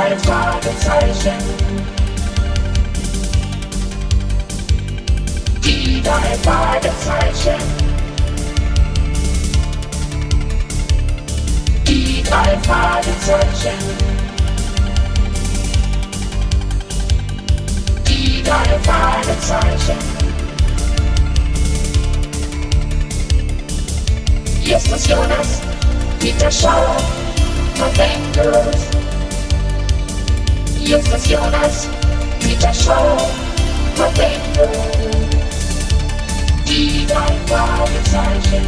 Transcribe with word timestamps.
drei 0.00 0.16
Fragezeichen. 0.16 1.36
Die 5.62 6.02
drei 6.02 6.36
Fragezeichen. 6.42 7.60
Die 11.86 12.22
drei 12.22 12.58
Fragezeichen. 12.62 13.78
Die 18.08 18.42
drei 18.42 18.78
Fragezeichen. 18.82 19.98
Justus 24.62 25.08
Jonas, 25.08 25.60
Peter 26.20 26.50
Schauer, 26.50 26.96
Verwendet. 30.90 31.06
Justus 31.06 31.30
Jonas, 31.30 31.88
Peter 32.40 32.74
Schauer, 32.74 33.30
Verwendet. 33.94 34.68
Die 36.66 37.06
drei 37.06 37.36
Fragezeichen. 37.46 38.66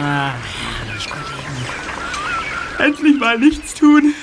Ah, 0.00 0.32
herrlich, 0.86 1.10
Kollegen. 1.10 1.58
Endlich 2.78 3.18
mal 3.18 3.38
nichts 3.38 3.74
tun. 3.74 4.14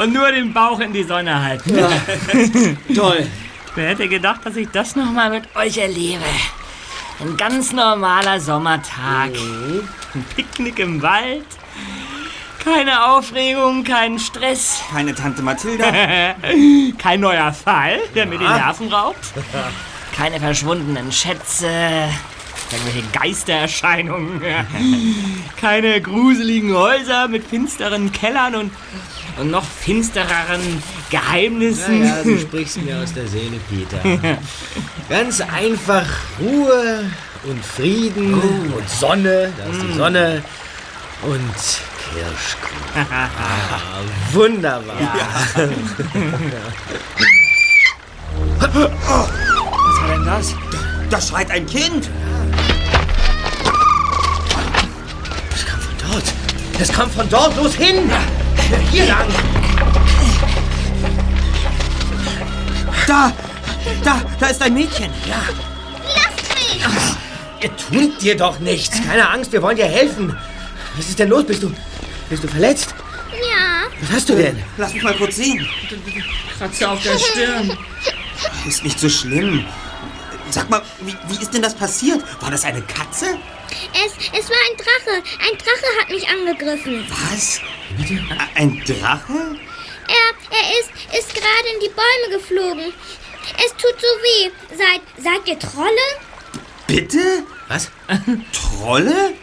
Und 0.00 0.12
nur 0.12 0.30
den 0.30 0.52
Bauch 0.52 0.78
in 0.78 0.92
die 0.92 1.02
Sonne 1.02 1.42
halten. 1.42 1.76
Toll. 2.94 3.26
Wer 3.74 3.88
hätte 3.88 4.08
gedacht, 4.08 4.40
dass 4.44 4.54
ich 4.54 4.68
das 4.70 4.94
nochmal 4.94 5.30
mit 5.30 5.56
euch 5.56 5.78
erlebe? 5.78 6.24
Ein 7.20 7.36
ganz 7.36 7.72
normaler 7.72 8.38
Sommertag. 8.40 9.32
Ein 10.14 10.24
Picknick 10.36 10.78
im 10.78 11.02
Wald. 11.02 11.44
Keine 12.62 13.10
Aufregung, 13.10 13.82
kein 13.82 14.18
Stress. 14.18 14.80
Keine 14.92 15.14
Tante 15.14 15.42
Mathilda. 15.42 15.86
Kein 16.98 17.20
neuer 17.20 17.52
Fall, 17.52 17.98
der 18.14 18.26
mir 18.26 18.38
die 18.38 18.44
Nerven 18.44 18.92
raubt. 18.92 19.32
Keine 20.16 20.38
verschwundenen 20.38 21.10
Schätze. 21.10 21.68
Irgendwelche 22.70 23.08
Geistererscheinungen. 23.12 24.42
Keine 25.60 26.00
gruseligen 26.00 26.74
Häuser 26.74 27.28
mit 27.28 27.44
finsteren 27.46 28.12
Kellern 28.12 28.54
und, 28.56 28.72
und 29.38 29.50
noch 29.50 29.64
finstereren 29.64 30.82
Geheimnissen. 31.10 32.04
Ja, 32.04 32.22
du 32.22 32.38
sprichst 32.38 32.82
mir 32.82 32.98
aus 32.98 33.12
der 33.14 33.26
Seele, 33.28 33.58
Peter. 33.68 34.00
Ganz 35.08 35.40
einfach 35.40 36.06
Ruhe 36.40 37.04
und 37.44 37.64
Frieden 37.64 38.34
und 38.34 38.88
Sonne, 38.88 39.52
da 39.56 39.64
ist 39.64 39.82
die 39.82 39.92
Sonne 39.96 40.42
und 41.22 41.54
Kirschkuchen. 42.12 42.78
Ah, 43.10 44.00
wunderbar. 44.32 44.96
Was 48.58 48.74
war 48.74 50.08
denn 50.08 50.24
das? 50.24 50.54
Da 51.10 51.20
schreit 51.20 51.50
ein 51.50 51.66
Kind. 51.66 52.08
Das 55.50 55.66
kam 55.66 55.80
von 55.80 55.94
dort. 56.10 56.24
Das 56.78 56.92
kam 56.92 57.10
von 57.10 57.28
dort. 57.28 57.56
Los 57.56 57.74
hin. 57.74 58.10
Hier 58.90 59.06
lang. 59.06 59.26
Da, 63.06 63.32
da, 64.04 64.20
da 64.38 64.46
ist 64.48 64.62
ein 64.62 64.74
Mädchen. 64.74 65.10
Ja, 65.26 65.40
Lasst 66.14 66.54
mich! 66.54 67.64
ihr 67.64 67.76
tut 67.76 68.22
dir 68.22 68.36
doch 68.36 68.58
nichts. 68.60 69.00
Keine 69.06 69.28
Angst, 69.30 69.50
wir 69.52 69.62
wollen 69.62 69.76
dir 69.76 69.86
helfen. 69.86 70.36
Was 70.96 71.08
ist 71.08 71.18
denn 71.18 71.30
los? 71.30 71.44
Bist 71.46 71.62
du, 71.62 71.72
bist 72.28 72.44
du 72.44 72.48
verletzt? 72.48 72.94
Ja, 73.32 73.88
Was 74.02 74.10
hast 74.16 74.28
du 74.28 74.34
denn? 74.36 74.62
Lass 74.76 74.92
mich 74.92 75.02
mal 75.02 75.14
kurz 75.14 75.36
sehen. 75.36 75.66
Kratzer 76.58 76.92
auf 76.92 77.02
der 77.02 77.18
Stirn. 77.18 77.76
Ist 78.66 78.84
nicht 78.84 78.98
so 79.00 79.08
schlimm. 79.08 79.64
Sag 80.50 80.70
mal, 80.70 80.82
wie, 81.00 81.16
wie 81.28 81.42
ist 81.42 81.52
denn 81.52 81.62
das 81.62 81.74
passiert? 81.74 82.22
War 82.40 82.50
das 82.50 82.64
eine 82.64 82.82
Katze? 82.82 83.38
es, 83.92 84.12
es 84.38 84.50
war 84.50 84.56
ein 84.70 84.76
Drache. 84.76 85.22
Ein 85.40 85.58
Drache 85.58 86.00
hat 86.00 86.08
mich 86.10 86.28
angegriffen. 86.28 87.06
Was? 87.30 87.60
Ein 88.54 88.82
Drache? 88.84 89.56
Er, 90.08 90.56
er 90.56 90.80
ist, 90.80 90.90
ist 91.18 91.34
gerade 91.34 91.68
in 91.74 91.80
die 91.80 91.90
Bäume 91.90 92.38
geflogen. 92.38 92.92
Es 93.56 93.72
tut 93.72 93.94
so 94.00 94.06
weh. 94.22 94.50
Seid, 94.70 95.02
seid 95.22 95.46
ihr 95.46 95.58
Trolle? 95.58 95.90
Bitte? 96.86 97.44
Was? 97.68 97.90
Trolle? 98.52 99.34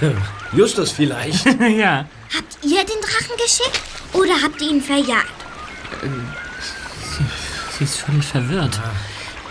Justus 0.52 0.92
vielleicht. 0.92 1.44
ja. 1.60 2.08
Habt 2.34 2.58
ihr 2.62 2.84
den 2.84 3.00
Drachen 3.00 3.36
geschickt 3.36 3.80
oder 4.12 4.42
habt 4.42 4.60
ihr 4.60 4.70
ihn 4.70 4.82
verjagt? 4.82 5.32
Sie 7.78 7.84
ist 7.84 8.00
völlig 8.00 8.24
verwirrt. 8.24 8.80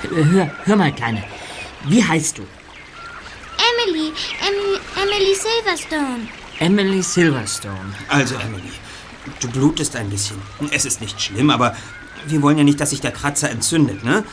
Hör, 0.10 0.52
hör 0.66 0.76
mal, 0.76 0.92
Kleine. 0.94 1.24
Wie 1.86 2.04
heißt 2.04 2.38
du? 2.38 2.44
Emily, 3.88 4.12
Emily, 4.42 4.80
Emily 5.02 5.36
Silverstone. 5.36 6.28
Emily 6.60 7.02
Silverstone. 7.02 7.94
Also, 8.08 8.36
Emily, 8.36 8.72
du 9.40 9.50
blutest 9.50 9.96
ein 9.96 10.10
bisschen. 10.10 10.42
Es 10.72 10.86
ist 10.86 11.02
nicht 11.02 11.22
schlimm, 11.22 11.50
aber 11.50 11.76
wir 12.28 12.42
wollen 12.42 12.58
ja 12.58 12.64
nicht, 12.64 12.80
dass 12.80 12.90
sich 12.92 13.02
der 13.02 13.12
Kratzer 13.12 13.50
entzündet, 13.50 14.04
ne? 14.04 14.24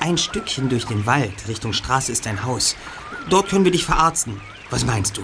Ein 0.00 0.18
Stückchen 0.18 0.68
durch 0.68 0.84
den 0.84 1.06
Wald 1.06 1.32
Richtung 1.48 1.72
Straße 1.72 2.12
ist 2.12 2.26
ein 2.26 2.44
Haus. 2.44 2.76
Dort 3.30 3.48
können 3.48 3.64
wir 3.64 3.72
dich 3.72 3.84
verarzten. 3.84 4.40
Was 4.70 4.84
meinst 4.84 5.16
du? 5.16 5.22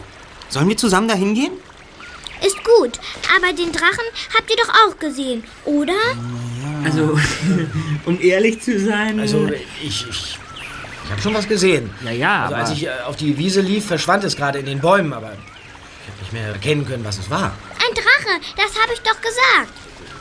Sollen 0.48 0.68
wir 0.68 0.76
zusammen 0.76 1.08
dahin 1.08 1.34
gehen? 1.34 1.52
Ist 2.46 2.56
gut, 2.64 2.98
aber 3.36 3.52
den 3.52 3.70
Drachen 3.72 4.04
habt 4.36 4.50
ihr 4.50 4.56
doch 4.56 4.68
auch 4.88 4.98
gesehen, 4.98 5.44
oder? 5.64 5.92
Also, 6.84 7.16
um 8.04 8.20
ehrlich 8.20 8.60
zu 8.60 8.78
sein. 8.80 9.20
Also, 9.20 9.48
ich, 9.82 10.06
ich, 10.08 10.38
ich 11.04 11.10
habe 11.10 11.22
schon 11.22 11.34
was 11.34 11.46
gesehen. 11.46 11.90
Ja, 12.04 12.10
ja, 12.10 12.42
Also, 12.42 12.54
aber- 12.54 12.64
als 12.64 12.72
ich 12.72 12.86
äh, 12.86 12.90
auf 13.06 13.16
die 13.16 13.38
Wiese 13.38 13.60
lief, 13.60 13.86
verschwand 13.86 14.24
es 14.24 14.34
gerade 14.36 14.58
in 14.58 14.66
den 14.66 14.80
Bäumen, 14.80 15.12
aber 15.12 15.32
ich 15.32 16.08
habe 16.10 16.18
nicht 16.20 16.32
mehr 16.32 16.48
erkennen 16.48 16.84
können, 16.86 17.04
was 17.04 17.18
es 17.18 17.30
war. 17.30 17.52
Ein 17.78 17.94
Drache, 17.94 18.40
das 18.56 18.80
habe 18.82 18.92
ich 18.92 19.00
doch 19.02 19.20
gesagt. 19.20 19.72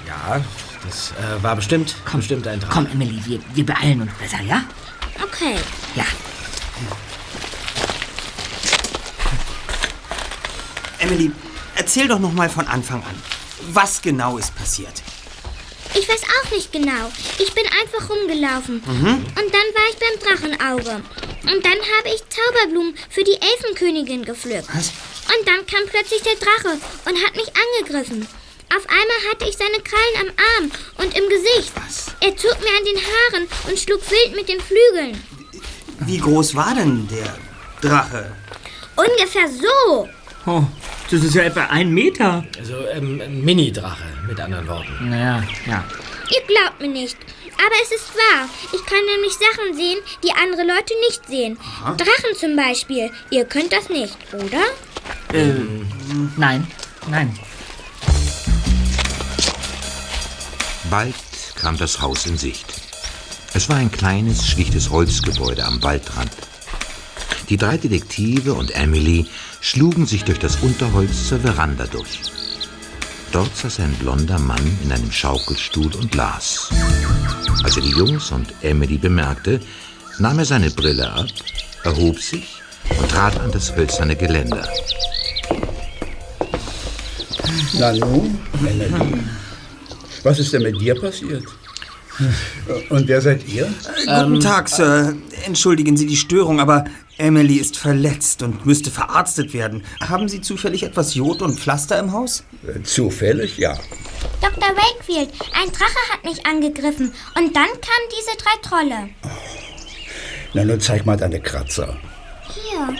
Ja, 0.08 0.42
das 0.86 1.12
äh, 1.12 1.44
war 1.44 1.56
bestimmt, 1.56 1.96
bestimmt 2.14 2.48
ein 2.48 2.60
Drache. 2.60 2.72
Komm, 2.74 2.88
Emily, 2.92 3.20
wir, 3.26 3.40
wir 3.54 3.66
beeilen 3.66 4.02
uns 4.02 4.12
besser, 4.20 4.42
ja? 4.44 4.64
Okay. 5.24 5.56
Ja. 5.96 6.06
Emily, 11.00 11.32
erzähl 11.82 12.08
doch 12.08 12.20
noch 12.20 12.32
mal 12.32 12.48
von 12.48 12.68
Anfang 12.68 13.02
an. 13.02 13.16
Was 13.74 14.04
genau 14.04 14.38
ist 14.38 14.56
passiert? 14.56 15.02
Ich 15.96 16.08
weiß 16.08 16.22
auch 16.38 16.52
nicht 16.52 16.72
genau. 16.72 17.10
Ich 17.40 17.52
bin 17.54 17.66
einfach 17.82 18.08
rumgelaufen. 18.08 18.84
Und 18.86 19.50
dann 19.56 19.68
war 19.78 19.88
ich 19.90 19.98
beim 19.98 20.18
Drachenauge. 20.22 21.02
Und 21.42 21.66
dann 21.66 21.80
habe 21.94 22.10
ich 22.14 22.22
Zauberblumen 22.30 22.94
für 23.10 23.24
die 23.24 23.34
Elfenkönigin 23.34 24.24
gepflückt. 24.24 24.68
Was? 24.72 24.92
Und 25.34 25.48
dann 25.48 25.66
kam 25.66 25.90
plötzlich 25.90 26.22
der 26.22 26.36
Drache 26.36 26.78
und 27.10 27.26
hat 27.26 27.36
mich 27.36 27.50
angegriffen. 27.64 28.28
Auf 28.78 28.86
einmal 28.88 29.22
hatte 29.32 29.50
ich 29.50 29.58
seine 29.58 29.82
Krallen 29.82 30.18
am 30.22 30.32
Arm 30.52 30.72
und 31.00 31.18
im 31.18 31.28
Gesicht. 31.30 31.72
Was? 31.76 32.14
Er 32.20 32.38
zog 32.38 32.58
mir 32.62 32.78
an 32.78 32.86
den 32.86 33.02
Haaren 33.10 33.48
und 33.68 33.80
schlug 33.80 34.02
wild 34.12 34.36
mit 34.36 34.48
den 34.48 34.62
Flügeln. 34.62 35.24
Wie 36.02 36.20
groß 36.20 36.54
war 36.56 36.76
denn 36.76 37.08
der 37.08 37.36
Drache? 37.82 38.34
Ungefähr 38.96 39.50
so. 39.50 40.08
Oh, 40.46 40.64
das 41.12 41.24
ist 41.24 41.36
ja 41.36 41.44
etwa 41.44 41.66
ein 41.66 41.92
Meter. 41.94 42.44
Also, 42.58 42.74
ähm, 42.94 43.22
ein 43.22 43.42
Mini-Drache, 43.44 44.04
mit 44.28 44.40
anderen 44.40 44.68
Worten. 44.68 45.10
Naja, 45.10 45.44
ja. 45.68 45.84
Ihr 46.30 46.42
glaubt 46.48 46.82
mir 46.82 46.88
nicht. 46.88 47.18
Aber 47.58 47.76
es 47.84 47.92
ist 47.92 48.16
wahr. 48.16 48.50
Ich 48.74 48.84
kann 48.86 49.06
nämlich 49.06 49.34
Sachen 49.34 49.76
sehen, 49.76 50.00
die 50.24 50.32
andere 50.32 50.64
Leute 50.64 50.94
nicht 51.08 51.28
sehen. 51.28 51.60
Drachen 51.84 52.36
zum 52.40 52.56
Beispiel. 52.56 53.12
Ihr 53.30 53.46
könnt 53.46 53.72
das 53.72 53.90
nicht, 53.90 54.18
oder? 54.34 54.64
Äh, 55.38 55.54
nein, 56.38 56.66
nein. 57.10 57.38
Bald 60.90 61.16
kam 61.56 61.78
das 61.78 62.02
Haus 62.02 62.26
in 62.26 62.38
Sicht. 62.38 62.66
Es 63.54 63.70
war 63.70 63.76
ein 63.76 63.92
kleines, 63.92 64.48
schlichtes 64.48 64.90
Holzgebäude 64.90 65.64
am 65.64 65.84
Waldrand. 65.84 66.32
Die 67.50 67.58
drei 67.58 67.78
Detektive 67.78 68.54
und 68.54 68.72
Emily 68.72 69.28
schlugen 69.62 70.06
sich 70.06 70.26
durch 70.26 70.40
das 70.40 70.58
Unterholz 70.58 71.28
zur 71.28 71.40
Veranda 71.40 71.86
durch. 71.86 72.20
Dort 73.32 73.56
saß 73.56 73.80
ein 73.80 73.94
blonder 73.94 74.40
Mann 74.40 74.78
in 74.84 74.92
einem 74.92 75.12
Schaukelstuhl 75.12 75.96
und 75.96 76.14
las. 76.16 76.70
Als 77.64 77.78
er 77.78 77.84
die 77.84 77.92
Jungs 77.92 78.32
und 78.32 78.54
Emily 78.62 78.98
bemerkte, 78.98 79.62
nahm 80.20 80.40
er 80.40 80.46
seine 80.46 80.72
Brille 80.72 81.10
ab, 81.10 81.28
erhob 81.86 82.20
sich 82.20 82.62
und 83.00 83.10
trat 83.10 83.40
an 83.40 83.52
das 83.52 83.74
hölzerne 83.74 84.18
Geländer. 84.18 84.68
Nanu, 87.80 88.30
Emily. 88.60 89.24
Was 90.24 90.40
ist 90.40 90.52
denn 90.52 90.64
mit 90.64 90.82
dir 90.82 91.00
passiert? 91.00 91.46
Und 92.90 93.08
wer 93.08 93.22
seid 93.22 93.48
ihr? 93.48 93.74
Guten 94.06 94.40
Tag, 94.40 94.70
Sir. 94.70 95.16
Entschuldigen 95.46 95.98
Sie 95.98 96.06
die 96.06 96.18
Störung, 96.18 96.60
aber 96.60 96.86
Emily 97.18 97.58
ist 97.58 97.78
verletzt 97.78 98.42
und 98.42 98.66
müsste 98.66 98.90
verarztet 98.92 99.54
werden. 99.54 99.84
Haben 100.02 100.28
Sie 100.28 100.42
zufällig 100.42 100.84
etwas 100.84 101.14
Jod 101.14 101.42
und 101.42 101.60
Pflaster 101.60 102.00
im 102.00 102.12
Haus? 102.12 102.44
Äh, 102.68 102.82
Zufällig, 102.84 103.58
ja. 103.58 103.78
Dr. 104.42 104.70
Wakefield, 104.76 105.30
ein 105.54 105.72
Drache 105.72 106.12
hat 106.12 106.24
mich 106.24 106.46
angegriffen 106.46 107.14
und 107.38 107.56
dann 107.56 107.68
kamen 107.68 108.08
diese 108.10 108.38
drei 108.38 108.68
Trolle. 108.68 109.10
Na, 110.54 110.64
nun 110.66 110.80
zeig 110.82 111.06
mal 111.06 111.16
deine 111.18 111.40
Kratzer. 111.40 111.98
Hier. 112.54 112.96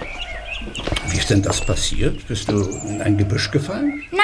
Wie 1.10 1.18
ist 1.18 1.30
denn 1.30 1.42
das 1.42 1.60
passiert? 1.66 2.28
Bist 2.28 2.50
du 2.50 2.62
in 2.88 3.02
ein 3.02 3.18
Gebüsch 3.18 3.50
gefallen? 3.52 4.04
Nein, 4.12 4.20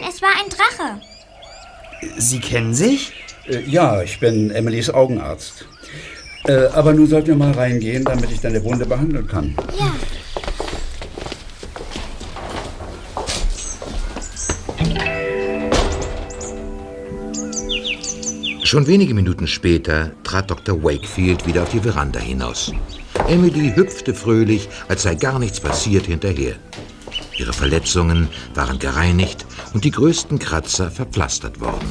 nein, 0.00 0.08
es 0.10 0.22
war 0.22 0.30
ein 0.30 0.48
Drache. 0.48 1.00
Sie 2.16 2.40
kennen 2.40 2.74
sich? 2.74 3.12
Äh, 3.46 3.60
ja, 3.68 4.02
ich 4.02 4.20
bin 4.20 4.50
Emilys 4.50 4.90
Augenarzt. 4.90 5.66
Äh, 6.46 6.66
aber 6.72 6.92
nun 6.92 7.06
sollten 7.06 7.28
wir 7.28 7.36
mal 7.36 7.52
reingehen, 7.52 8.04
damit 8.04 8.30
ich 8.30 8.40
deine 8.40 8.62
Wunde 8.64 8.86
behandeln 8.86 9.26
kann. 9.26 9.56
Ja. 9.78 9.94
Schon 18.74 18.88
wenige 18.88 19.14
Minuten 19.14 19.46
später 19.46 20.10
trat 20.24 20.50
Dr. 20.50 20.82
Wakefield 20.82 21.46
wieder 21.46 21.62
auf 21.62 21.70
die 21.70 21.78
Veranda 21.78 22.18
hinaus. 22.18 22.72
Emily 23.28 23.72
hüpfte 23.72 24.12
fröhlich, 24.12 24.68
als 24.88 25.04
sei 25.04 25.14
gar 25.14 25.38
nichts 25.38 25.60
passiert, 25.60 26.06
hinterher. 26.06 26.56
Ihre 27.38 27.52
Verletzungen 27.52 28.28
waren 28.54 28.78
gereinigt 28.78 29.43
und 29.74 29.84
die 29.84 29.90
größten 29.90 30.38
Kratzer 30.38 30.90
verpflastert 30.90 31.60
worden. 31.60 31.86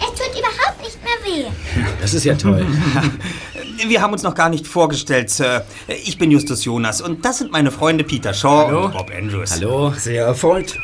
Es 0.00 0.06
tut 0.18 0.38
überhaupt 0.38 0.82
nicht 0.82 0.98
mehr 1.04 1.44
weh. 1.46 1.50
Das 2.00 2.14
ist 2.14 2.24
ja 2.24 2.34
toll. 2.34 2.66
Wir 3.88 4.00
haben 4.00 4.12
uns 4.14 4.22
noch 4.22 4.34
gar 4.34 4.48
nicht 4.48 4.66
vorgestellt, 4.66 5.28
Sir. 5.30 5.64
Ich 5.86 6.16
bin 6.18 6.30
Justus 6.30 6.64
Jonas 6.64 7.02
und 7.02 7.24
das 7.24 7.38
sind 7.38 7.52
meine 7.52 7.70
Freunde 7.70 8.04
Peter 8.04 8.32
Shaw 8.32 8.84
und 8.86 8.92
Bob 8.92 9.10
Andrews. 9.16 9.52
Hallo? 9.52 9.92
Sehr 9.96 10.24
erfreut. 10.24 10.76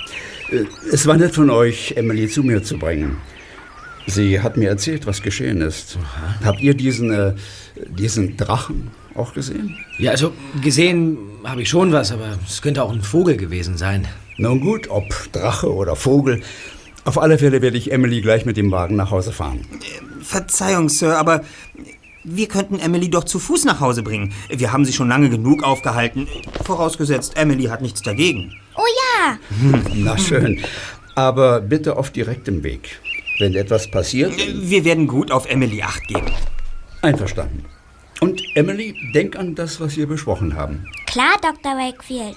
Äh, 0.51 0.65
Es 0.93 1.07
war 1.07 1.17
nett 1.17 1.35
von 1.35 1.49
euch, 1.51 1.95
Emily 1.97 2.29
zu 2.29 2.43
mir 2.43 2.63
zu 2.63 2.79
bringen. 2.79 3.17
Sie 4.07 4.41
hat 4.41 4.57
mir 4.57 4.69
erzählt, 4.69 5.07
was 5.07 5.23
geschehen 5.23 5.61
ist. 5.63 5.97
Habt 6.45 6.61
ihr 6.61 6.75
diesen, 6.75 7.13
äh, 7.13 7.35
diesen 7.89 8.37
Drachen 8.37 8.91
auch 9.15 9.33
gesehen? 9.33 9.79
Ja, 9.99 10.11
also 10.11 10.33
gesehen 10.63 11.17
habe 11.45 11.63
ich 11.63 11.69
schon 11.71 11.93
was, 11.93 12.13
aber 12.13 12.37
es 12.47 12.61
könnte 12.61 12.83
auch 12.83 12.93
ein 12.93 13.01
Vogel 13.03 13.37
gewesen 13.37 13.77
sein. 13.79 14.07
Nun 14.39 14.61
gut, 14.61 14.89
ob 14.91 15.05
Drache 15.33 15.73
oder 15.73 15.97
Vogel. 15.97 16.43
Auf 17.05 17.19
alle 17.19 17.39
Fälle 17.39 17.63
werde 17.63 17.77
ich 17.77 17.91
Emily 17.93 18.21
gleich 18.21 18.45
mit 18.47 18.57
dem 18.57 18.71
Wagen 18.71 18.97
nach 18.97 19.11
Hause 19.11 19.33
fahren. 19.33 19.67
Verzeihung, 20.23 20.89
Sir, 20.89 21.19
aber 21.19 21.43
wir 22.25 22.47
könnten 22.47 22.79
Emily 22.79 23.11
doch 23.11 23.25
zu 23.25 23.39
Fuß 23.41 23.65
nach 23.65 23.81
Hause 23.81 24.03
bringen. 24.03 24.33
Wir 24.49 24.73
haben 24.73 24.85
sie 24.85 24.93
schon 24.93 25.09
lange 25.09 25.29
genug 25.29 25.65
aufgehalten. 25.65 26.29
Vorausgesetzt, 26.65 27.37
Emily 27.37 27.65
hat 27.65 27.83
nichts 27.83 28.03
dagegen. 28.03 28.53
Oh 28.77 28.83
ja, 29.21 29.39
Na 29.95 30.17
schön. 30.17 30.61
Aber 31.15 31.61
bitte 31.61 31.97
auf 31.97 32.11
direktem 32.11 32.63
Weg. 32.63 33.01
Wenn 33.39 33.55
etwas 33.55 33.91
passiert, 33.91 34.33
Wir 34.37 34.85
werden 34.85 35.07
gut 35.09 35.31
auf 35.33 35.47
Emily 35.51 35.83
acht 35.83 36.07
geben. 36.07 36.31
einverstanden. 37.03 37.65
Und 38.21 38.41
Emily, 38.55 38.95
denk 39.13 39.37
an 39.37 39.57
das, 39.57 39.81
was 39.81 39.97
wir 39.97 40.07
besprochen 40.07 40.55
haben. 40.55 40.87
klar, 41.07 41.35
Dr. 41.43 41.73
Wakefield. 41.77 42.37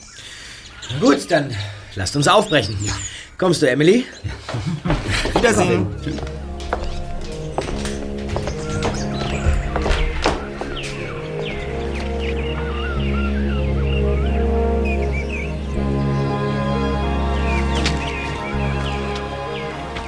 Gut, 1.00 1.30
dann 1.30 1.52
lasst 1.96 2.16
uns 2.16 2.28
aufbrechen. 2.28 2.78
Kommst 3.38 3.62
du, 3.62 3.70
Emily? 3.70 4.06
Wiedersehen. 5.34 5.88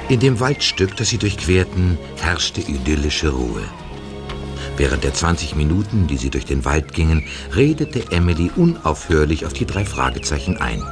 In 0.08 0.20
dem 0.20 0.40
Waldstück, 0.40 0.96
das 0.96 1.10
sie 1.10 1.18
durchquerten, 1.18 1.98
herrschte 2.16 2.62
idyllische 2.62 3.28
Ruhe. 3.28 3.62
Während 4.78 5.04
der 5.04 5.12
20 5.12 5.54
Minuten, 5.54 6.06
die 6.06 6.16
sie 6.16 6.30
durch 6.30 6.46
den 6.46 6.64
Wald 6.64 6.94
gingen, 6.94 7.26
redete 7.54 8.10
Emily 8.10 8.50
unaufhörlich 8.56 9.44
auf 9.44 9.52
die 9.52 9.66
drei 9.66 9.84
Fragezeichen 9.84 10.56
ein. 10.56 10.82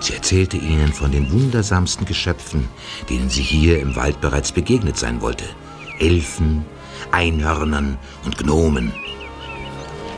Sie 0.00 0.14
erzählte 0.14 0.56
ihnen 0.56 0.92
von 0.92 1.10
den 1.10 1.30
wundersamsten 1.32 2.06
Geschöpfen, 2.06 2.68
denen 3.08 3.30
sie 3.30 3.42
hier 3.42 3.80
im 3.80 3.96
Wald 3.96 4.20
bereits 4.20 4.52
begegnet 4.52 4.96
sein 4.96 5.20
wollte. 5.20 5.44
Elfen, 5.98 6.64
Einhörnern 7.12 7.98
und 8.24 8.36
Gnomen. 8.38 8.92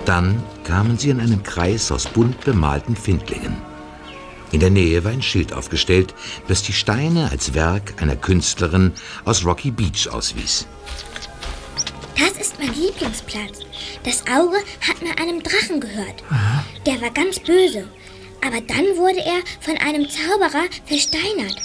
Dann 0.04 0.42
kamen 0.64 0.98
sie 0.98 1.10
in 1.10 1.20
einen 1.20 1.42
Kreis 1.42 1.92
aus 1.92 2.06
bunt 2.06 2.40
bemalten 2.44 2.96
Findlingen. 2.96 3.56
In 4.50 4.60
der 4.60 4.70
Nähe 4.70 5.04
war 5.04 5.12
ein 5.12 5.22
Schild 5.22 5.52
aufgestellt, 5.52 6.14
das 6.48 6.62
die 6.62 6.72
Steine 6.72 7.31
als 7.31 7.52
Werk 7.52 8.00
einer 8.00 8.16
Künstlerin 8.16 8.92
aus 9.24 9.44
Rocky 9.44 9.70
Beach 9.70 10.08
auswies. 10.10 10.66
Das 12.19 12.32
ist 12.40 12.58
mein 12.58 12.72
Lieblingsplatz. 12.72 13.60
Das 14.04 14.22
Auge 14.22 14.56
hat 14.88 15.02
mal 15.02 15.12
einem 15.22 15.42
Drachen 15.42 15.81
gehört. 15.81 16.24
Der 16.86 17.00
war 17.00 17.10
ganz 17.10 17.38
böse. 17.38 17.86
Aber 18.44 18.61
dann 18.61 18.96
wurde 18.96 19.20
er 19.20 19.43
von 19.61 19.76
einem 19.79 20.08
Zauberer 20.08 20.64
versteinert. 20.87 21.56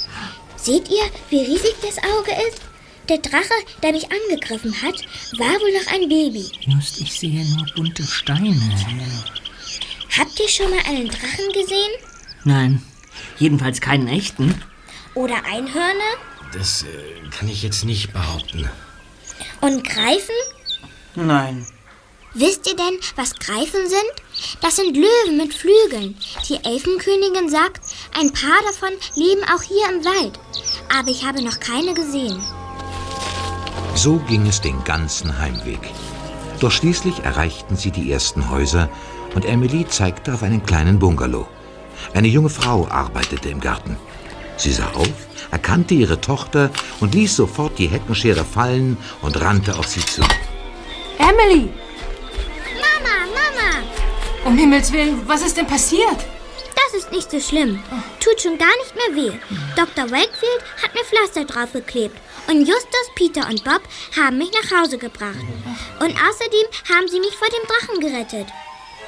Seht 0.57 0.89
ihr, 0.89 1.03
wie 1.29 1.39
riesig 1.39 1.75
das 1.81 1.97
Auge 1.97 2.31
ist? 2.47 2.61
Der 3.09 3.17
Drache, 3.17 3.53
der 3.81 3.91
mich 3.91 4.07
angegriffen 4.09 4.73
hat, 4.81 4.95
war 5.37 5.59
wohl 5.59 5.73
noch 5.73 5.93
ein 5.93 6.07
Baby. 6.07 6.49
Just, 6.61 7.01
ich 7.01 7.11
sehe 7.19 7.45
nur 7.45 7.65
bunte 7.75 8.03
Steine. 8.03 8.57
Habt 10.17 10.39
ihr 10.39 10.47
schon 10.47 10.69
mal 10.69 10.79
einen 10.87 11.09
Drachen 11.09 11.51
gesehen? 11.53 11.91
Nein, 12.45 12.81
jedenfalls 13.39 13.81
keinen 13.81 14.07
echten. 14.07 14.61
Oder 15.15 15.43
Einhörner? 15.45 16.13
Das 16.53 16.83
äh, 16.83 17.29
kann 17.29 17.49
ich 17.49 17.61
jetzt 17.63 17.83
nicht 17.83 18.13
behaupten. 18.13 18.69
Und 19.59 19.83
Greifen? 19.83 20.35
Nein. 21.15 21.65
Wisst 22.35 22.65
ihr 22.67 22.75
denn, 22.75 22.97
was 23.15 23.35
Greifen 23.35 23.87
sind? 23.87 24.59
Das 24.59 24.77
sind 24.77 24.97
Löwen 24.97 25.37
mit 25.37 25.53
Flügeln. 25.53 26.17
Die 26.49 26.55
Elfenkönigin 26.55 27.47
sagt, 27.47 27.81
ein 28.19 28.33
paar 28.33 28.59
davon 28.65 28.89
leben 29.15 29.43
auch 29.53 29.61
hier 29.61 29.87
im 29.89 30.03
Wald. 30.03 30.39
Aber 30.97 31.09
ich 31.09 31.23
habe 31.23 31.43
noch 31.43 31.59
keine 31.59 31.93
gesehen. 31.93 32.41
So 33.93 34.17
ging 34.27 34.47
es 34.47 34.59
den 34.61 34.83
ganzen 34.83 35.37
Heimweg. 35.37 35.79
Doch 36.59 36.71
schließlich 36.71 37.19
erreichten 37.19 37.75
sie 37.75 37.91
die 37.91 38.11
ersten 38.11 38.49
Häuser 38.49 38.89
und 39.35 39.45
Emily 39.45 39.87
zeigte 39.87 40.33
auf 40.33 40.41
einen 40.41 40.65
kleinen 40.65 40.97
Bungalow. 40.97 41.47
Eine 42.15 42.29
junge 42.29 42.49
Frau 42.49 42.87
arbeitete 42.87 43.49
im 43.49 43.59
Garten. 43.59 43.95
Sie 44.57 44.71
sah 44.71 44.89
auf, 44.93 45.27
erkannte 45.51 45.93
ihre 45.93 46.19
Tochter 46.19 46.71
und 46.99 47.13
ließ 47.13 47.35
sofort 47.35 47.77
die 47.77 47.87
Heckenschere 47.87 48.43
fallen 48.43 48.97
und 49.21 49.39
rannte 49.39 49.77
auf 49.77 49.87
sie 49.87 50.03
zu. 50.03 50.23
Emily! 51.19 51.69
Um 54.45 54.57
Himmels 54.57 54.91
Willen, 54.91 55.27
was 55.27 55.41
ist 55.41 55.57
denn 55.57 55.67
passiert? 55.67 56.17
Das 56.75 57.01
ist 57.01 57.11
nicht 57.11 57.31
so 57.31 57.39
schlimm. 57.39 57.79
Tut 58.19 58.41
schon 58.41 58.57
gar 58.57 58.75
nicht 58.77 58.95
mehr 58.95 59.15
weh. 59.15 59.37
Dr. 59.75 60.11
Wakefield 60.11 60.63
hat 60.81 60.93
mir 60.93 61.03
Pflaster 61.05 61.45
draufgeklebt. 61.45 62.17
Und 62.47 62.59
Justus, 62.67 63.07
Peter 63.15 63.47
und 63.49 63.63
Bob 63.63 63.81
haben 64.17 64.37
mich 64.37 64.51
nach 64.51 64.81
Hause 64.81 64.97
gebracht. 64.97 65.39
Und 65.99 66.11
außerdem 66.11 66.67
haben 66.93 67.07
sie 67.07 67.19
mich 67.19 67.35
vor 67.35 67.47
dem 67.47 67.67
Drachen 67.67 67.99
gerettet. 68.01 68.47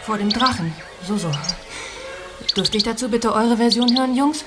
Vor 0.03 0.17
dem 0.17 0.29
Drachen. 0.29 0.73
So, 1.05 1.17
so. 1.17 1.31
Dürfte 2.55 2.77
ich 2.77 2.83
dazu 2.83 3.09
bitte 3.09 3.33
eure 3.33 3.57
Version 3.57 3.97
hören, 3.97 4.15
Jungs? 4.15 4.45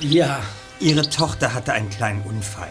Ja. 0.00 0.42
Ihre 0.80 1.08
Tochter 1.08 1.54
hatte 1.54 1.72
einen 1.72 1.90
kleinen 1.90 2.22
Unfall. 2.22 2.70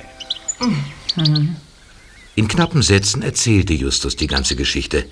In 2.35 2.47
knappen 2.47 2.81
Sätzen 2.81 3.21
erzählte 3.21 3.73
Justus 3.73 4.15
die 4.15 4.27
ganze 4.27 4.55
Geschichte. 4.55 5.09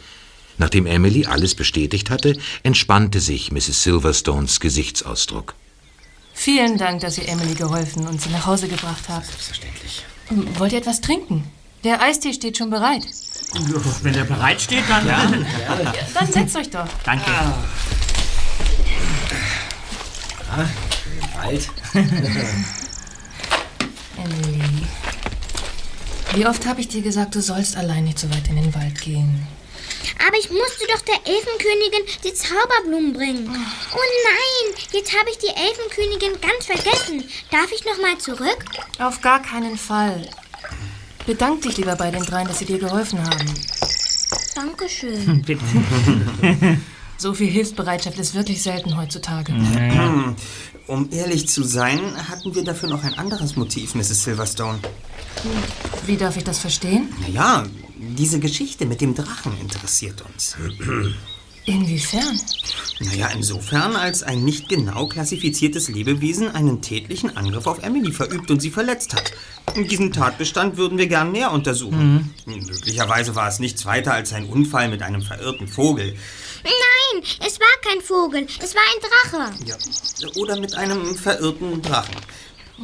Nachdem 0.58 0.86
Emily 0.86 1.26
alles 1.26 1.56
bestätigt 1.56 2.10
hatte, 2.10 2.38
entspannte 2.64 3.20
sich 3.20 3.52
Mrs. 3.52 3.84
Silverstones 3.84 4.60
Gesichtsausdruck. 4.60 5.56
Vielen 6.34 6.78
Dank, 6.78 7.02
dass 7.02 7.18
ihr 7.18 7.28
Emily 7.28 7.56
geholfen 7.56 8.08
und 8.08 8.22
sie 8.22 8.30
nach 8.30 8.46
Hause 8.46 8.68
gebracht 8.68 9.06
habt. 9.08 9.26
Selbstverständlich. 9.26 10.04
Wollt 10.58 10.74
ihr 10.74 10.80
etwas 10.80 11.02
trinken? 11.02 11.46
Der 11.84 12.02
Eistee 12.02 12.34
steht 12.34 12.58
schon 12.58 12.70
bereit. 12.70 13.06
Wenn 14.02 14.16
er 14.16 14.26
bereit 14.26 14.60
steht, 14.60 14.84
dann. 14.90 15.46
Dann 16.14 16.32
setzt 16.32 16.56
euch 16.56 16.70
doch. 16.70 16.88
Danke. 17.04 17.32
Wald. 21.36 21.70
Emily. 24.18 24.64
Wie 26.34 26.46
oft 26.48 26.66
habe 26.66 26.82
ich 26.82 26.88
dir 26.88 27.02
gesagt, 27.02 27.36
du 27.36 27.42
sollst 27.42 27.78
allein 27.78 28.04
nicht 28.06 28.20
so 28.20 28.30
weit 28.30 28.48
in 28.50 28.56
den 28.56 28.74
Wald 28.74 29.00
gehen? 29.02 29.48
Aber 30.28 30.38
ich 30.38 30.50
musste 30.50 30.86
doch 30.88 31.02
der 31.02 31.16
Elfenkönigin 31.26 32.06
die 32.24 32.34
Zauberblumen 32.34 33.14
bringen. 33.14 33.48
Oh 33.94 33.98
nein, 34.24 34.84
jetzt 34.92 35.18
habe 35.18 35.30
ich 35.30 35.38
die 35.38 35.48
Elfenkönigin 35.48 36.42
ganz 36.42 36.66
vergessen. 36.66 37.24
Darf 37.52 37.72
ich 37.72 37.86
noch 37.86 38.02
mal 38.02 38.18
zurück? 38.18 38.66
Auf 39.00 39.22
gar 39.22 39.42
keinen 39.42 39.78
Fall. 39.78 40.30
Bedank 41.26 41.62
dich 41.64 41.78
lieber 41.78 41.96
bei 41.96 42.12
den 42.12 42.24
dreien, 42.24 42.48
dass 42.48 42.60
sie 42.60 42.66
dir 42.66 42.78
geholfen 42.80 43.20
haben. 43.24 43.54
Dankeschön. 44.56 45.42
Bitte. 45.42 45.64
So 47.18 47.34
viel 47.34 47.50
Hilfsbereitschaft 47.50 48.20
ist 48.20 48.36
wirklich 48.36 48.62
selten 48.62 48.98
heutzutage. 48.98 49.54
Um 50.86 51.10
ehrlich 51.12 51.48
zu 51.48 51.64
sein, 51.64 52.00
hatten 52.30 52.54
wir 52.54 52.64
dafür 52.64 52.90
noch 52.90 53.04
ein 53.04 53.14
anderes 53.14 53.56
Motiv, 53.56 53.96
Mrs. 53.96 54.26
Silverstone. 54.26 54.80
Wie 56.06 56.18
darf 56.18 56.36
ich 56.36 56.44
das 56.44 56.60
verstehen? 56.60 57.14
Naja, 57.22 57.64
diese 57.98 58.40
Geschichte 58.40 58.86
mit 58.86 59.02
dem 59.02 59.16
Drachen 59.16 59.60
interessiert 59.60 60.22
uns. 60.22 60.56
Inwiefern? 61.66 62.40
Naja, 63.00 63.28
insofern, 63.34 63.96
als 63.96 64.22
ein 64.22 64.46
nicht 64.46 64.70
genau 64.70 65.08
klassifiziertes 65.08 65.90
Lebewesen 65.90 66.54
einen 66.54 66.82
tätlichen 66.84 67.36
Angriff 67.36 67.66
auf 67.66 67.82
Emily 67.82 68.12
verübt 68.12 68.52
und 68.52 68.62
sie 68.62 68.70
verletzt 68.70 69.16
hat. 69.16 69.34
Diesen 69.76 70.14
Tatbestand 70.14 70.78
würden 70.78 71.00
wir 71.00 71.08
gern 71.08 71.32
näher 71.32 71.52
untersuchen. 71.52 72.34
Möglicherweise 72.46 73.36
war 73.36 73.48
es 73.48 73.58
nichts 73.60 73.86
weiter 73.86 74.14
als 74.14 74.32
ein 74.32 74.46
Unfall 74.46 74.90
mit 74.90 75.02
einem 75.02 75.24
verirrten 75.24 75.68
Vogel. 75.68 76.16
Nein, 76.64 77.24
es 77.46 77.60
war 77.60 77.68
kein 77.82 78.02
Vogel, 78.02 78.46
es 78.62 78.76
war 78.76 78.84
ein 78.94 79.50
Drache. 79.50 79.66
Ja. 79.66 79.76
Oder 80.36 80.60
mit 80.60 80.76
einem 80.76 81.16
verirrten 81.16 81.82
Drachen. 81.82 82.16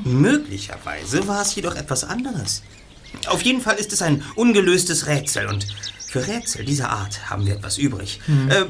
Möglicherweise 0.04 1.28
war 1.28 1.44
es 1.44 1.54
jedoch 1.54 1.76
etwas 1.76 2.04
anderes. 2.04 2.64
Auf 3.28 3.42
jeden 3.44 3.62
Fall 3.62 3.76
ist 3.76 3.94
es 3.94 4.02
ein 4.02 4.24
ungelöstes 4.36 5.08
Rätsel 5.08 5.48
und 5.48 5.68
für 6.08 6.28
Rätsel 6.28 6.66
dieser 6.66 6.90
Art 6.90 7.30
haben 7.30 7.46
wir 7.46 7.54
etwas 7.56 7.78
übrig. 7.78 8.20
Äh, 8.50 8.66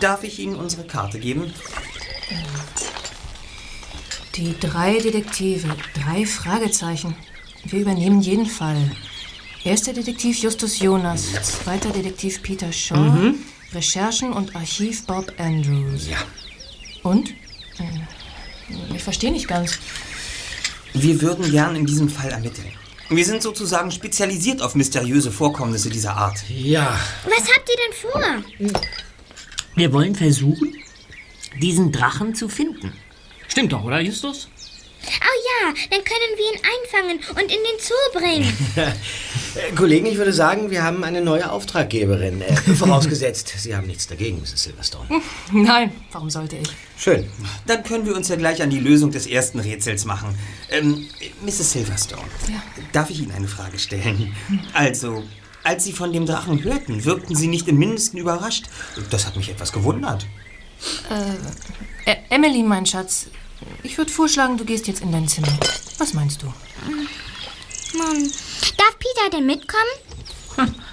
darf 0.00 0.24
ich 0.24 0.38
Ihnen 0.38 0.56
unsere 0.56 0.84
Karte 0.84 1.18
geben? 1.18 1.52
Die 4.36 4.54
drei 4.58 4.98
Detektive, 4.98 5.68
drei 5.94 6.26
Fragezeichen. 6.26 7.14
Wir 7.64 7.80
übernehmen 7.80 8.20
jeden 8.20 8.46
Fall. 8.46 8.90
Erster 9.62 9.92
Detektiv 9.92 10.38
Justus 10.38 10.80
Jonas, 10.80 11.32
zweiter 11.42 11.90
Detektiv 11.90 12.42
Peter 12.42 12.70
Shaw, 12.72 13.32
Recherchen 13.72 14.32
und 14.32 14.54
Archiv 14.56 15.06
Bob 15.06 15.32
Andrews. 15.38 16.08
Ja. 16.08 16.18
Und? 17.02 17.30
Äh, 17.30 18.94
Ich 18.94 19.02
verstehe 19.02 19.32
nicht 19.32 19.48
ganz. 19.48 19.78
Wir 20.92 21.20
würden 21.22 21.50
gern 21.50 21.76
in 21.76 21.86
diesem 21.86 22.08
Fall 22.08 22.30
ermitteln. 22.30 22.72
Wir 23.10 23.24
sind 23.24 23.42
sozusagen 23.42 23.90
spezialisiert 23.90 24.62
auf 24.62 24.74
mysteriöse 24.74 25.30
Vorkommnisse 25.30 25.90
dieser 25.90 26.16
Art. 26.16 26.38
Ja, 26.48 26.98
Was 27.24 27.52
habt 27.54 27.68
ihr 27.68 27.76
denn 27.76 28.72
vor? 28.72 28.82
Wir 29.74 29.92
wollen 29.92 30.14
versuchen, 30.14 30.74
diesen 31.60 31.92
Drachen 31.92 32.34
zu 32.34 32.48
finden. 32.48 32.92
Stimmt 33.48 33.72
doch, 33.72 33.84
oder, 33.84 34.00
Justus? 34.00 34.48
Ja, 35.62 35.72
dann 35.90 36.04
können 36.04 36.36
wir 36.36 36.52
ihn 36.52 36.60
einfangen 36.74 37.18
und 37.30 37.42
in 37.42 37.48
den 37.48 37.78
Zoo 37.78 38.18
bringen. 38.18 38.96
Kollegen, 39.76 40.06
ich 40.06 40.16
würde 40.16 40.32
sagen, 40.32 40.70
wir 40.70 40.82
haben 40.82 41.04
eine 41.04 41.20
neue 41.20 41.50
Auftraggeberin. 41.50 42.42
Äh, 42.42 42.56
vorausgesetzt, 42.74 43.54
Sie 43.58 43.74
haben 43.74 43.86
nichts 43.86 44.06
dagegen, 44.06 44.40
Mrs. 44.40 44.64
Silverstone. 44.64 45.22
Nein, 45.52 45.92
warum 46.12 46.28
sollte 46.28 46.56
ich? 46.56 46.68
Schön. 46.98 47.30
Dann 47.66 47.82
können 47.84 48.06
wir 48.06 48.16
uns 48.16 48.28
ja 48.28 48.36
gleich 48.36 48.62
an 48.62 48.70
die 48.70 48.80
Lösung 48.80 49.10
des 49.10 49.26
ersten 49.26 49.60
Rätsels 49.60 50.04
machen. 50.04 50.36
Ähm, 50.70 51.08
Mrs. 51.44 51.72
Silverstone, 51.72 52.22
darf 52.92 53.10
ich 53.10 53.20
Ihnen 53.20 53.32
eine 53.32 53.48
Frage 53.48 53.78
stellen? 53.78 54.34
Also, 54.72 55.22
als 55.62 55.84
Sie 55.84 55.92
von 55.92 56.12
dem 56.12 56.26
Drachen 56.26 56.62
hörten, 56.64 57.04
wirkten 57.04 57.36
Sie 57.36 57.46
nicht 57.46 57.68
im 57.68 57.78
Mindesten 57.78 58.18
überrascht. 58.18 58.66
Das 59.10 59.26
hat 59.26 59.36
mich 59.36 59.50
etwas 59.50 59.72
gewundert. 59.72 60.26
Äh, 62.06 62.16
Emily, 62.28 62.62
mein 62.62 62.86
Schatz, 62.86 63.28
ich 63.82 63.98
würde 63.98 64.10
vorschlagen, 64.10 64.56
du 64.56 64.64
gehst 64.64 64.86
jetzt 64.86 65.02
in 65.02 65.12
dein 65.12 65.28
Zimmer. 65.28 65.58
Was 65.98 66.14
meinst 66.14 66.42
du? 66.42 66.46
Mann, 67.96 68.30
darf 68.76 68.98
Peter 68.98 69.30
denn 69.36 69.46
mitkommen? 69.46 70.74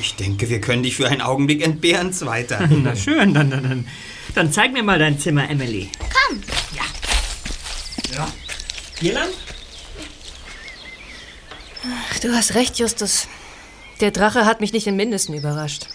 Ich 0.00 0.14
denke, 0.14 0.48
wir 0.48 0.60
können 0.60 0.84
dich 0.84 0.94
für 0.94 1.08
einen 1.08 1.20
Augenblick 1.20 1.60
entbehren, 1.60 2.12
Zweiter. 2.12 2.66
Na 2.70 2.94
schön, 2.94 3.34
dann, 3.34 3.50
dann, 3.50 3.64
dann, 3.64 3.88
dann 4.34 4.52
zeig 4.52 4.72
mir 4.72 4.84
mal 4.84 4.98
dein 4.98 5.18
Zimmer, 5.18 5.50
Emily. 5.50 5.90
Komm. 5.98 6.40
Ja. 8.16 8.28
Hier 8.98 9.12
lang? 9.12 9.28
Du 12.22 12.32
hast 12.32 12.54
recht, 12.54 12.78
Justus. 12.78 13.28
Der 14.00 14.10
Drache 14.10 14.46
hat 14.46 14.60
mich 14.60 14.72
nicht 14.72 14.86
im 14.86 14.96
Mindesten 14.96 15.34
überrascht. 15.34 15.86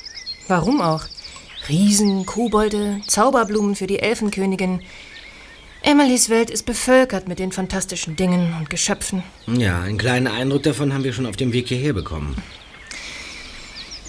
Warum 0.47 0.81
auch? 0.81 1.03
Riesen, 1.67 2.25
Kobolde, 2.25 3.01
Zauberblumen 3.07 3.75
für 3.75 3.87
die 3.87 3.99
Elfenkönigin. 3.99 4.81
Emilys 5.83 6.29
Welt 6.29 6.49
ist 6.51 6.63
bevölkert 6.65 7.27
mit 7.27 7.39
den 7.39 7.51
fantastischen 7.51 8.15
Dingen 8.15 8.55
und 8.59 8.69
Geschöpfen. 8.69 9.23
Ja, 9.47 9.81
einen 9.81 9.97
kleinen 9.97 10.27
Eindruck 10.27 10.63
davon 10.63 10.93
haben 10.93 11.03
wir 11.03 11.13
schon 11.13 11.25
auf 11.25 11.37
dem 11.37 11.53
Weg 11.53 11.67
hierher 11.69 11.93
bekommen. 11.93 12.35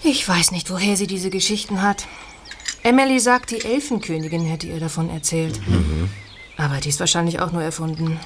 Ich 0.04 0.28
weiß 0.28 0.50
nicht, 0.50 0.70
woher 0.70 0.96
sie 0.96 1.06
diese 1.06 1.30
Geschichten 1.30 1.80
hat. 1.80 2.06
Emily 2.82 3.20
sagt, 3.20 3.52
die 3.52 3.64
Elfenkönigin 3.64 4.44
hätte 4.44 4.66
ihr 4.66 4.80
davon 4.80 5.08
erzählt. 5.08 5.60
Aber 6.56 6.76
die 6.78 6.90
ist 6.90 7.00
wahrscheinlich 7.00 7.40
auch 7.40 7.52
nur 7.52 7.62
erfunden. 7.62 8.18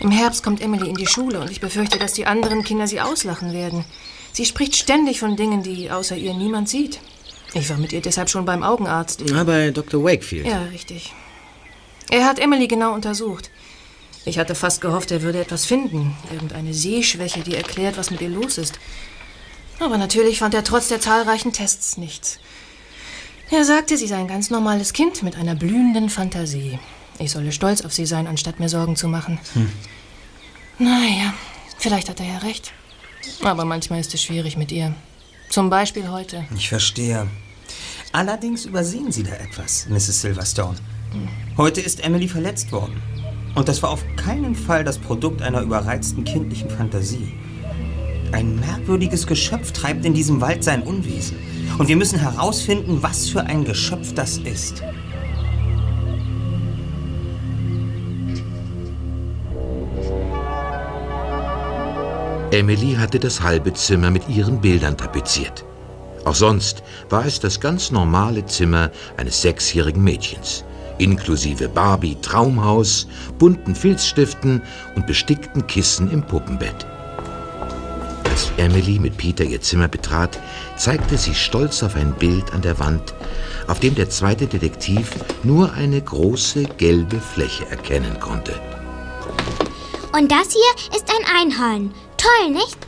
Im 0.00 0.10
Herbst 0.10 0.42
kommt 0.42 0.60
Emily 0.60 0.88
in 0.88 0.96
die 0.96 1.06
Schule 1.06 1.40
und 1.40 1.50
ich 1.50 1.60
befürchte, 1.60 1.98
dass 1.98 2.14
die 2.14 2.26
anderen 2.26 2.64
Kinder 2.64 2.88
sie 2.88 3.00
auslachen 3.00 3.52
werden. 3.52 3.84
Sie 4.32 4.44
spricht 4.44 4.74
ständig 4.74 5.20
von 5.20 5.36
Dingen, 5.36 5.62
die 5.62 5.90
außer 5.90 6.16
ihr 6.16 6.34
niemand 6.34 6.68
sieht. 6.68 6.98
Ich 7.52 7.70
war 7.70 7.76
mit 7.76 7.92
ihr 7.92 8.00
deshalb 8.00 8.28
schon 8.28 8.44
beim 8.44 8.64
Augenarzt. 8.64 9.22
Ah, 9.32 9.44
bei 9.44 9.70
Dr. 9.70 10.02
Wakefield. 10.02 10.46
Ja, 10.46 10.62
richtig. 10.72 11.12
Er 12.10 12.24
hat 12.24 12.38
Emily 12.38 12.66
genau 12.68 12.92
untersucht. 12.94 13.50
Ich 14.24 14.38
hatte 14.38 14.54
fast 14.54 14.80
gehofft, 14.80 15.10
er 15.10 15.22
würde 15.22 15.40
etwas 15.40 15.66
finden. 15.66 16.16
Irgendeine 16.32 16.72
Sehschwäche, 16.72 17.40
die 17.40 17.54
erklärt, 17.54 17.96
was 17.98 18.10
mit 18.10 18.20
ihr 18.20 18.30
los 18.30 18.58
ist. 18.58 18.78
Aber 19.80 19.98
natürlich 19.98 20.38
fand 20.38 20.54
er 20.54 20.64
trotz 20.64 20.88
der 20.88 21.00
zahlreichen 21.00 21.52
Tests 21.52 21.96
nichts. 21.96 22.38
Er 23.50 23.64
sagte, 23.64 23.98
sie 23.98 24.06
sei 24.06 24.16
ein 24.16 24.28
ganz 24.28 24.50
normales 24.50 24.92
Kind 24.92 25.22
mit 25.22 25.36
einer 25.36 25.54
blühenden 25.54 26.08
Fantasie. 26.08 26.78
Ich 27.18 27.32
solle 27.32 27.52
stolz 27.52 27.82
auf 27.82 27.92
sie 27.92 28.06
sein, 28.06 28.26
anstatt 28.26 28.58
mir 28.58 28.68
Sorgen 28.68 28.96
zu 28.96 29.08
machen. 29.08 29.38
Naja, 30.78 31.34
vielleicht 31.78 32.08
hat 32.08 32.20
er 32.20 32.26
ja 32.26 32.38
recht. 32.38 32.72
Aber 33.42 33.64
manchmal 33.64 34.00
ist 34.00 34.14
es 34.14 34.22
schwierig 34.22 34.56
mit 34.56 34.72
ihr. 34.72 34.94
Zum 35.50 35.70
Beispiel 35.70 36.08
heute. 36.08 36.46
Ich 36.56 36.68
verstehe. 36.68 37.28
Allerdings 38.12 38.64
übersehen 38.64 39.12
Sie 39.12 39.22
da 39.22 39.34
etwas, 39.34 39.86
Mrs. 39.88 40.22
Silverstone. 40.22 40.76
Heute 41.56 41.80
ist 41.80 42.04
Emily 42.04 42.28
verletzt 42.28 42.72
worden. 42.72 43.00
Und 43.54 43.68
das 43.68 43.82
war 43.82 43.90
auf 43.90 44.04
keinen 44.16 44.54
Fall 44.54 44.84
das 44.84 44.98
Produkt 44.98 45.42
einer 45.42 45.60
überreizten 45.60 46.24
kindlichen 46.24 46.70
Fantasie. 46.70 47.32
Ein 48.32 48.58
merkwürdiges 48.58 49.26
Geschöpf 49.26 49.70
treibt 49.72 50.04
in 50.04 50.14
diesem 50.14 50.40
Wald 50.40 50.64
sein 50.64 50.82
Unwesen. 50.82 51.36
Und 51.78 51.88
wir 51.88 51.96
müssen 51.96 52.18
herausfinden, 52.18 52.98
was 53.00 53.28
für 53.28 53.42
ein 53.42 53.64
Geschöpf 53.64 54.12
das 54.14 54.38
ist. 54.38 54.82
Emily 62.50 62.94
hatte 62.94 63.18
das 63.18 63.40
halbe 63.40 63.72
Zimmer 63.72 64.10
mit 64.10 64.28
ihren 64.28 64.60
Bildern 64.60 64.96
tapeziert. 64.96 65.64
Auch 66.24 66.36
sonst 66.36 66.82
war 67.10 67.26
es 67.26 67.40
das 67.40 67.60
ganz 67.60 67.90
normale 67.90 68.46
Zimmer 68.46 68.90
eines 69.16 69.42
sechsjährigen 69.42 70.02
Mädchens, 70.02 70.64
inklusive 70.98 71.68
Barbie 71.68 72.16
Traumhaus, 72.20 73.06
bunten 73.38 73.74
Filzstiften 73.74 74.62
und 74.94 75.06
bestickten 75.06 75.66
Kissen 75.66 76.10
im 76.10 76.22
Puppenbett. 76.22 76.86
Als 78.24 78.50
Emily 78.56 78.98
mit 78.98 79.16
Peter 79.16 79.44
ihr 79.44 79.60
Zimmer 79.60 79.88
betrat, 79.88 80.40
zeigte 80.76 81.16
sie 81.16 81.34
stolz 81.34 81.82
auf 81.82 81.94
ein 81.94 82.12
Bild 82.14 82.52
an 82.52 82.62
der 82.62 82.78
Wand, 82.78 83.14
auf 83.68 83.80
dem 83.80 83.94
der 83.94 84.10
zweite 84.10 84.46
Detektiv 84.46 85.10
nur 85.42 85.72
eine 85.72 86.00
große 86.00 86.64
gelbe 86.78 87.20
Fläche 87.20 87.64
erkennen 87.70 88.18
konnte. 88.18 88.60
Und 90.12 90.30
das 90.30 90.52
hier 90.52 90.96
ist 90.96 91.08
ein 91.10 91.26
Einhorn. 91.40 91.94
Toll, 92.16 92.50
nicht? 92.50 92.78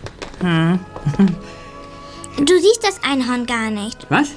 Du 2.38 2.60
siehst 2.60 2.82
das 2.82 3.00
Einhorn 3.02 3.46
gar 3.46 3.70
nicht. 3.70 4.06
Was? 4.08 4.28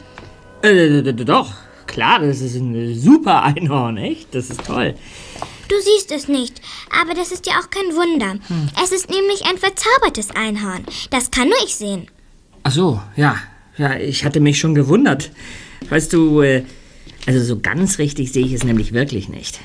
Äh, 0.62 1.02
doch. 1.14 1.54
Klar, 1.90 2.20
das 2.20 2.40
ist 2.40 2.56
ein 2.56 2.94
super 2.94 3.42
Einhorn, 3.44 3.98
echt? 3.98 4.36
Das 4.36 4.52
ist 4.52 4.64
toll. 4.64 4.94
Du 5.68 5.76
siehst 5.82 6.12
es 6.12 6.28
nicht, 6.28 6.62
aber 7.02 7.16
das 7.16 7.32
ist 7.32 7.48
ja 7.48 7.54
auch 7.54 7.70
kein 7.72 7.96
Wunder. 7.96 8.36
Es 8.84 8.92
ist 8.92 9.10
nämlich 9.10 9.46
ein 9.46 9.58
verzaubertes 9.58 10.30
Einhorn. 10.32 10.86
Das 11.10 11.32
kann 11.32 11.50
nur 11.50 11.58
ich 11.64 11.76
sehen. 11.76 12.08
Ach 12.64 12.72
so, 12.72 13.02
ja. 13.16 13.38
Ja, 13.78 13.98
ich 13.98 14.24
hatte 14.24 14.40
mich 14.40 14.60
schon 14.60 14.76
gewundert. 14.76 15.32
Weißt 15.90 16.14
du, 16.14 16.42
äh, 16.42 16.64
also 17.26 17.44
so 17.44 17.60
ganz 17.60 17.98
richtig 17.98 18.32
sehe 18.32 18.46
ich 18.46 18.54
es 18.54 18.64
nämlich 18.64 18.94
wirklich 18.94 19.28
nicht. 19.28 19.60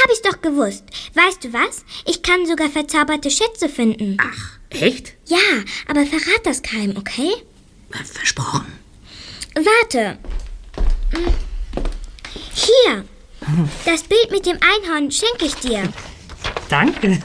Hab 0.00 0.10
ich's 0.12 0.22
doch 0.22 0.40
gewusst. 0.40 0.84
Weißt 1.14 1.42
du 1.42 1.52
was? 1.52 1.84
Ich 2.06 2.22
kann 2.22 2.46
sogar 2.46 2.68
verzauberte 2.68 3.30
Schätze 3.32 3.68
finden. 3.68 4.16
Ach, 4.20 4.58
echt? 4.70 5.14
Ja, 5.26 5.38
aber 5.88 6.06
verrat 6.06 6.44
das 6.44 6.62
keinem, 6.62 6.96
okay? 6.96 7.32
Versprochen. 7.90 8.66
Warte. 9.54 10.18
Hier. 12.54 13.04
Das 13.84 14.02
Bild 14.02 14.30
mit 14.30 14.46
dem 14.46 14.58
Einhorn 14.60 15.10
schenke 15.10 15.46
ich 15.46 15.54
dir. 15.54 15.82
Danke. 16.68 17.20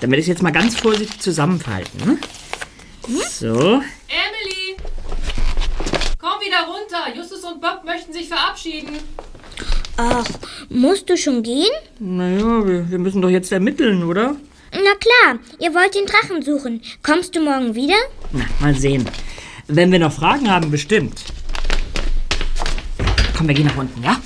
Dann 0.00 0.10
werde 0.10 0.20
ich 0.20 0.26
jetzt 0.26 0.42
mal 0.42 0.50
ganz 0.50 0.78
vorsichtig 0.78 1.20
zusammenfalten. 1.20 2.04
Ne? 2.04 2.18
So. 3.28 3.82
Emily! 4.08 4.54
wieder 6.44 6.66
runter. 6.66 7.16
Justus 7.16 7.44
und 7.44 7.60
Bob 7.60 7.82
möchten 7.84 8.12
sich 8.12 8.28
verabschieden. 8.28 8.98
Ach, 9.96 10.26
musst 10.68 11.08
du 11.08 11.16
schon 11.16 11.42
gehen? 11.42 11.70
Naja, 11.98 12.66
wir, 12.66 12.90
wir 12.90 12.98
müssen 12.98 13.22
doch 13.22 13.30
jetzt 13.30 13.52
ermitteln, 13.52 14.02
oder? 14.02 14.36
Na 14.72 14.94
klar, 14.98 15.38
ihr 15.60 15.72
wollt 15.72 15.94
den 15.94 16.06
Drachen 16.06 16.42
suchen. 16.42 16.82
Kommst 17.02 17.36
du 17.36 17.40
morgen 17.40 17.74
wieder? 17.74 17.94
Na, 18.32 18.44
mal 18.60 18.74
sehen. 18.74 19.08
Wenn 19.68 19.92
wir 19.92 20.00
noch 20.00 20.12
Fragen 20.12 20.50
haben, 20.50 20.70
bestimmt. 20.70 21.22
Komm, 23.36 23.48
wir 23.48 23.54
gehen 23.54 23.66
nach 23.66 23.76
unten, 23.76 24.02
ja? 24.02 24.16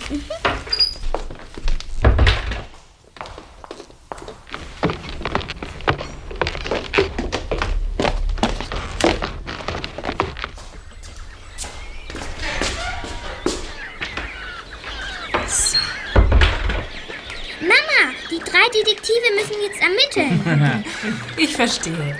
Mama, 17.60 18.14
die 18.30 18.38
drei 18.38 18.68
Detektive 18.74 19.34
müssen 19.34 19.62
jetzt 19.62 19.80
ermitteln. 19.82 20.84
Ich 21.36 21.54
verstehe. 21.54 22.16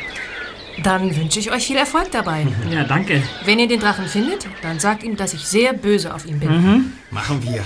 Dann 0.83 1.15
wünsche 1.17 1.41
ich 1.41 1.51
euch 1.51 1.67
viel 1.67 1.77
Erfolg 1.77 2.11
dabei. 2.13 2.47
Ja, 2.71 2.85
danke. 2.85 3.23
Wenn 3.45 3.59
ihr 3.59 3.67
den 3.67 3.81
Drachen 3.81 4.07
findet, 4.07 4.47
dann 4.63 4.79
sagt 4.79 5.03
ihm, 5.03 5.17
dass 5.17 5.33
ich 5.33 5.47
sehr 5.47 5.73
böse 5.73 6.15
auf 6.15 6.27
ihn 6.27 6.39
bin. 6.39 6.93
Machen 7.11 7.43
wir. 7.43 7.65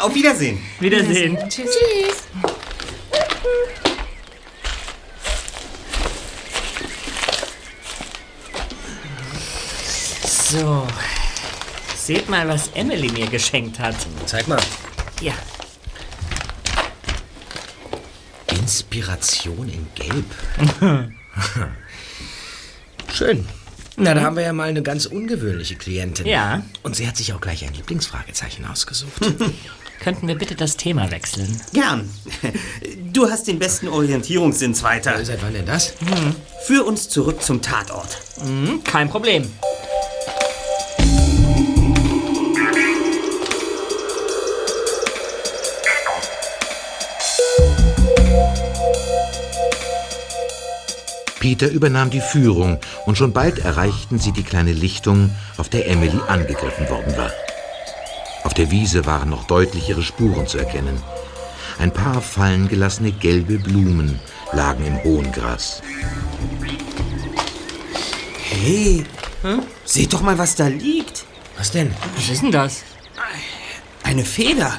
Auf 0.00 0.14
Wiedersehen. 0.14 0.58
Wiedersehen. 0.80 1.38
Tschüss. 1.48 1.70
Tschüss. 1.70 2.22
So. 10.50 10.86
Seht 11.94 12.28
mal, 12.28 12.46
was 12.48 12.68
Emily 12.74 13.10
mir 13.12 13.28
geschenkt 13.28 13.78
hat. 13.78 13.94
Zeig 14.26 14.48
mal. 14.48 14.60
Ja. 15.20 15.32
Inspiration 18.48 19.68
in 19.68 19.86
Gelb. 19.94 20.26
Schön. 23.12 23.46
Na, 23.96 24.14
da 24.14 24.22
haben 24.22 24.36
wir 24.36 24.42
ja 24.42 24.52
mal 24.52 24.68
eine 24.68 24.82
ganz 24.82 25.06
ungewöhnliche 25.06 25.76
Klientin. 25.76 26.26
Ja. 26.26 26.62
Und 26.82 26.96
sie 26.96 27.06
hat 27.06 27.16
sich 27.16 27.32
auch 27.32 27.40
gleich 27.40 27.64
ein 27.64 27.74
Lieblingsfragezeichen 27.74 28.64
ausgesucht. 28.64 29.12
Könnten 30.00 30.26
wir 30.26 30.34
bitte 30.34 30.56
das 30.56 30.76
Thema 30.76 31.10
wechseln? 31.12 31.60
Gern. 31.72 32.10
Du 33.12 33.30
hast 33.30 33.46
den 33.46 33.60
besten 33.60 33.86
Orientierungssinn, 33.86 34.74
Zweiter. 34.74 35.24
Seit 35.24 35.42
wann 35.42 35.52
denn 35.52 35.66
das? 35.66 35.94
Führ 36.66 36.84
uns 36.86 37.08
zurück 37.08 37.40
zum 37.42 37.62
Tatort. 37.62 38.18
Hm, 38.40 38.82
kein 38.82 39.08
Problem. 39.08 39.48
Peter 51.42 51.68
übernahm 51.68 52.08
die 52.08 52.20
Führung 52.20 52.78
und 53.04 53.18
schon 53.18 53.32
bald 53.32 53.58
erreichten 53.58 54.20
sie 54.20 54.30
die 54.30 54.44
kleine 54.44 54.72
Lichtung, 54.72 55.34
auf 55.56 55.68
der 55.68 55.88
Emily 55.88 56.20
angegriffen 56.28 56.88
worden 56.88 57.16
war. 57.16 57.32
Auf 58.44 58.54
der 58.54 58.70
Wiese 58.70 59.06
waren 59.06 59.30
noch 59.30 59.48
deutlich 59.48 59.88
ihre 59.88 60.04
Spuren 60.04 60.46
zu 60.46 60.58
erkennen. 60.58 61.02
Ein 61.80 61.92
paar 61.92 62.22
fallen 62.22 62.68
gelassene 62.68 63.10
gelbe 63.10 63.58
Blumen 63.58 64.20
lagen 64.52 64.86
im 64.86 65.02
hohen 65.02 65.32
Gras. 65.32 65.82
Hey, 68.62 69.02
seht 69.84 70.12
doch 70.12 70.22
mal, 70.22 70.38
was 70.38 70.54
da 70.54 70.68
liegt. 70.68 71.24
Was 71.58 71.72
denn? 71.72 71.92
Was 72.14 72.28
ist 72.28 72.42
denn 72.42 72.52
das? 72.52 72.84
Eine 74.04 74.24
Feder. 74.24 74.78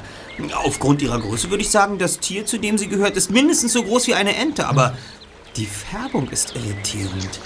Aufgrund 0.63 1.01
ihrer 1.01 1.19
Größe 1.19 1.49
würde 1.49 1.63
ich 1.63 1.69
sagen, 1.69 1.97
das 1.97 2.19
Tier, 2.19 2.45
zu 2.45 2.57
dem 2.57 2.77
sie 2.77 2.87
gehört, 2.87 3.17
ist 3.17 3.31
mindestens 3.31 3.73
so 3.73 3.83
groß 3.83 4.07
wie 4.07 4.13
eine 4.13 4.37
Ente, 4.37 4.65
aber 4.65 4.95
die 5.55 5.65
Färbung 5.65 6.29
ist 6.29 6.55
irritierend. 6.55 7.39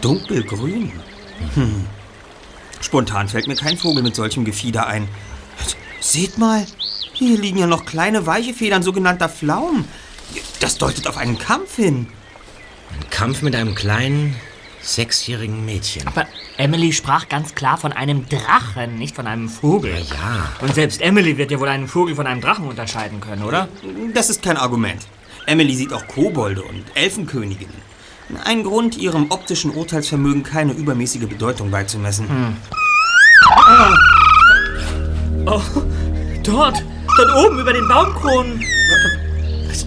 Dunkelgrün. 0.00 0.92
Hm. 1.54 1.86
Spontan 2.80 3.28
fällt 3.28 3.48
mir 3.48 3.56
kein 3.56 3.76
Vogel 3.76 4.02
mit 4.02 4.14
solchem 4.14 4.44
Gefieder 4.44 4.86
ein. 4.86 5.08
Seht 6.00 6.38
mal, 6.38 6.64
hier 7.12 7.38
liegen 7.38 7.58
ja 7.58 7.66
noch 7.66 7.84
kleine 7.84 8.26
weiche 8.26 8.54
Federn 8.54 8.82
sogenannter 8.82 9.28
Pflaumen. 9.28 9.84
Das 10.60 10.78
deutet 10.78 11.08
auf 11.08 11.16
einen 11.16 11.38
Kampf 11.38 11.76
hin. 11.76 12.08
Ein 12.92 13.10
Kampf 13.10 13.42
mit 13.42 13.56
einem 13.56 13.74
kleinen, 13.74 14.36
sechsjährigen 14.80 15.64
Mädchen. 15.64 16.06
Aber 16.06 16.26
Emily 16.56 16.92
sprach 16.92 17.28
ganz 17.28 17.54
klar 17.54 17.76
von 17.76 17.92
einem 17.92 18.28
Drachen, 18.28 18.96
nicht 18.96 19.16
von 19.16 19.26
einem 19.26 19.48
Vogel. 19.48 19.92
Ja, 19.92 19.98
ja. 19.98 20.52
Und 20.60 20.74
selbst 20.74 21.00
Emily 21.00 21.36
wird 21.36 21.50
ja 21.50 21.58
wohl 21.58 21.68
einen 21.68 21.88
Vogel 21.88 22.14
von 22.14 22.26
einem 22.26 22.40
Drachen 22.40 22.68
unterscheiden 22.68 23.20
können, 23.20 23.42
oder? 23.42 23.68
Das 24.14 24.30
ist 24.30 24.42
kein 24.42 24.56
Argument. 24.56 25.06
Emily 25.48 25.74
sieht 25.74 25.94
auch 25.94 26.06
Kobolde 26.06 26.62
und 26.62 26.84
Elfenköniginnen. 26.94 27.88
Ein 28.44 28.62
Grund, 28.62 28.98
ihrem 28.98 29.30
optischen 29.30 29.70
Urteilsvermögen 29.70 30.42
keine 30.42 30.72
übermäßige 30.72 31.26
Bedeutung 31.26 31.70
beizumessen. 31.70 32.26
Oh, 35.46 35.62
dort, 36.42 36.84
dort 37.16 37.46
oben 37.46 37.58
über 37.60 37.72
den 37.72 37.88
Baumkronen. 37.88 38.62
Was, 39.68 39.86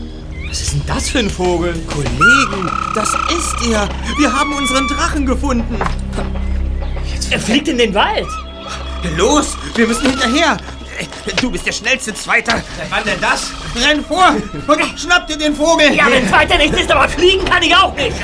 was 0.50 0.62
ist 0.62 0.74
denn 0.74 0.82
das 0.88 1.10
für 1.12 1.20
ein 1.20 1.30
Vogel? 1.30 1.76
Kollegen, 1.94 2.72
das 2.96 3.10
ist 3.10 3.70
er. 3.70 3.88
Wir 4.18 4.34
haben 4.34 4.54
unseren 4.54 4.88
Drachen 4.88 5.28
gefunden. 5.28 5.78
Er 7.30 7.40
fliegt 7.40 7.68
in 7.68 7.78
den 7.78 7.94
Wald. 7.94 8.28
Los, 9.16 9.56
wir 9.76 9.88
müssen 9.88 10.10
hinterher. 10.10 10.58
Du 11.42 11.52
bist 11.52 11.66
der 11.66 11.72
schnellste 11.72 12.14
Zweiter. 12.14 12.62
Wann 12.90 13.04
denn 13.04 13.20
das? 13.22 13.52
Renn 13.76 14.04
vor 14.04 14.36
und 14.68 15.00
schnapp 15.00 15.28
dir 15.28 15.38
den 15.38 15.56
Vogel. 15.56 15.94
Ja, 15.94 16.06
wenn 16.10 16.26
es 16.26 16.32
weiter 16.32 16.58
nichts 16.58 16.80
ist, 16.80 16.92
aber 16.92 17.08
fliegen 17.10 17.46
kann 17.46 17.64
ich 17.64 17.76
auch 17.76 17.96
nicht. 17.96 18.16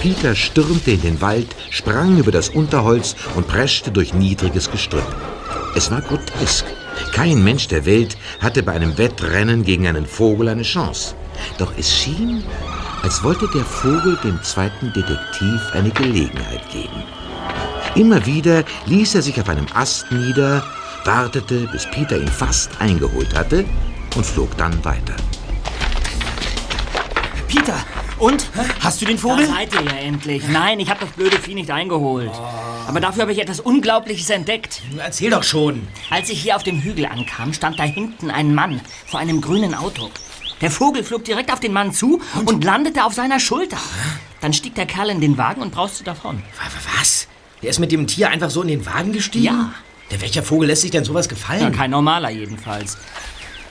Peter 0.00 0.34
stürmte 0.34 0.92
in 0.92 1.02
den 1.02 1.20
Wald, 1.20 1.48
sprang 1.70 2.18
über 2.18 2.30
das 2.30 2.48
Unterholz 2.48 3.16
und 3.34 3.48
preschte 3.48 3.90
durch 3.90 4.14
niedriges 4.14 4.70
Gestrüpp. 4.70 5.04
Es 5.74 5.90
war 5.90 6.00
grotesk. 6.00 6.64
Kein 7.12 7.42
Mensch 7.42 7.68
der 7.68 7.84
Welt 7.84 8.16
hatte 8.40 8.62
bei 8.62 8.72
einem 8.72 8.96
Wettrennen 8.96 9.64
gegen 9.64 9.86
einen 9.86 10.06
Vogel 10.06 10.48
eine 10.48 10.62
Chance. 10.62 11.14
Doch 11.58 11.72
es 11.76 11.94
schien, 11.94 12.44
als 13.02 13.22
wollte 13.22 13.48
der 13.48 13.64
Vogel 13.64 14.18
dem 14.22 14.42
zweiten 14.42 14.92
Detektiv 14.92 15.60
eine 15.72 15.90
Gelegenheit 15.90 16.68
geben. 16.70 17.02
Immer 17.94 18.24
wieder 18.26 18.64
ließ 18.86 19.14
er 19.14 19.22
sich 19.22 19.40
auf 19.40 19.48
einem 19.48 19.66
Ast 19.74 20.10
nieder, 20.12 20.64
wartete, 21.04 21.68
bis 21.72 21.86
Peter 21.90 22.18
ihn 22.18 22.28
fast 22.28 22.70
eingeholt 22.80 23.34
hatte 23.34 23.64
und 24.16 24.26
flog 24.26 24.56
dann 24.56 24.84
weiter. 24.84 25.14
Peter, 27.46 27.78
und? 28.18 28.50
Hast 28.80 29.00
du 29.00 29.06
den 29.06 29.16
Da 29.16 29.22
Vogel? 29.22 29.46
seid 29.46 29.72
ihr 29.74 29.82
ja 29.82 29.96
endlich. 29.98 30.42
Nein, 30.48 30.80
ich 30.80 30.90
habe 30.90 31.00
das 31.00 31.10
blöde 31.10 31.38
Vieh 31.38 31.54
nicht 31.54 31.70
eingeholt. 31.70 32.32
Aber 32.86 33.00
dafür 33.00 33.22
habe 33.22 33.32
ich 33.32 33.38
etwas 33.40 33.60
Unglaubliches 33.60 34.28
entdeckt. 34.30 34.82
Erzähl 34.98 35.30
doch 35.30 35.42
schon. 35.44 35.86
Als 36.10 36.28
ich 36.28 36.40
hier 36.42 36.56
auf 36.56 36.62
dem 36.62 36.80
Hügel 36.80 37.06
ankam, 37.06 37.52
stand 37.52 37.78
da 37.78 37.84
hinten 37.84 38.30
ein 38.30 38.54
Mann 38.54 38.80
vor 39.06 39.20
einem 39.20 39.40
grünen 39.40 39.74
Auto. 39.74 40.10
Der 40.60 40.70
Vogel 40.70 41.04
flog 41.04 41.24
direkt 41.24 41.52
auf 41.52 41.60
den 41.60 41.72
Mann 41.72 41.92
zu 41.92 42.20
und, 42.44 42.64
landete 42.64 43.04
auf 43.04 43.14
seiner 43.14 43.38
Schulter. 43.40 43.78
Dann 44.40 44.52
stieg 44.52 44.74
der 44.74 44.86
Kerl 44.86 45.10
in 45.10 45.20
den 45.20 45.38
Wagen 45.38 45.62
und 45.62 45.72
brauste 45.72 46.04
davon. 46.04 46.38
Wa- 46.56 46.98
Was? 46.98 47.28
Der 47.62 47.70
ist 47.70 47.78
mit 47.78 47.92
dem 47.92 48.06
Tier 48.06 48.28
einfach 48.30 48.50
so 48.50 48.62
in 48.62 48.68
den 48.68 48.86
Wagen 48.86 49.12
gestiegen? 49.12 49.44
Ja. 49.44 49.72
Der 50.10 50.20
welcher 50.20 50.42
Vogel 50.42 50.68
lässt 50.68 50.82
sich 50.82 50.90
denn 50.90 51.04
sowas 51.04 51.28
gefallen? 51.28 51.60
Ja, 51.60 51.70
kein 51.70 51.90
normaler 51.90 52.30
jedenfalls. 52.30 52.96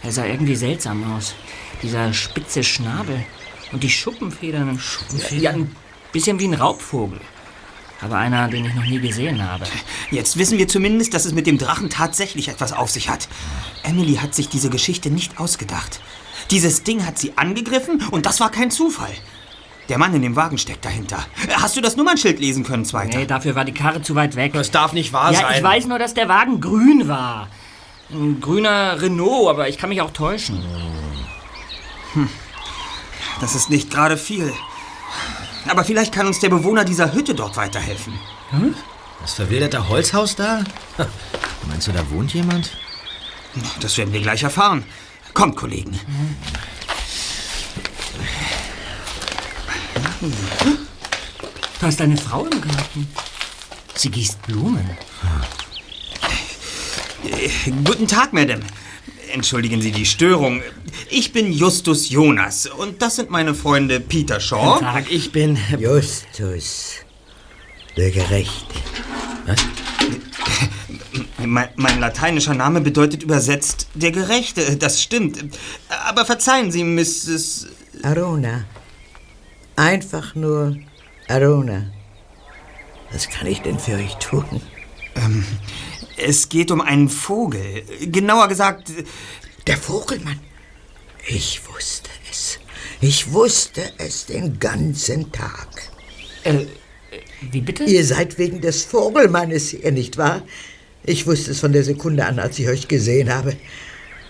Er 0.04 0.12
sah 0.12 0.26
irgendwie 0.26 0.56
seltsam 0.56 1.16
aus. 1.16 1.36
Dieser 1.82 2.14
spitze 2.14 2.64
Schnabel 2.64 3.24
und 3.72 3.84
die 3.84 3.90
Schuppenfedern. 3.90 4.80
Schuppenfedern? 4.80 5.42
Ja, 5.42 5.52
ein 5.52 5.76
bisschen 6.12 6.40
wie 6.40 6.46
ein 6.48 6.54
Raubvogel. 6.54 7.20
Aber 8.00 8.18
einer, 8.18 8.48
den 8.48 8.66
ich 8.66 8.76
noch 8.76 8.86
nie 8.86 9.00
gesehen 9.00 9.42
habe. 9.44 9.66
Jetzt 10.12 10.38
wissen 10.38 10.60
wir 10.60 10.68
zumindest, 10.68 11.14
dass 11.16 11.26
es 11.26 11.34
mit 11.34 11.48
dem 11.48 11.58
Drachen 11.58 11.90
tatsächlich 11.90 12.48
etwas 12.50 12.72
auf 12.72 12.92
sich 12.92 13.10
hat. 13.10 13.28
Emily 13.84 14.16
hat 14.16 14.36
sich 14.36 14.50
diese 14.50 14.70
Geschichte 14.70 15.10
nicht 15.10 15.40
ausgedacht. 15.40 16.00
Dieses 16.52 16.84
Ding 16.84 17.06
hat 17.06 17.18
sie 17.20 17.34
angegriffen 17.38 18.04
und 18.12 18.26
das 18.26 18.40
war 18.40 18.50
kein 18.52 18.72
Zufall. 18.72 19.12
Der 19.90 19.98
Mann 19.98 20.14
in 20.14 20.22
dem 20.22 20.36
Wagen 20.36 20.58
steckt 20.58 20.84
dahinter. 20.84 21.26
Hast 21.62 21.78
du 21.78 21.82
das 21.82 21.96
Nummernschild 21.96 22.40
lesen 22.40 22.64
können, 22.66 22.84
Zweiter? 22.86 23.18
Nee, 23.18 23.26
dafür 23.26 23.56
war 23.56 23.64
die 23.66 23.74
Karre 23.74 24.02
zu 24.02 24.16
weit 24.16 24.36
weg. 24.36 24.54
Das 24.54 24.70
darf 24.72 24.92
nicht 24.94 25.14
wahr 25.14 25.32
Ja, 25.32 25.42
sein. 25.42 25.58
ich 25.58 25.64
weiß 25.64 25.86
nur, 25.88 25.98
dass 26.00 26.14
der 26.14 26.28
Wagen 26.28 26.60
grün 26.60 27.08
war. 27.08 27.48
Ein 28.10 28.40
grüner 28.42 29.02
Renault, 29.02 29.50
aber 29.50 29.70
ich 29.70 29.78
kann 29.78 29.90
mich 29.90 30.02
auch 30.02 30.12
täuschen. 30.12 30.64
Das 33.40 33.56
ist 33.56 33.70
nicht 33.70 33.90
gerade 33.92 34.18
viel. 34.18 34.52
Aber 35.68 35.84
vielleicht 35.84 36.14
kann 36.14 36.28
uns 36.28 36.40
der 36.40 36.50
Bewohner 36.50 36.84
dieser 36.86 37.14
Hütte 37.14 37.36
dort 37.36 37.58
weiterhelfen. 37.58 38.14
Das 39.22 39.34
verwilderte 39.34 39.88
Holzhaus 39.90 40.36
da? 40.36 40.64
Meinst 41.68 41.88
du, 41.88 41.92
da 41.92 42.10
wohnt 42.10 42.34
jemand? 42.34 42.72
Das 43.82 43.98
werden 43.98 44.14
wir 44.14 44.22
gleich 44.22 44.44
erfahren. 44.44 44.84
Kommt, 45.38 45.56
Kollegen. 45.56 45.92
Da 51.80 51.88
ist 51.90 52.02
eine 52.02 52.18
Frau 52.18 52.44
im 52.46 52.60
Garten. 52.60 53.08
Sie 53.94 54.10
gießt 54.10 54.42
Blumen. 54.48 54.98
Guten 57.86 58.08
Tag, 58.08 58.34
Madame. 58.34 58.64
Entschuldigen 59.32 59.80
Sie 59.80 59.92
die 59.92 60.08
Störung. 60.08 60.64
Ich 61.12 61.34
bin 61.34 61.54
Justus 61.54 62.10
Jonas 62.10 62.66
und 62.66 63.04
das 63.04 63.18
sind 63.18 63.30
meine 63.30 63.54
Freunde 63.54 64.00
Peter 64.00 64.40
Shaw. 64.40 64.80
Tag, 64.80 65.12
ich 65.12 65.32
bin. 65.32 65.56
Justus, 65.78 66.94
der 67.96 68.10
Gerechte. 68.10 68.74
Mein, 71.40 71.70
mein 71.76 72.00
lateinischer 72.00 72.56
Name 72.56 72.82
bedeutet 72.82 73.24
übersetzt 73.24 73.88
der 73.94 74.12
Gerechte. 74.12 74.76
Das 74.78 75.02
stimmt. 75.02 75.38
Aber 76.08 76.26
verzeihen 76.26 76.72
Sie, 76.72 76.84
Mrs. 76.84 77.68
Arona. 78.04 78.66
Einfach 79.76 80.34
nur 80.34 80.78
Arona. 81.28 81.92
Was 83.12 83.30
kann 83.30 83.48
ich 83.48 83.62
denn 83.62 83.80
für 83.80 83.94
euch 83.94 84.16
tun? 84.16 84.62
Es 86.18 86.50
geht 86.50 86.72
um 86.72 86.82
einen 86.82 87.10
Vogel. 87.10 87.84
Genauer 88.02 88.48
gesagt, 88.48 88.92
Der 89.68 89.78
Vogelmann. 89.78 90.40
Ich 91.28 91.62
wusste 91.68 92.10
es. 92.32 92.58
Ich 93.02 93.32
wusste 93.34 93.82
es 93.98 94.26
den 94.26 94.60
ganzen 94.60 95.32
Tag. 95.32 95.92
Äh, 96.44 96.66
wie 97.52 97.62
bitte? 97.62 97.84
Ihr 97.84 98.06
seid 98.06 98.38
wegen 98.38 98.62
des 98.62 98.86
Vogelmannes 98.86 99.70
hier, 99.70 99.92
nicht 99.92 100.18
wahr? 100.18 100.42
Ich 101.08 101.26
wusste 101.26 101.52
es 101.52 101.62
von 101.62 101.72
der 101.72 101.86
Sekunde 101.86 102.26
an, 102.26 102.38
als 102.38 102.60
ich 102.60 102.68
euch 102.68 102.90
gesehen 102.90 103.34
habe. 103.34 103.56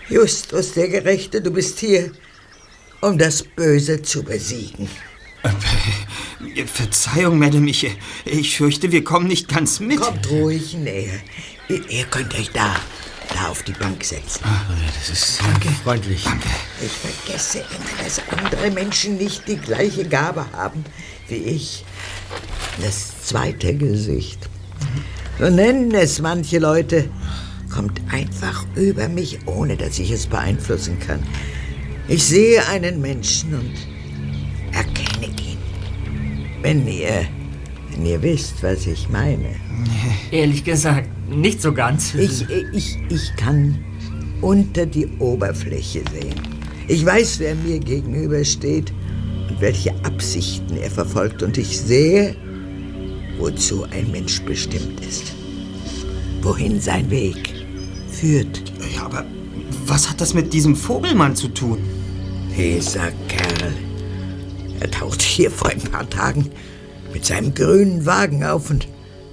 Justus, 0.10 0.74
der 0.74 0.88
Gerechte, 0.88 1.42
du 1.42 1.50
bist 1.50 1.80
hier, 1.80 2.12
um 3.02 3.18
das 3.18 3.42
Böse 3.42 4.04
zu 4.04 4.22
besiegen. 4.22 4.88
Verzeihung, 6.72 7.40
Madame, 7.40 7.68
ich, 7.68 7.90
ich 8.26 8.58
fürchte, 8.58 8.92
wir 8.92 9.04
kommen 9.04 9.28
nicht 9.28 9.48
ganz 9.48 9.80
mit. 9.80 10.00
Kommt 10.00 10.30
ruhig 10.30 10.76
näher. 10.76 11.20
Ihr, 11.68 12.06
könnt 12.06 12.36
euch 12.36 12.52
da, 12.52 12.76
da 13.34 13.48
auf 13.48 13.64
die 13.64 13.74
Bank 13.74 14.04
setzen. 14.04 14.42
Das 15.00 15.10
ist 15.10 15.42
freundlich. 15.84 16.26
Ich 16.86 16.92
vergesse 16.92 17.58
immer, 17.58 18.04
dass 18.04 18.22
andere 18.30 18.70
Menschen 18.70 19.18
nicht 19.18 19.48
die 19.48 19.58
gleiche 19.58 20.08
Gabe 20.08 20.46
haben 20.52 20.86
wie 21.28 21.38
ich. 21.38 21.84
Das 22.80 23.26
zweite 23.26 23.74
Gesicht. 23.74 24.48
So 25.40 25.50
nennen 25.50 25.92
es 25.92 26.20
manche 26.20 26.58
Leute. 26.58 27.10
Kommt 27.70 28.02
einfach 28.12 28.66
über 28.76 29.08
mich, 29.08 29.40
ohne 29.46 29.78
dass 29.78 30.00
ich 30.00 30.10
es 30.10 30.26
beeinflussen 30.26 30.98
kann. 31.00 31.20
Ich 32.08 32.24
sehe 32.24 32.66
einen 32.68 33.02
Menschen 33.02 33.54
und 33.54 33.74
erkenne 34.72 35.28
ihn. 35.28 35.58
Wenn 36.62 36.88
ihr, 36.88 37.28
wenn 37.92 38.06
ihr 38.06 38.22
wisst, 38.24 38.64
was 38.64 38.88
ich 38.88 39.10
meine. 39.10 39.50
Ehrlich 40.32 40.64
gesagt, 40.64 41.10
nicht 41.30 41.62
so 41.62 41.72
ganz. 41.72 42.16
Ich, 42.16 42.46
ich, 42.74 42.98
ich 43.10 43.36
kann 43.36 43.78
unter 44.42 44.86
die 44.86 45.08
Oberfläche 45.20 46.02
sehen. 46.12 46.36
Ich 46.88 47.06
weiß, 47.06 47.40
wer 47.40 47.54
mir 47.54 47.80
gegenübersteht 47.80 48.92
und 49.50 49.62
welche 49.62 49.94
Absichten 50.04 50.78
er 50.78 50.90
verfolgt. 50.90 51.44
Und 51.44 51.58
ich 51.58 51.78
sehe, 51.80 52.36
wozu 53.38 53.86
ein 53.92 54.12
Mensch 54.12 54.42
bestimmt 54.42 55.06
ist. 55.06 55.34
Wohin 56.42 56.80
sein 56.80 57.10
Weg 57.10 57.54
führt. 58.12 58.64
Ja, 58.96 59.04
aber 59.06 59.26
was 59.86 60.10
hat 60.10 60.22
das 60.22 60.34
mit 60.34 60.54
diesem 60.54 60.76
Vogelmann 60.76 61.36
zu 61.36 61.48
tun? 61.50 61.80
Dieser 62.58 63.12
Kerl. 63.28 63.74
Er 64.80 64.92
tauchte 64.92 65.26
hier 65.26 65.52
vor 65.52 65.70
ein 65.70 65.82
paar 65.82 66.10
Tagen 66.10 66.50
mit 67.14 67.26
seinem 67.26 67.54
grünen 67.54 68.06
Wagen 68.06 68.44
auf 68.44 68.70
und 68.70 68.88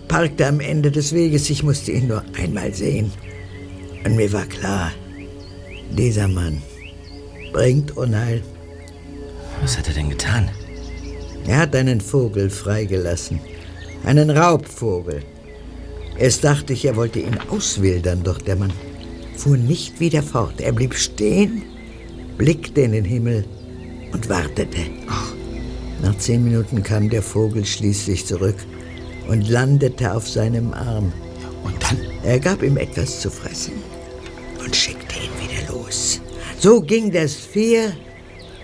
parkte 0.08 0.46
am 0.46 0.60
Ende 0.60 0.90
des 0.90 1.12
Weges. 1.12 1.50
Ich 1.50 1.62
musste 1.62 1.92
ihn 1.92 2.08
nur 2.08 2.22
einmal 2.38 2.72
sehen. 2.74 3.10
Und 4.04 4.16
mir 4.16 4.32
war 4.32 4.46
klar, 4.46 4.92
dieser 5.96 6.28
Mann 6.28 6.62
bringt 7.52 7.96
Unheil. 7.96 8.42
Was 9.62 9.78
hat 9.78 9.88
er 9.88 9.94
denn 9.94 10.10
getan? 10.10 10.50
Er 11.46 11.58
hat 11.58 11.76
einen 11.76 12.00
Vogel 12.00 12.50
freigelassen. 12.50 13.40
Einen 14.04 14.30
Raubvogel. 14.30 15.22
Erst 16.18 16.44
dachte 16.44 16.74
ich, 16.74 16.84
er 16.84 16.96
wollte 16.96 17.20
ihn 17.20 17.38
auswildern, 17.50 18.22
doch 18.22 18.38
der 18.38 18.56
Mann 18.56 18.72
fuhr 19.36 19.56
nicht 19.56 19.98
wieder 19.98 20.22
fort. 20.22 20.60
Er 20.60 20.72
blieb 20.72 20.94
stehen, 20.94 21.62
blickte 22.36 22.82
in 22.82 22.92
den 22.92 23.04
Himmel 23.04 23.44
und 24.12 24.28
wartete. 24.28 24.78
Nach 26.02 26.16
zehn 26.18 26.44
Minuten 26.44 26.82
kam 26.82 27.08
der 27.08 27.22
Vogel 27.22 27.64
schließlich 27.64 28.26
zurück 28.26 28.56
und 29.28 29.48
landete 29.48 30.14
auf 30.14 30.28
seinem 30.28 30.72
Arm. 30.74 31.12
Und 31.64 31.82
dann? 31.82 31.98
Er 32.22 32.38
gab 32.38 32.62
ihm 32.62 32.76
etwas 32.76 33.20
zu 33.20 33.30
fressen 33.30 33.72
und 34.62 34.76
schickte 34.76 35.16
ihn 35.16 35.48
wieder 35.48 35.72
los. 35.72 36.20
So 36.58 36.80
ging 36.80 37.10
das 37.10 37.34
vier 37.34 37.92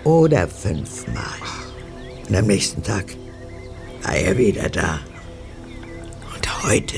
oder 0.03 0.47
fünfmal. 0.47 1.23
Und 2.29 2.35
am 2.35 2.45
nächsten 2.45 2.83
Tag 2.83 3.15
war 4.03 4.15
er 4.15 4.37
wieder 4.37 4.69
da. 4.69 4.99
Heute 6.63 6.97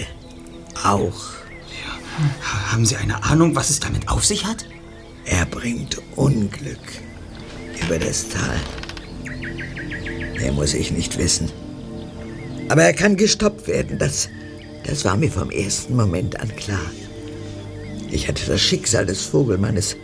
auch. 0.84 1.24
Haben 2.70 2.86
Sie 2.86 2.98
eine 2.98 3.24
Ahnung, 3.24 3.56
was 3.56 3.70
es 3.70 3.80
damit 3.80 4.10
auf 4.10 4.26
sich 4.26 4.46
hat? 4.46 4.66
Er 5.26 5.46
bringt 5.46 6.02
Unglück 6.18 6.80
über 7.82 7.98
das 7.98 8.28
Tal. 8.28 8.58
Mehr 10.38 10.52
muss 10.52 10.74
ich 10.74 10.92
nicht 10.92 11.18
wissen. 11.18 11.50
Aber 12.68 12.84
er 12.84 12.94
kann 12.94 13.16
gestoppt 13.16 13.68
werden. 13.68 13.98
Das, 13.98 14.28
das 14.84 15.06
war 15.06 15.16
mir 15.16 15.32
vom 15.32 15.50
ersten 15.50 15.96
Moment 15.96 16.40
an 16.42 16.54
klar. 16.56 16.92
Ich 18.12 18.28
hatte 18.28 18.46
das 18.46 18.62
Schicksal 18.62 19.06
des 19.06 19.22
Vogelmannes 19.22 19.96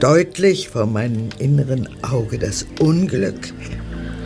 deutlich 0.00 0.68
vor 0.68 0.86
meinem 0.86 1.28
inneren 1.38 1.88
Auge. 2.02 2.36
Das 2.36 2.66
Unglück 2.80 3.52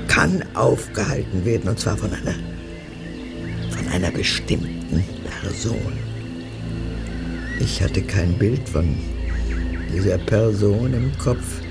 kann 0.08 0.42
aufgehalten 0.54 1.44
werden, 1.44 1.68
und 1.68 1.78
zwar 1.78 1.98
von 1.98 2.10
einer, 2.12 2.34
einer 3.96 4.10
bestimmten 4.10 5.02
Person. 5.40 5.92
Ich 7.60 7.82
hatte 7.82 8.02
kein 8.02 8.34
Bild 8.34 8.68
von 8.68 8.94
dieser 9.90 10.18
Person 10.18 10.92
im 10.92 11.16
Kopf, 11.16 11.62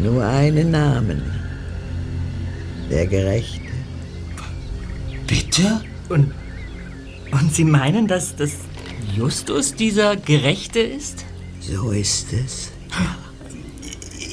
nur 0.00 0.24
einen 0.24 0.70
Namen. 0.70 1.20
Der 2.88 3.06
Gerechte. 3.06 3.60
Bitte? 5.26 5.80
Und, 6.08 6.32
und 7.32 7.52
Sie 7.52 7.64
meinen, 7.64 8.06
dass 8.06 8.36
das 8.36 8.52
Justus 9.16 9.74
dieser 9.74 10.14
Gerechte 10.14 10.78
ist? 10.78 11.24
So 11.60 11.90
ist 11.90 12.32
es. 12.32 12.70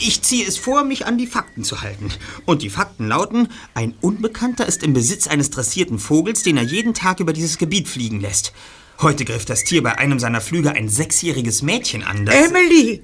Ich 0.01 0.21
ziehe 0.21 0.47
es 0.47 0.57
vor, 0.57 0.85
mich 0.85 1.05
an 1.05 1.17
die 1.17 1.27
Fakten 1.27 1.65
zu 1.65 1.81
halten. 1.81 2.09
Und 2.45 2.61
die 2.61 2.69
Fakten 2.69 3.09
lauten, 3.09 3.49
ein 3.73 3.95
Unbekannter 3.99 4.65
ist 4.65 4.81
im 4.81 4.93
Besitz 4.93 5.27
eines 5.27 5.49
dressierten 5.49 5.99
Vogels, 5.99 6.41
den 6.41 6.55
er 6.55 6.63
jeden 6.63 6.93
Tag 6.93 7.19
über 7.19 7.33
dieses 7.33 7.57
Gebiet 7.57 7.89
fliegen 7.89 8.21
lässt. 8.21 8.53
Heute 9.01 9.25
griff 9.25 9.43
das 9.43 9.65
Tier 9.65 9.83
bei 9.83 9.97
einem 9.97 10.17
seiner 10.17 10.39
Flüge 10.39 10.71
ein 10.71 10.87
sechsjähriges 10.87 11.63
Mädchen 11.63 12.03
an, 12.03 12.25
das... 12.25 12.33
Emily! 12.33 13.03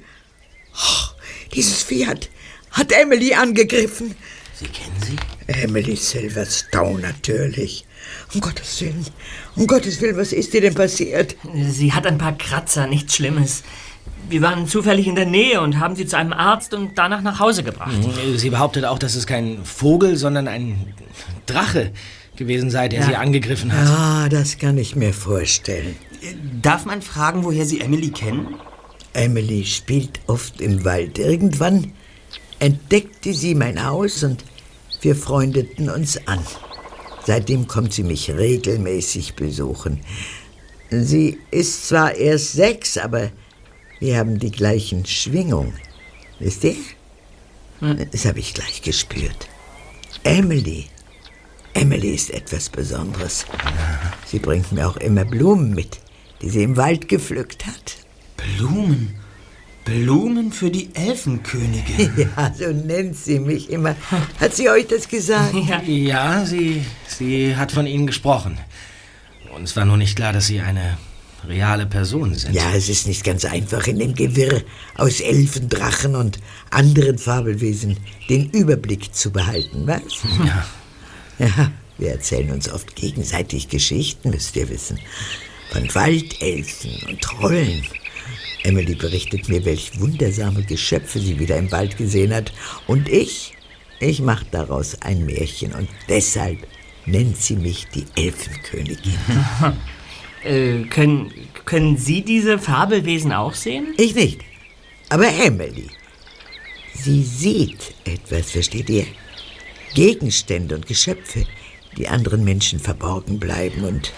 Oh, 0.73 1.07
dieses 1.53 1.83
Vieh 1.83 2.07
hat, 2.07 2.29
hat 2.71 2.93
Emily 2.93 3.33
angegriffen. 3.33 4.15
Sie 4.57 4.67
kennen 4.67 4.95
sie? 5.05 5.17
Emily 5.47 5.97
Silverstone 5.97 7.01
natürlich. 7.01 7.85
Um 8.33 8.39
Gottes 8.39 8.79
Willen, 8.81 9.05
um 9.57 9.67
Gottes 9.67 9.99
Willen, 9.99 10.15
was 10.15 10.31
ist 10.31 10.53
dir 10.53 10.61
denn 10.61 10.75
passiert? 10.75 11.35
Sie 11.71 11.91
hat 11.91 12.07
ein 12.07 12.17
paar 12.17 12.37
Kratzer, 12.37 12.87
nichts 12.87 13.15
Schlimmes. 13.15 13.63
Wir 14.27 14.41
waren 14.41 14.67
zufällig 14.67 15.07
in 15.07 15.15
der 15.15 15.25
Nähe 15.25 15.61
und 15.61 15.79
haben 15.79 15.95
sie 15.95 16.05
zu 16.05 16.17
einem 16.17 16.33
Arzt 16.33 16.73
und 16.73 16.97
danach 16.97 17.21
nach 17.21 17.39
Hause 17.39 17.63
gebracht. 17.63 17.91
Sie 18.35 18.49
behauptet 18.49 18.85
auch, 18.85 18.97
dass 18.97 19.15
es 19.15 19.27
kein 19.27 19.63
Vogel, 19.63 20.17
sondern 20.17 20.47
ein 20.47 20.93
Drache 21.45 21.91
gewesen 22.35 22.69
sei, 22.69 22.89
der 22.89 23.03
sie 23.03 23.15
angegriffen 23.15 23.71
hat. 23.71 23.87
Ah, 23.87 24.29
das 24.29 24.57
kann 24.57 24.77
ich 24.77 24.95
mir 24.95 25.13
vorstellen. 25.13 25.95
Darf 26.61 26.85
man 26.85 27.01
fragen, 27.01 27.43
woher 27.43 27.65
Sie 27.65 27.81
Emily 27.81 28.09
kennen? 28.09 28.55
Emily 29.13 29.63
spielt 29.65 30.19
oft 30.27 30.59
im 30.59 30.83
Wald. 30.83 31.19
Irgendwann 31.19 31.93
entdeckte 32.59 33.33
sie 33.33 33.55
mein 33.55 33.85
Haus 33.85 34.23
und 34.23 34.43
wir 35.01 35.15
freundeten 35.15 35.89
uns 35.89 36.27
an. 36.27 36.39
Seitdem 37.25 37.67
kommt 37.67 37.93
sie 37.93 38.03
mich 38.03 38.29
regelmäßig 38.31 39.35
besuchen. 39.35 40.01
Sie 40.89 41.39
ist 41.51 41.87
zwar 41.87 42.15
erst 42.15 42.53
sechs, 42.53 42.97
aber 42.97 43.29
wir 43.99 44.17
haben 44.17 44.39
die 44.39 44.51
gleichen 44.51 45.05
Schwingungen. 45.05 45.73
Wisst 46.39 46.63
ihr? 46.63 46.75
Das 48.11 48.25
habe 48.25 48.39
ich 48.39 48.53
gleich 48.53 48.81
gespürt. 48.81 49.47
Emily. 50.23 50.87
Emily 51.73 52.15
ist 52.15 52.31
etwas 52.31 52.69
Besonderes. 52.69 53.45
Sie 54.25 54.39
bringt 54.39 54.71
mir 54.71 54.87
auch 54.87 54.97
immer 54.97 55.25
Blumen 55.25 55.73
mit, 55.73 55.99
die 56.41 56.49
sie 56.49 56.63
im 56.63 56.77
Wald 56.77 57.07
gepflückt 57.07 57.65
hat. 57.65 57.97
Blumen? 58.37 59.15
Blumen 59.83 60.51
für 60.51 60.71
die 60.71 60.89
Elfenkönigin. 60.95 62.11
Ja, 62.37 62.51
so 62.53 62.71
nennt 62.71 63.15
sie 63.15 63.39
mich 63.39 63.69
immer. 63.69 63.95
Hat 64.39 64.55
sie 64.55 64.69
euch 64.69 64.87
das 64.87 65.07
gesagt? 65.07 65.53
Ja, 65.85 66.43
sie, 66.45 66.83
sie 67.07 67.55
hat 67.55 67.71
von 67.71 67.85
Ihnen 67.85 68.07
gesprochen. 68.07 68.57
Uns 69.53 69.75
war 69.75 69.85
nur 69.85 69.97
nicht 69.97 70.15
klar, 70.15 70.33
dass 70.33 70.47
Sie 70.47 70.59
eine 70.59 70.97
reale 71.47 71.85
Person 71.85 72.35
sind. 72.35 72.53
Ja, 72.53 72.73
es 72.73 72.89
ist 72.89 73.07
nicht 73.07 73.23
ganz 73.23 73.45
einfach, 73.45 73.87
in 73.87 73.99
dem 73.99 74.13
Gewirr 74.13 74.61
aus 74.95 75.19
Elfen, 75.19 75.69
Drachen 75.69 76.15
und 76.15 76.39
anderen 76.69 77.17
Fabelwesen 77.17 77.97
den 78.29 78.49
Überblick 78.51 79.13
zu 79.13 79.31
behalten, 79.31 79.87
was? 79.87 80.01
Ja. 80.45 80.65
Ja, 81.37 81.71
wir 81.97 82.11
erzählen 82.11 82.51
uns 82.51 82.69
oft 82.69 82.95
gegenseitig 82.95 83.67
Geschichten, 83.67 84.29
müsst 84.29 84.55
ihr 84.55 84.69
wissen. 84.69 84.99
Von 85.71 85.93
Waldelfen 85.93 86.91
und 87.09 87.21
Trollen. 87.21 87.85
Emily 88.63 88.95
berichtet 88.95 89.49
mir, 89.49 89.63
welch 89.65 89.99
wundersame 89.99 90.63
Geschöpfe 90.63 91.19
sie 91.19 91.39
wieder 91.39 91.57
im 91.57 91.71
Wald 91.71 91.97
gesehen 91.97 92.33
hat. 92.33 92.51
Und 92.87 93.09
ich, 93.09 93.53
ich 93.99 94.21
mach 94.21 94.43
daraus 94.43 95.01
ein 95.01 95.25
Märchen 95.25 95.73
und 95.73 95.89
deshalb 96.09 96.65
nennt 97.05 97.37
sie 97.37 97.57
mich 97.57 97.87
die 97.93 98.05
Elfenkönigin. 98.15 99.17
Äh, 100.45 100.83
können, 100.89 101.31
können 101.65 101.97
Sie 101.97 102.21
diese 102.21 102.59
Fabelwesen 102.59 103.33
auch 103.33 103.53
sehen? 103.53 103.87
Ich 103.97 104.15
nicht. 104.15 104.41
Aber 105.09 105.27
Emily, 105.27 105.87
sie 106.93 107.23
sieht 107.23 107.93
etwas, 108.05 108.51
versteht 108.51 108.89
ihr? 108.89 109.05
Gegenstände 109.93 110.75
und 110.75 110.87
Geschöpfe, 110.87 111.45
die 111.97 112.07
anderen 112.07 112.43
Menschen 112.43 112.79
verborgen 112.79 113.39
bleiben. 113.39 113.83
Und 113.83 114.11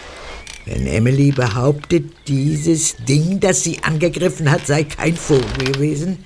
wenn 0.66 0.88
Emily 0.88 1.32
behauptet, 1.32 2.12
dieses 2.28 2.96
Ding, 2.98 3.40
das 3.40 3.64
sie 3.64 3.84
angegriffen 3.84 4.50
hat, 4.50 4.66
sei 4.66 4.84
kein 4.84 5.16
Vogel 5.16 5.72
gewesen, 5.74 6.26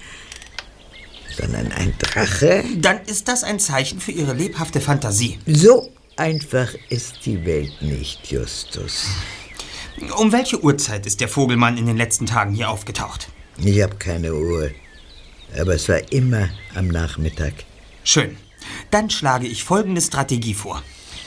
sondern 1.35 1.71
ein 1.71 1.93
Drache, 1.99 2.63
Dann 2.77 3.01
ist 3.05 3.27
das 3.27 3.43
ein 3.43 3.59
Zeichen 3.59 3.99
für 3.99 4.11
ihre 4.11 4.33
lebhafte 4.33 4.79
Fantasie. 4.81 5.37
so 5.45 5.89
einfach 6.17 6.69
ist 6.89 7.25
die 7.25 7.45
Welt 7.45 7.81
nicht, 7.81 8.31
Justus. 8.31 9.07
Um 10.17 10.31
welche 10.31 10.63
Uhrzeit 10.63 11.05
ist 11.05 11.21
der 11.21 11.27
Vogelmann 11.27 11.77
in 11.77 11.85
den 11.85 11.97
letzten 11.97 12.25
Tagen 12.25 12.53
hier 12.53 12.69
aufgetaucht? 12.69 13.29
Ich 13.57 13.81
habe 13.81 13.95
keine 13.95 14.33
Uhr, 14.33 14.71
aber 15.59 15.75
es 15.75 15.89
war 15.89 16.11
immer 16.11 16.49
am 16.75 16.87
Nachmittag. 16.87 17.53
Schön. 18.03 18.37
Dann 18.89 19.09
schlage 19.09 19.47
ich 19.47 19.63
folgende 19.63 20.01
Strategie 20.01 20.53
vor. 20.53 20.81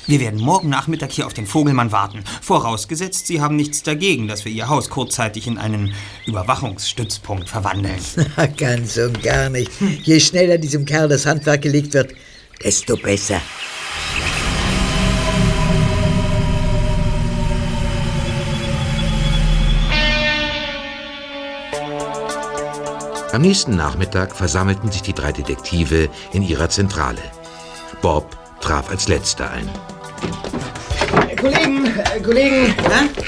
Wir 0.06 0.20
werden 0.20 0.40
morgen 0.40 0.68
Nachmittag 0.68 1.12
hier 1.12 1.26
auf 1.26 1.32
den 1.32 1.46
Vogelmann 1.46 1.90
warten. 1.90 2.24
Vorausgesetzt, 2.42 3.26
Sie 3.26 3.40
haben 3.40 3.56
nichts 3.56 3.82
dagegen, 3.82 4.28
dass 4.28 4.44
wir 4.44 4.52
Ihr 4.52 4.68
Haus 4.68 4.90
kurzzeitig 4.90 5.46
in 5.46 5.56
einen 5.56 5.94
Überwachungsstützpunkt 6.26 7.48
verwandeln. 7.48 8.00
Ganz 8.58 8.98
und 8.98 9.22
gar 9.22 9.48
nicht. 9.48 9.70
Je 10.02 10.20
schneller 10.20 10.58
diesem 10.58 10.84
Kerl 10.84 11.08
das 11.08 11.24
Handwerk 11.24 11.62
gelegt 11.62 11.94
wird, 11.94 12.12
desto 12.62 12.96
besser. 12.96 13.40
Am 23.34 23.42
nächsten 23.42 23.74
Nachmittag 23.74 24.32
versammelten 24.32 24.92
sich 24.92 25.02
die 25.02 25.12
drei 25.12 25.32
Detektive 25.32 26.08
in 26.32 26.42
ihrer 26.42 26.68
Zentrale. 26.68 27.18
Bob 28.00 28.36
traf 28.60 28.90
als 28.90 29.08
letzter 29.08 29.50
ein. 29.50 29.68
Äh, 31.28 31.34
Kollegen, 31.34 31.84
äh, 31.84 32.20
Kollegen, 32.20 32.66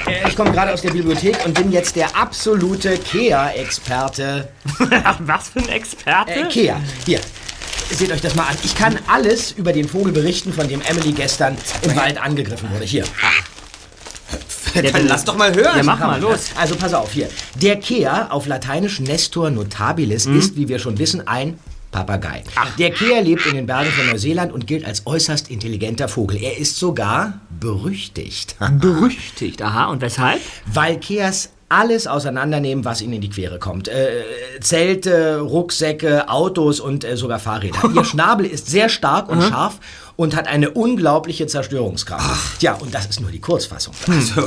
äh, 0.06 0.28
ich 0.28 0.36
komme 0.36 0.52
gerade 0.52 0.72
aus 0.72 0.82
der 0.82 0.92
Bibliothek 0.92 1.44
und 1.44 1.54
bin 1.54 1.72
jetzt 1.72 1.96
der 1.96 2.16
absolute 2.16 2.98
Kea-Experte. 2.98 4.46
Was 5.18 5.48
für 5.48 5.58
ein 5.58 5.70
Experte? 5.70 6.30
Äh, 6.30 6.48
Kea, 6.50 6.76
hier. 7.04 7.18
Seht 7.90 8.12
euch 8.12 8.20
das 8.20 8.36
mal 8.36 8.44
an. 8.44 8.56
Ich 8.62 8.76
kann 8.76 9.00
alles 9.08 9.50
über 9.50 9.72
den 9.72 9.88
Vogel 9.88 10.12
berichten, 10.12 10.52
von 10.52 10.68
dem 10.68 10.82
Emily 10.82 11.10
gestern 11.10 11.58
im 11.82 11.96
Wald 11.96 12.22
angegriffen 12.22 12.70
wurde. 12.70 12.84
Hier. 12.84 13.02
Dann 14.82 15.06
lass 15.08 15.24
doch 15.24 15.36
mal 15.36 15.54
hören. 15.54 15.76
Ja, 15.78 15.82
mach 15.82 15.98
mal, 15.98 16.20
los. 16.20 16.50
Also 16.56 16.76
pass 16.76 16.92
auf, 16.94 17.12
hier. 17.12 17.28
Der 17.60 17.76
Kea, 17.76 18.28
auf 18.30 18.46
Lateinisch 18.46 19.00
Nestor 19.00 19.50
notabilis, 19.50 20.26
Mhm. 20.26 20.38
ist, 20.38 20.56
wie 20.56 20.68
wir 20.68 20.78
schon 20.78 20.98
wissen, 20.98 21.26
ein 21.26 21.58
Papagei. 21.92 22.42
Der 22.78 22.90
Kea 22.90 23.20
lebt 23.20 23.46
in 23.46 23.54
den 23.54 23.66
Bergen 23.66 23.90
von 23.90 24.06
Neuseeland 24.08 24.52
und 24.52 24.66
gilt 24.66 24.84
als 24.84 25.06
äußerst 25.06 25.50
intelligenter 25.50 26.08
Vogel. 26.08 26.36
Er 26.42 26.58
ist 26.58 26.76
sogar 26.78 27.40
berüchtigt. 27.58 28.56
Berüchtigt, 28.80 29.62
aha. 29.62 29.86
Und 29.86 30.02
weshalb? 30.02 30.40
Weil 30.66 30.98
Keas 30.98 31.50
alles 31.68 32.06
auseinandernehmen, 32.06 32.84
was 32.84 33.02
ihnen 33.02 33.14
in 33.14 33.20
die 33.22 33.28
Quere 33.30 33.58
kommt. 33.58 33.88
Äh, 33.88 34.22
Zelte, 34.60 35.40
Rucksäcke, 35.40 36.28
Autos 36.28 36.78
und 36.80 37.04
äh, 37.04 37.16
sogar 37.16 37.38
Fahrräder. 37.40 37.78
Ihr 37.94 38.04
Schnabel 38.10 38.46
ist 38.46 38.68
sehr 38.68 38.88
stark 38.88 39.28
und 39.28 39.42
scharf 39.42 39.78
und 40.16 40.34
hat 40.34 40.48
eine 40.48 40.70
unglaubliche 40.70 41.46
Zerstörungskraft. 41.46 42.60
Tja, 42.60 42.74
und 42.74 42.94
das 42.94 43.06
ist 43.06 43.20
nur 43.20 43.30
die 43.30 43.40
Kurzfassung. 43.40 43.94
Also, 44.08 44.42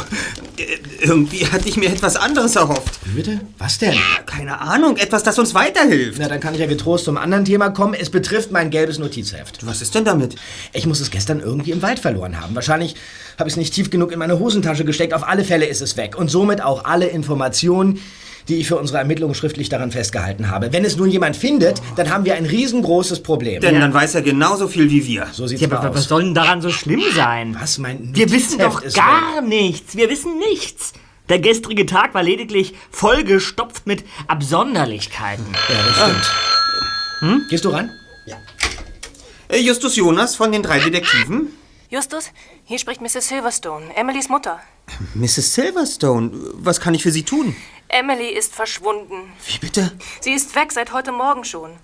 äh, 0.57 0.79
irgendwie 1.01 1.45
hatte 1.45 1.69
ich 1.69 1.77
mir 1.77 1.89
etwas 1.89 2.15
anderes 2.15 2.55
erhofft. 2.55 2.99
Wie 3.05 3.11
Bitte? 3.11 3.41
Was 3.57 3.77
denn? 3.77 3.95
Keine 4.25 4.59
Ahnung, 4.61 4.97
etwas, 4.97 5.23
das 5.23 5.37
uns 5.37 5.53
weiterhilft. 5.53 6.19
Na, 6.19 6.27
dann 6.27 6.39
kann 6.39 6.55
ich 6.55 6.59
ja 6.59 6.65
getrost 6.65 7.05
zum 7.05 7.17
anderen 7.17 7.45
Thema 7.45 7.69
kommen. 7.69 7.93
Es 7.93 8.09
betrifft 8.09 8.51
mein 8.51 8.71
gelbes 8.71 8.97
Notizheft. 8.97 9.65
Was 9.65 9.81
ist 9.81 9.93
denn 9.93 10.05
damit? 10.05 10.35
Ich 10.73 10.87
muss 10.87 10.99
es 10.99 11.11
gestern 11.11 11.39
irgendwie 11.39 11.71
im 11.71 11.81
Wald 11.81 11.99
verloren 11.99 12.41
haben. 12.41 12.55
Wahrscheinlich 12.55 12.95
habe 13.37 13.47
ich 13.47 13.53
es 13.53 13.57
nicht 13.57 13.73
tief 13.73 13.89
genug 13.89 14.11
in 14.11 14.19
meine 14.19 14.39
Hosentasche 14.39 14.85
gesteckt. 14.85 15.13
Auf 15.13 15.27
alle 15.27 15.43
Fälle 15.43 15.67
ist 15.67 15.81
es 15.81 15.97
weg. 15.97 16.17
Und 16.17 16.29
somit 16.29 16.61
auch 16.61 16.85
alle 16.85 17.07
Informationen, 17.07 17.99
die 18.49 18.55
ich 18.57 18.67
für 18.67 18.75
unsere 18.77 18.97
Ermittlungen 18.97 19.35
schriftlich 19.35 19.69
daran 19.69 19.91
festgehalten 19.91 20.49
habe. 20.49 20.73
Wenn 20.73 20.83
es 20.83 20.97
nun 20.97 21.09
jemand 21.09 21.37
findet, 21.37 21.81
dann 21.95 22.09
haben 22.09 22.25
wir 22.25 22.35
ein 22.35 22.45
riesengroßes 22.45 23.21
Problem. 23.23 23.61
Denn 23.61 23.79
dann 23.79 23.93
weiß 23.93 24.15
er 24.15 24.21
genauso 24.23 24.67
viel 24.67 24.89
wie 24.89 25.05
wir. 25.05 25.27
so 25.31 25.47
sieht's 25.47 25.61
Ja, 25.61 25.67
aber 25.71 25.89
was 25.93 26.01
aus. 26.01 26.07
soll 26.09 26.23
denn 26.23 26.33
daran 26.33 26.61
so 26.61 26.69
schlimm 26.69 27.01
sein? 27.15 27.55
Was, 27.59 27.77
mein 27.77 28.09
Wir 28.15 28.29
wissen 28.31 28.57
doch 28.59 28.81
gar 28.93 29.37
weg. 29.43 29.47
nichts. 29.47 29.95
Wir 29.95 30.09
wissen 30.09 30.37
nichts. 30.39 30.93
Der 31.29 31.37
gestrige 31.39 31.85
Tag 31.85 32.13
war 32.15 32.23
lediglich 32.23 32.73
vollgestopft 32.89 33.85
mit 33.85 34.03
Absonderlichkeiten. 34.27 35.45
Ja, 35.69 35.75
das 35.85 35.95
stimmt. 35.95 36.31
Hm? 37.19 37.41
Gehst 37.49 37.65
du 37.65 37.69
ran? 37.69 37.91
Äh, 39.51 39.59
Justus 39.59 39.95
Jonas 39.95 40.35
von 40.35 40.51
den 40.51 40.61
drei 40.63 40.79
Detektiven. 40.79 41.47
Justus, 41.89 42.25
hier 42.65 42.77
spricht 42.77 43.01
Mrs. 43.01 43.27
Silverstone, 43.29 43.85
Emilys 43.95 44.29
Mutter. 44.29 44.59
Mrs. 45.15 45.55
Silverstone, 45.55 46.31
was 46.53 46.79
kann 46.79 46.93
ich 46.93 47.01
für 47.01 47.11
Sie 47.11 47.23
tun? 47.23 47.55
Emily 47.89 48.29
ist 48.29 48.53
verschwunden. 48.53 49.33
Wie 49.47 49.57
bitte? 49.57 49.91
Sie 50.21 50.31
ist 50.31 50.55
weg 50.55 50.71
seit 50.71 50.93
heute 50.93 51.11
Morgen 51.11 51.43
schon. 51.43 51.75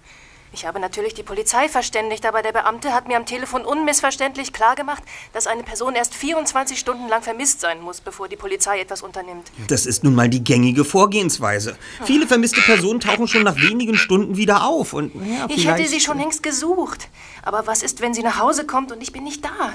Ich 0.56 0.65
habe 0.65 0.80
natürlich 0.80 1.13
die 1.13 1.22
Polizei 1.22 1.68
verständigt, 1.68 2.26
aber 2.26 2.41
der 2.41 2.54
Beamte 2.54 2.94
hat 2.94 3.10
mir 3.10 3.18
am 3.18 3.26
Telefon 3.26 3.65
unmissverständlich 3.65 4.54
klargemacht, 4.54 5.04
dass 5.34 5.48
eine 5.48 5.63
Person 5.63 5.96
erst 5.96 6.15
24 6.15 6.80
Stunden 6.80 7.10
lang 7.10 7.22
vermisst 7.22 7.60
sein 7.60 7.82
muss, 7.82 8.00
bevor 8.00 8.30
die 8.30 8.38
Polizei 8.38 8.80
etwas 8.80 9.02
unternimmt. 9.02 9.52
Das 9.68 9.86
ist 9.86 10.06
nun 10.06 10.15
mal 10.15 10.30
die 10.30 10.41
gängige 10.41 10.86
Vorgehensweise. 10.86 11.76
Viele 12.06 12.26
vermisste 12.26 12.62
Personen 12.62 13.02
tauchen 13.02 13.28
schon 13.28 13.44
nach 13.44 13.58
wenigen 13.58 13.98
Stunden 13.98 14.38
wieder 14.38 14.65
auf. 14.65 14.94
Und, 14.94 15.13
ja, 15.15 15.46
Ich 15.50 15.68
hätte 15.68 15.89
sie 15.89 16.00
schon 16.00 16.20
längst 16.20 16.41
gesucht. 16.41 17.10
Aber 17.44 17.68
was 17.68 17.84
ist, 17.84 18.00
wenn 18.00 18.13
sie 18.13 18.24
nach 18.24 18.39
Hause 18.39 18.65
kommt 18.65 18.94
und 18.94 19.04
ich 19.04 19.12
bin 19.12 19.26
nicht 19.26 19.44
da? 19.44 19.74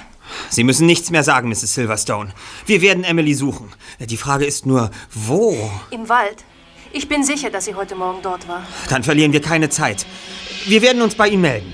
Sie 0.48 0.64
müssen 0.64 0.86
nichts 0.86 1.10
mehr 1.10 1.22
sagen, 1.22 1.50
Mrs. 1.50 1.74
Silverstone. 1.74 2.32
Wir 2.64 2.80
werden 2.80 3.04
Emily 3.04 3.34
suchen. 3.34 3.70
Die 3.98 4.16
Frage 4.16 4.46
ist 4.46 4.64
nur, 4.64 4.90
wo? 5.12 5.70
Im 5.90 6.08
Wald. 6.08 6.42
Ich 6.92 7.06
bin 7.06 7.22
sicher, 7.22 7.50
dass 7.50 7.66
sie 7.66 7.74
heute 7.74 7.94
Morgen 7.94 8.20
dort 8.22 8.48
war. 8.48 8.66
Dann 8.88 9.04
verlieren 9.04 9.32
wir 9.34 9.42
keine 9.42 9.68
Zeit. 9.68 10.06
Wir 10.66 10.82
werden 10.82 11.02
uns 11.02 11.14
bei 11.14 11.28
Ihnen 11.28 11.42
melden. 11.42 11.72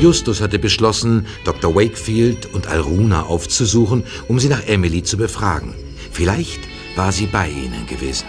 Justus 0.00 0.40
hatte 0.40 0.58
beschlossen, 0.58 1.26
Dr. 1.44 1.74
Wakefield 1.74 2.54
und 2.54 2.68
Alruna 2.68 3.24
aufzusuchen, 3.24 4.04
um 4.28 4.40
sie 4.40 4.48
nach 4.48 4.66
Emily 4.66 5.02
zu 5.02 5.18
befragen. 5.18 5.74
Vielleicht 6.10 6.60
war 6.96 7.12
sie 7.12 7.26
bei 7.26 7.50
ihnen 7.50 7.86
gewesen. 7.86 8.26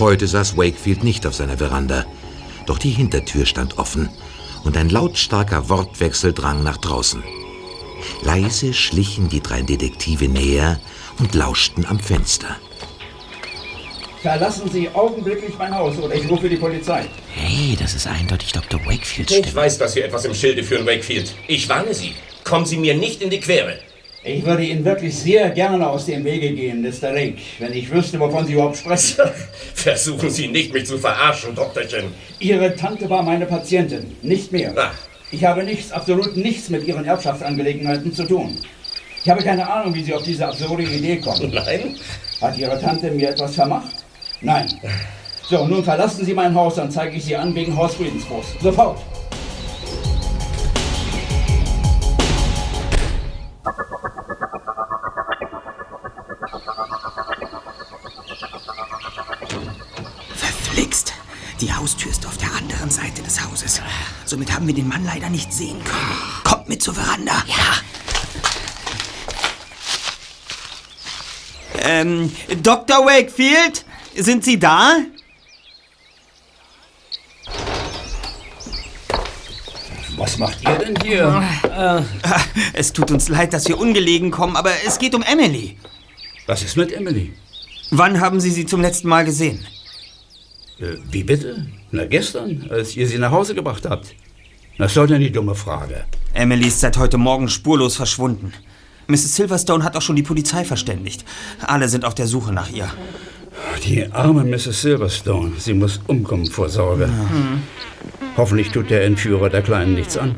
Heute 0.00 0.26
saß 0.26 0.56
Wakefield 0.56 1.04
nicht 1.04 1.28
auf 1.28 1.34
seiner 1.36 1.58
Veranda, 1.58 2.04
doch 2.66 2.78
die 2.78 2.90
Hintertür 2.90 3.46
stand 3.46 3.78
offen 3.78 4.08
und 4.64 4.76
ein 4.76 4.88
lautstarker 4.88 5.68
Wortwechsel 5.68 6.32
drang 6.32 6.64
nach 6.64 6.78
draußen. 6.78 7.22
Leise 8.22 8.74
schlichen 8.74 9.28
die 9.28 9.40
drei 9.40 9.62
Detektive 9.62 10.28
näher 10.28 10.80
und 11.20 11.34
lauschten 11.36 11.86
am 11.86 12.00
Fenster. 12.00 12.56
Verlassen 14.24 14.70
Sie 14.72 14.88
augenblicklich 14.88 15.52
mein 15.58 15.76
Haus 15.76 15.98
oder 15.98 16.14
ich 16.14 16.26
rufe 16.30 16.48
die 16.48 16.56
Polizei. 16.56 17.04
Hey, 17.34 17.76
das 17.78 17.94
ist 17.94 18.06
eindeutig 18.06 18.52
Dr. 18.52 18.80
Wakefields 18.86 19.30
Ich 19.30 19.54
weiß, 19.54 19.76
dass 19.76 19.92
Sie 19.92 20.00
etwas 20.00 20.24
im 20.24 20.32
Schilde 20.32 20.62
führen, 20.62 20.86
Wakefield. 20.86 21.34
Ich 21.46 21.68
warne 21.68 21.92
Sie. 21.92 22.14
Kommen 22.42 22.64
Sie 22.64 22.78
mir 22.78 22.94
nicht 22.94 23.20
in 23.20 23.28
die 23.28 23.38
Quere. 23.38 23.74
Ich 24.24 24.42
würde 24.46 24.64
Ihnen 24.64 24.82
wirklich 24.82 25.14
sehr 25.14 25.50
gerne 25.50 25.86
aus 25.86 26.06
dem 26.06 26.24
Wege 26.24 26.52
gehen, 26.52 26.80
Mr. 26.80 27.12
Link, 27.12 27.36
wenn 27.58 27.74
ich 27.74 27.90
wüsste, 27.90 28.18
wovon 28.18 28.46
Sie 28.46 28.54
überhaupt 28.54 28.78
sprechen. 28.78 29.24
Versuchen 29.74 30.30
Sie 30.30 30.48
nicht, 30.48 30.72
mich 30.72 30.86
zu 30.86 30.96
verarschen, 30.96 31.54
Doktorchen. 31.54 32.04
Ihre 32.38 32.74
Tante 32.74 33.10
war 33.10 33.22
meine 33.22 33.44
Patientin, 33.44 34.16
nicht 34.22 34.50
mehr. 34.50 34.72
Ach. 34.74 34.94
Ich 35.32 35.44
habe 35.44 35.64
nichts, 35.64 35.92
absolut 35.92 36.34
nichts 36.34 36.70
mit 36.70 36.86
Ihren 36.86 37.04
Erbschaftsangelegenheiten 37.04 38.10
zu 38.10 38.24
tun. 38.24 38.56
Ich 39.22 39.28
habe 39.28 39.42
keine 39.42 39.70
Ahnung, 39.70 39.92
wie 39.92 40.02
Sie 40.02 40.14
auf 40.14 40.22
diese 40.22 40.46
absurde 40.46 40.84
Idee 40.84 41.18
kommen. 41.18 41.52
Nein? 41.52 41.98
Hat 42.40 42.56
Ihre 42.56 42.80
Tante 42.80 43.10
mir 43.10 43.28
etwas 43.28 43.54
vermacht? 43.54 44.03
Nein. 44.44 44.68
So, 45.48 45.66
nun 45.66 45.82
verlassen 45.82 46.24
Sie 46.24 46.34
mein 46.34 46.54
Haus, 46.54 46.74
dann 46.74 46.90
zeige 46.90 47.16
ich 47.16 47.24
Sie 47.24 47.34
an 47.34 47.54
wegen 47.54 47.74
Hausfriedensbruchs. 47.76 48.48
Sofort. 48.62 48.98
Verflixt. 60.36 61.14
Die 61.60 61.72
Haustür 61.72 62.10
ist 62.10 62.26
auf 62.26 62.36
der 62.36 62.52
anderen 62.54 62.90
Seite 62.90 63.22
des 63.22 63.42
Hauses. 63.42 63.80
Somit 64.26 64.54
haben 64.54 64.66
wir 64.66 64.74
den 64.74 64.88
Mann 64.88 65.04
leider 65.06 65.30
nicht 65.30 65.52
sehen 65.52 65.82
können. 65.84 66.44
Kommt 66.44 66.68
mit 66.68 66.82
zur 66.82 66.94
Veranda. 66.94 67.32
Ja. 67.46 67.84
Ähm, 71.86 72.32
Dr. 72.62 73.04
Wakefield, 73.04 73.83
sind 74.16 74.44
Sie 74.44 74.58
da? 74.58 74.98
Was 80.16 80.38
macht 80.38 80.62
ihr 80.62 80.78
denn 80.78 80.94
hier? 81.02 81.42
Es 82.72 82.92
tut 82.92 83.10
uns 83.10 83.28
leid, 83.28 83.52
dass 83.52 83.66
wir 83.68 83.78
ungelegen 83.78 84.30
kommen, 84.30 84.56
aber 84.56 84.70
es 84.86 84.98
geht 84.98 85.14
um 85.14 85.22
Emily. 85.22 85.76
Was 86.46 86.62
ist 86.62 86.76
mit 86.76 86.92
Emily? 86.92 87.32
Wann 87.90 88.20
haben 88.20 88.40
Sie 88.40 88.50
sie 88.50 88.66
zum 88.66 88.80
letzten 88.80 89.08
Mal 89.08 89.24
gesehen? 89.24 89.66
Äh, 90.78 90.96
wie 91.10 91.22
bitte? 91.24 91.66
Na, 91.90 92.04
gestern, 92.06 92.66
als 92.70 92.96
ihr 92.96 93.06
sie 93.06 93.18
nach 93.18 93.30
Hause 93.30 93.54
gebracht 93.54 93.86
habt. 93.88 94.14
Das 94.78 94.90
ist 94.90 94.96
doch 94.96 95.08
eine 95.08 95.30
dumme 95.30 95.54
Frage. 95.54 96.04
Emily 96.32 96.66
ist 96.66 96.80
seit 96.80 96.96
heute 96.96 97.16
Morgen 97.16 97.48
spurlos 97.48 97.96
verschwunden. 97.96 98.52
Mrs. 99.06 99.36
Silverstone 99.36 99.84
hat 99.84 99.96
auch 99.96 100.02
schon 100.02 100.16
die 100.16 100.22
Polizei 100.22 100.64
verständigt. 100.64 101.24
Alle 101.60 101.88
sind 101.88 102.04
auf 102.04 102.14
der 102.14 102.26
Suche 102.26 102.52
nach 102.52 102.70
ihr. 102.70 102.90
Die 103.82 104.10
arme 104.12 104.44
Mrs. 104.44 104.82
Silverstone. 104.82 105.52
Sie 105.58 105.74
muss 105.74 106.00
umkommen 106.06 106.46
vor 106.46 106.68
Sorge. 106.68 107.10
Hoffentlich 108.36 108.70
tut 108.70 108.90
der 108.90 109.04
Entführer 109.04 109.50
der 109.50 109.62
Kleinen 109.62 109.94
nichts 109.94 110.16
an. 110.16 110.36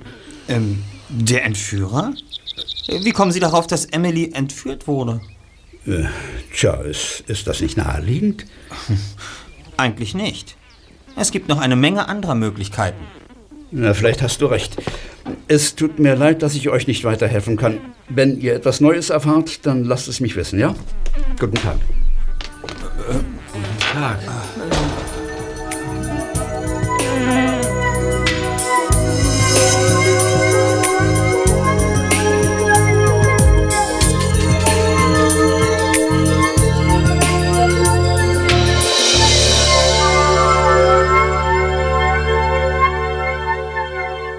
Ähm, 0.48 0.82
der 1.08 1.44
Entführer? 1.44 2.12
Wie 2.88 3.12
kommen 3.12 3.32
Sie 3.32 3.40
darauf, 3.40 3.66
dass 3.66 3.84
Emily 3.86 4.32
entführt 4.32 4.86
wurde? 4.86 5.20
Äh, 5.86 6.04
tja, 6.54 6.74
ist, 6.74 7.24
ist 7.26 7.46
das 7.46 7.60
nicht 7.60 7.76
naheliegend? 7.76 8.46
Eigentlich 9.76 10.14
nicht. 10.14 10.56
Es 11.16 11.30
gibt 11.30 11.48
noch 11.48 11.60
eine 11.60 11.76
Menge 11.76 12.08
anderer 12.08 12.34
Möglichkeiten. 12.34 13.00
Na, 13.70 13.94
vielleicht 13.94 14.22
hast 14.22 14.40
du 14.40 14.46
recht. 14.46 14.76
Es 15.48 15.74
tut 15.74 15.98
mir 15.98 16.14
leid, 16.14 16.42
dass 16.42 16.54
ich 16.54 16.68
euch 16.68 16.86
nicht 16.86 17.04
weiterhelfen 17.04 17.56
kann. 17.56 17.78
Wenn 18.08 18.40
ihr 18.40 18.54
etwas 18.54 18.80
Neues 18.80 19.10
erfahrt, 19.10 19.66
dann 19.66 19.84
lasst 19.84 20.08
es 20.08 20.20
mich 20.20 20.36
wissen, 20.36 20.58
ja? 20.58 20.74
Guten 21.38 21.56
Tag. 21.56 21.78
Tag. 23.06 24.18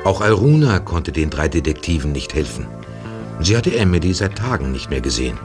Auch 0.04 0.22
Alruna 0.22 0.80
konnte 0.80 1.12
den 1.12 1.30
drei 1.30 1.48
Detektiven 1.48 2.12
nicht 2.12 2.34
helfen. 2.34 2.68
Sie 3.40 3.56
hatte 3.56 3.76
Emily 3.78 4.14
seit 4.14 4.38
Tagen 4.38 4.72
nicht 4.72 4.90
mehr 4.90 5.02
gesehen. 5.02 5.38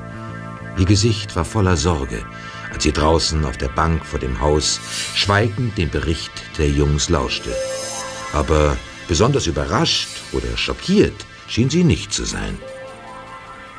Ihr 0.79 0.87
Gesicht 0.87 1.37
war 1.37 1.45
voller 1.45 1.77
Sorge, 1.77 2.25
als 2.73 2.83
sie 2.85 2.93
draußen 2.93 3.45
auf 3.45 3.57
der 3.57 3.69
Bank 3.69 4.05
vor 4.05 4.19
dem 4.19 4.41
Haus 4.41 4.81
schweigend 5.15 5.77
dem 5.77 5.91
Bericht 5.91 6.33
der 6.59 6.69
Jungs 6.69 7.09
lauschte. 7.09 7.55
Aber 8.33 8.77
besonders 9.09 9.47
überrascht 9.47 10.09
oder 10.33 10.57
schockiert 10.57 11.27
schien 11.49 11.69
sie 11.69 11.85
nicht 11.85 12.13
zu 12.13 12.25
sein. 12.25 12.59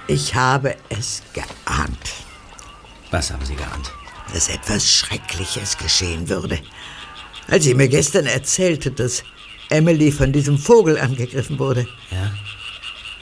Ich 0.07 0.35
habe 0.35 0.75
es 0.89 1.23
geahnt, 1.33 2.13
Was 3.11 3.31
haben 3.31 3.45
Sie 3.45 3.55
geahnt? 3.55 3.91
dass 4.33 4.49
etwas 4.49 4.91
Schreckliches 4.91 5.77
geschehen 5.77 6.27
würde. 6.27 6.59
Als 7.47 7.65
sie 7.65 7.75
mir 7.75 7.87
gestern 7.87 8.25
erzählte, 8.25 8.89
dass 8.89 9.23
Emily 9.69 10.11
von 10.11 10.31
diesem 10.31 10.57
Vogel 10.57 10.97
angegriffen 10.97 11.59
wurde. 11.59 11.87
Ja? 12.09 12.33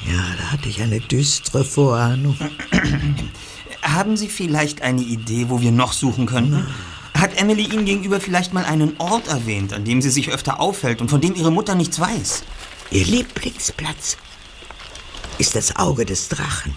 Ja, 0.10 0.24
da 0.38 0.52
hatte 0.52 0.70
ich 0.70 0.82
eine 0.82 1.00
düstere 1.02 1.66
Vorahnung. 1.66 2.38
Haben 3.92 4.18
Sie 4.18 4.30
vielleicht 4.30 4.82
eine 4.82 5.02
Idee, 5.02 5.50
wo 5.50 5.62
wir 5.62 5.72
noch 5.72 5.94
suchen 5.94 6.26
könnten? 6.26 6.68
Hat 7.14 7.40
Emily 7.40 7.64
Ihnen 7.64 7.86
gegenüber 7.86 8.20
vielleicht 8.20 8.54
mal 8.54 8.66
einen 8.66 8.96
Ort 9.00 9.28
erwähnt, 9.28 9.74
an 9.74 9.84
dem 9.86 10.02
sie 10.02 10.10
sich 10.10 10.30
öfter 10.32 10.60
aufhält 10.60 11.02
und 11.02 11.10
von 11.10 11.22
dem 11.22 11.36
Ihre 11.36 11.52
Mutter 11.52 11.76
nichts 11.76 12.00
weiß? 12.00 12.44
Ihr 12.92 13.06
Lieblingsplatz 13.06 14.18
ist 15.38 15.56
das 15.56 15.76
Auge 15.76 16.06
des 16.06 16.30
Drachen. 16.30 16.76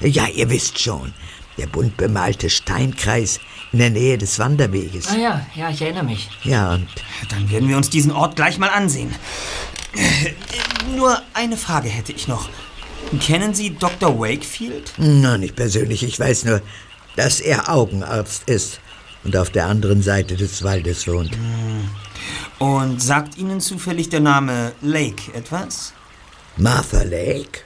Ja, 0.00 0.26
ihr 0.26 0.50
wisst 0.50 0.78
schon. 0.80 1.12
Der 1.58 1.66
bunt 1.66 1.96
bemalte 1.96 2.50
Steinkreis 2.50 3.40
in 3.72 3.78
der 3.78 3.90
Nähe 3.90 4.18
des 4.18 4.38
Wanderweges. 4.38 5.08
Ah 5.08 5.16
ja, 5.16 5.46
ja, 5.54 5.70
ich 5.70 5.80
erinnere 5.80 6.04
mich. 6.04 6.28
Ja, 6.44 6.74
und 6.74 6.88
Dann 7.30 7.50
werden 7.50 7.68
wir 7.68 7.76
uns 7.76 7.88
diesen 7.90 8.12
Ort 8.12 8.36
gleich 8.36 8.58
mal 8.58 8.68
ansehen. 8.68 9.14
Äh, 9.94 10.96
Nur 10.96 11.20
eine 11.32 11.56
Frage 11.56 11.88
hätte 11.88 12.12
ich 12.12 12.28
noch. 12.28 12.48
Kennen 13.20 13.54
Sie 13.54 13.70
Dr. 13.70 14.18
Wakefield? 14.18 14.92
na, 14.98 15.38
nicht 15.38 15.56
persönlich. 15.56 16.02
Ich 16.02 16.18
weiß 16.18 16.44
nur, 16.44 16.60
dass 17.16 17.40
er 17.40 17.70
Augenarzt 17.72 18.48
ist 18.48 18.80
und 19.24 19.36
auf 19.36 19.50
der 19.50 19.66
anderen 19.66 20.02
Seite 20.02 20.36
des 20.36 20.62
Waldes 20.62 21.06
wohnt. 21.06 21.30
Und 22.58 23.02
sagt 23.02 23.38
Ihnen 23.38 23.60
zufällig 23.60 24.08
der 24.08 24.20
Name 24.20 24.72
Lake 24.82 25.32
etwas? 25.34 25.92
Martha 26.56 27.02
Lake? 27.02 27.60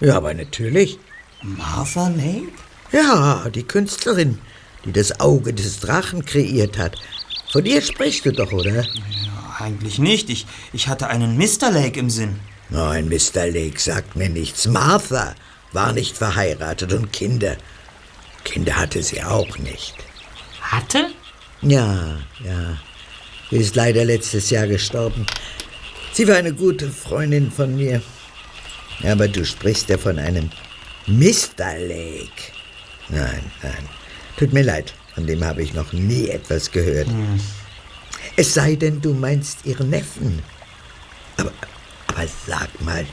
Ja, 0.00 0.16
aber 0.16 0.34
natürlich. 0.34 0.98
Martha 1.42 2.08
Lake? 2.08 2.52
Ja, 2.92 3.48
die 3.48 3.62
Künstlerin, 3.62 4.38
die 4.84 4.92
das 4.92 5.20
Auge 5.20 5.52
des 5.54 5.80
Drachen 5.80 6.24
kreiert 6.24 6.76
hat. 6.76 6.96
Von 7.50 7.64
ihr 7.66 7.80
sprichst 7.82 8.26
du 8.26 8.32
doch, 8.32 8.52
oder? 8.52 8.84
Eigentlich 9.58 9.98
nicht. 9.98 10.28
Ich, 10.30 10.46
ich 10.72 10.88
hatte 10.88 11.08
einen 11.08 11.36
Mr. 11.36 11.70
Lake 11.70 11.98
im 11.98 12.10
Sinn. 12.10 12.38
Nein, 12.70 13.08
Mr. 13.08 13.46
Lake 13.46 13.78
sagt 13.78 14.16
mir 14.16 14.28
nichts. 14.28 14.66
Martha 14.66 15.34
war 15.72 15.92
nicht 15.92 16.16
verheiratet 16.16 16.92
und 16.92 17.12
Kinder. 17.12 17.56
Kinder 18.44 18.76
hatte 18.76 19.02
sie 19.02 19.22
auch 19.22 19.58
nicht. 19.58 19.94
Hatte? 20.60 21.08
Ja, 21.60 22.18
ja. 22.44 22.78
Sie 23.50 23.58
ist 23.58 23.76
leider 23.76 24.04
letztes 24.04 24.50
Jahr 24.50 24.66
gestorben. 24.66 25.26
Sie 26.12 26.26
war 26.26 26.36
eine 26.36 26.52
gute 26.52 26.90
Freundin 26.90 27.50
von 27.50 27.76
mir. 27.76 28.02
Aber 29.04 29.28
du 29.28 29.44
sprichst 29.44 29.88
ja 29.88 29.98
von 29.98 30.18
einem 30.18 30.50
Mr. 31.06 31.78
Lake. 31.78 32.52
Nein, 33.08 33.50
nein. 33.62 33.88
Tut 34.36 34.52
mir 34.52 34.62
leid. 34.62 34.94
Von 35.14 35.26
dem 35.26 35.44
habe 35.44 35.62
ich 35.62 35.74
noch 35.74 35.92
nie 35.92 36.28
etwas 36.28 36.70
gehört. 36.70 37.08
Es 38.36 38.54
sei 38.54 38.76
denn, 38.76 39.00
du 39.00 39.12
meinst 39.12 39.64
ihren 39.64 39.90
Neffen. 39.90 40.42
Aber, 41.36 41.52
aber 42.22 42.30
sag 42.46 42.80
mal, 42.80 43.06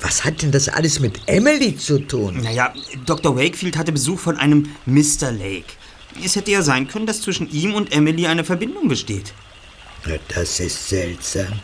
was 0.00 0.24
hat 0.24 0.42
denn 0.42 0.50
das 0.50 0.68
alles 0.68 1.00
mit 1.00 1.20
Emily 1.26 1.76
zu 1.76 1.98
tun? 2.00 2.40
Naja, 2.42 2.72
Dr. 3.06 3.36
Wakefield 3.36 3.76
hatte 3.76 3.92
Besuch 3.92 4.18
von 4.18 4.36
einem 4.36 4.68
Mr. 4.86 5.30
Lake. 5.30 5.74
Es 6.24 6.36
hätte 6.36 6.50
ja 6.50 6.62
sein 6.62 6.88
können, 6.88 7.06
dass 7.06 7.22
zwischen 7.22 7.50
ihm 7.50 7.74
und 7.74 7.92
Emily 7.92 8.26
eine 8.26 8.44
Verbindung 8.44 8.88
besteht. 8.88 9.32
Na, 10.06 10.14
Das 10.28 10.60
ist 10.60 10.88
seltsam. 10.88 11.60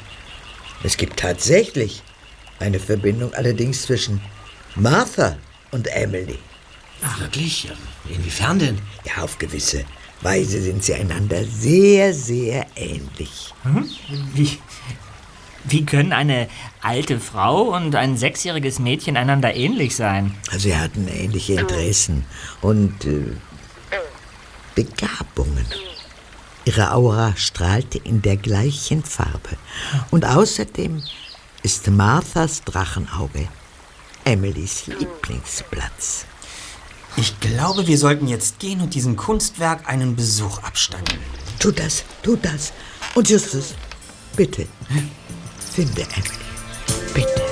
Es 0.83 0.97
gibt 0.97 1.19
tatsächlich 1.19 2.03
eine 2.59 2.81
Verbindung 2.81 3.33
allerdings 3.35 3.83
zwischen 3.83 4.21
Martha 4.77 5.37
und 5.73 5.87
Emily. 5.89 6.39
Ach, 7.03 7.21
wirklich? 7.21 7.65
Ja, 7.65 7.71
Inwiefern 8.15 8.59
denn? 8.59 8.79
Ja, 9.05 9.23
auf 9.23 9.39
gewisse 9.39 9.85
Weise 10.23 10.61
sind 10.61 10.85
sie 10.85 10.94
einander 10.94 11.44
sehr, 11.44 12.13
sehr 12.15 12.67
ähnlich. 12.77 13.53
Wie, 14.35 14.59
wie 15.65 15.85
können 15.85 16.13
eine 16.13 16.48
alte 16.81 17.21
Frau 17.21 17.75
und 17.75 17.94
ein 17.94 18.17
sechsjähriges 18.17 18.79
Mädchen 18.79 19.17
einander 19.17 19.54
ähnlich 19.54 19.96
sein? 19.96 20.35
Sie 20.56 20.77
hatten 20.77 21.08
ähnliche 21.08 21.54
Interessen 21.54 22.25
und 22.63 23.04
äh, 23.04 23.33
Begabungen. 24.75 25.67
Ihre 26.65 26.92
Aura 26.92 27.35
strahlte 27.37 27.98
in 27.98 28.23
der 28.23 28.37
gleichen 28.37 29.02
Farbe. 29.02 29.56
Und 30.11 30.25
außerdem 30.25 31.02
ist 31.63 31.88
Marthas 31.88 32.63
Drachenauge 32.65 33.48
Emilys 34.25 34.87
Lieblingsplatz. 34.87 36.27
Ich 37.17 37.40
glaube, 37.40 37.87
wir 37.87 37.98
sollten 37.98 38.29
jetzt 38.29 38.58
gehen 38.58 38.81
und 38.81 38.94
diesem 38.94 39.17
Kunstwerk 39.17 39.88
einen 39.88 40.15
Besuch 40.15 40.58
abstatten. 40.63 41.19
Tu 41.58 41.73
das, 41.73 42.04
tu 42.23 42.37
das. 42.37 42.73
Und 43.15 43.29
Justus, 43.29 43.75
bitte, 44.37 44.67
finde 45.81 46.06
Emily. 47.14 47.50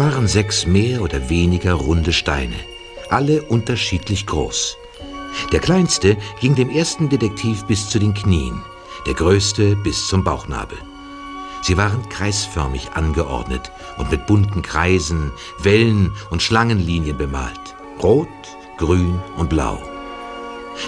Waren 0.00 0.26
sechs 0.26 0.64
mehr 0.64 1.02
oder 1.02 1.28
weniger 1.28 1.74
runde 1.74 2.14
Steine, 2.14 2.56
alle 3.10 3.42
unterschiedlich 3.42 4.24
groß. 4.24 4.78
Der 5.52 5.60
kleinste 5.60 6.16
ging 6.40 6.54
dem 6.54 6.70
ersten 6.70 7.10
Detektiv 7.10 7.66
bis 7.66 7.86
zu 7.90 7.98
den 7.98 8.14
Knien, 8.14 8.62
der 9.06 9.12
größte 9.12 9.76
bis 9.76 10.08
zum 10.08 10.24
Bauchnabel. 10.24 10.78
Sie 11.60 11.76
waren 11.76 12.08
kreisförmig 12.08 12.92
angeordnet 12.94 13.70
und 13.98 14.10
mit 14.10 14.26
bunten 14.26 14.62
Kreisen, 14.62 15.32
Wellen 15.58 16.12
und 16.30 16.40
Schlangenlinien 16.40 17.18
bemalt. 17.18 17.60
Rot, 18.02 18.28
grün 18.78 19.20
und 19.36 19.50
blau. 19.50 19.82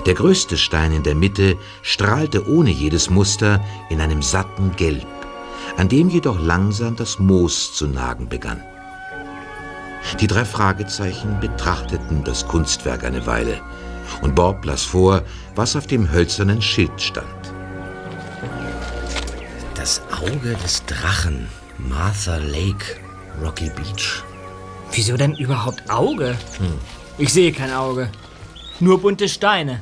Der 0.06 0.14
größte 0.14 0.56
Stein 0.56 0.90
in 0.92 1.02
der 1.02 1.14
Mitte 1.14 1.58
strahlte 1.82 2.48
ohne 2.48 2.70
jedes 2.70 3.10
Muster 3.10 3.62
in 3.90 4.00
einem 4.00 4.22
satten 4.22 4.74
Gelb, 4.76 5.06
an 5.76 5.90
dem 5.90 6.08
jedoch 6.08 6.40
langsam 6.40 6.96
das 6.96 7.18
Moos 7.18 7.74
zu 7.74 7.86
nagen 7.86 8.30
begann. 8.30 8.62
Die 10.20 10.26
drei 10.26 10.44
Fragezeichen 10.44 11.40
betrachteten 11.40 12.22
das 12.24 12.46
Kunstwerk 12.46 13.04
eine 13.04 13.26
Weile, 13.26 13.60
und 14.20 14.34
Bob 14.34 14.64
las 14.64 14.82
vor, 14.82 15.22
was 15.54 15.74
auf 15.76 15.86
dem 15.86 16.10
hölzernen 16.10 16.60
Schild 16.60 17.00
stand. 17.00 17.26
Das 19.74 20.02
Auge 20.12 20.56
des 20.62 20.84
Drachen. 20.86 21.48
Martha 21.78 22.36
Lake, 22.36 23.00
Rocky 23.42 23.70
Beach. 23.70 24.22
Wieso 24.92 25.16
denn 25.16 25.34
überhaupt 25.34 25.90
Auge? 25.90 26.36
Ich 27.18 27.32
sehe 27.32 27.52
kein 27.52 27.72
Auge. 27.72 28.08
Nur 28.78 29.00
bunte 29.00 29.28
Steine. 29.28 29.80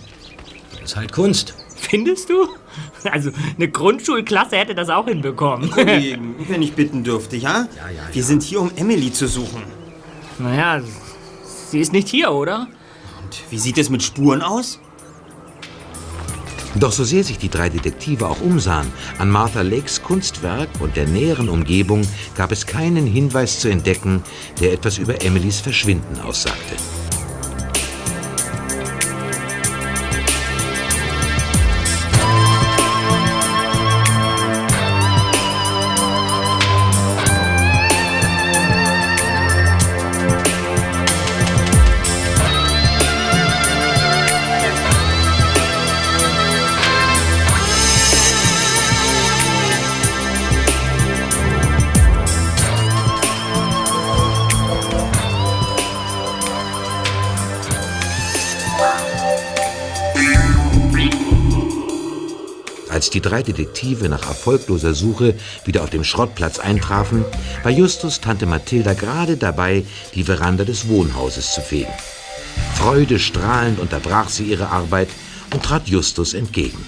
Das 0.73 0.93
ist 0.93 0.97
halt 0.97 1.13
Kunst. 1.13 1.55
Findest 1.77 2.31
du? 2.31 2.49
Also, 3.11 3.31
eine 3.57 3.69
Grundschulklasse 3.69 4.57
hätte 4.57 4.75
das 4.75 4.91
auch 4.91 5.07
hinbekommen. 5.07 5.71
Kollegen, 5.71 6.37
wenn 6.49 6.63
ich 6.63 6.75
bitten 6.75 7.03
dürfte, 7.03 7.37
ja? 7.37 7.67
Ja, 7.77 7.91
ja, 7.91 8.03
Wir 8.13 8.23
sind 8.23 8.43
hier, 8.43 8.61
um 8.61 8.71
Emily 8.77 9.13
zu 9.13 9.27
suchen. 9.27 9.63
Naja, 10.41 10.81
sie 11.71 11.81
ist 11.81 11.93
nicht 11.93 12.09
hier, 12.09 12.33
oder? 12.33 12.67
Und 13.23 13.43
wie 13.51 13.59
sieht 13.59 13.77
es 13.79 13.91
mit 13.91 14.03
Spuren 14.03 14.41
aus? 14.41 14.81
Doch 16.77 16.93
so 16.93 17.05
sehr 17.05 17.25
sich 17.25 17.37
die 17.37 17.49
drei 17.49 17.69
Detektive 17.69 18.27
auch 18.27 18.41
umsahen, 18.41 18.91
an 19.19 19.29
Martha 19.29 19.63
Lakes 19.63 20.03
Kunstwerk 20.03 20.69
und 20.79 20.97
der 20.97 21.07
näheren 21.07 21.49
Umgebung 21.49 22.07
gab 22.37 22.53
es 22.53 22.65
keinen 22.65 23.07
Hinweis 23.07 23.61
zu 23.61 23.69
entdecken, 23.69 24.23
der 24.61 24.73
etwas 24.73 24.99
über 24.99 25.23
Emilys 25.23 25.61
Verschwinden 25.61 26.21
aussagte. 26.21 26.77
Drei 63.31 63.43
Detektive 63.43 64.09
nach 64.09 64.27
erfolgloser 64.27 64.93
Suche 64.93 65.35
wieder 65.65 65.85
auf 65.85 65.91
dem 65.91 66.05
Schrottplatz 66.05 66.59
eintrafen, 66.59 67.25
war 67.63 67.71
Justus 67.71 68.21
Tante 68.21 68.47
Mathilda 68.47 68.95
gerade 68.95 69.37
dabei, 69.37 69.85
die 70.15 70.25
Veranda 70.25 70.65
des 70.65 70.89
Wohnhauses 70.89 71.53
zu 71.53 71.61
fegen. 71.61 71.93
Freudestrahlend 72.75 73.79
unterbrach 73.79 74.29
sie 74.29 74.45
ihre 74.45 74.69
Arbeit 74.69 75.09
und 75.53 75.63
trat 75.63 75.89
Justus 75.89 76.35
entgegen. 76.35 76.85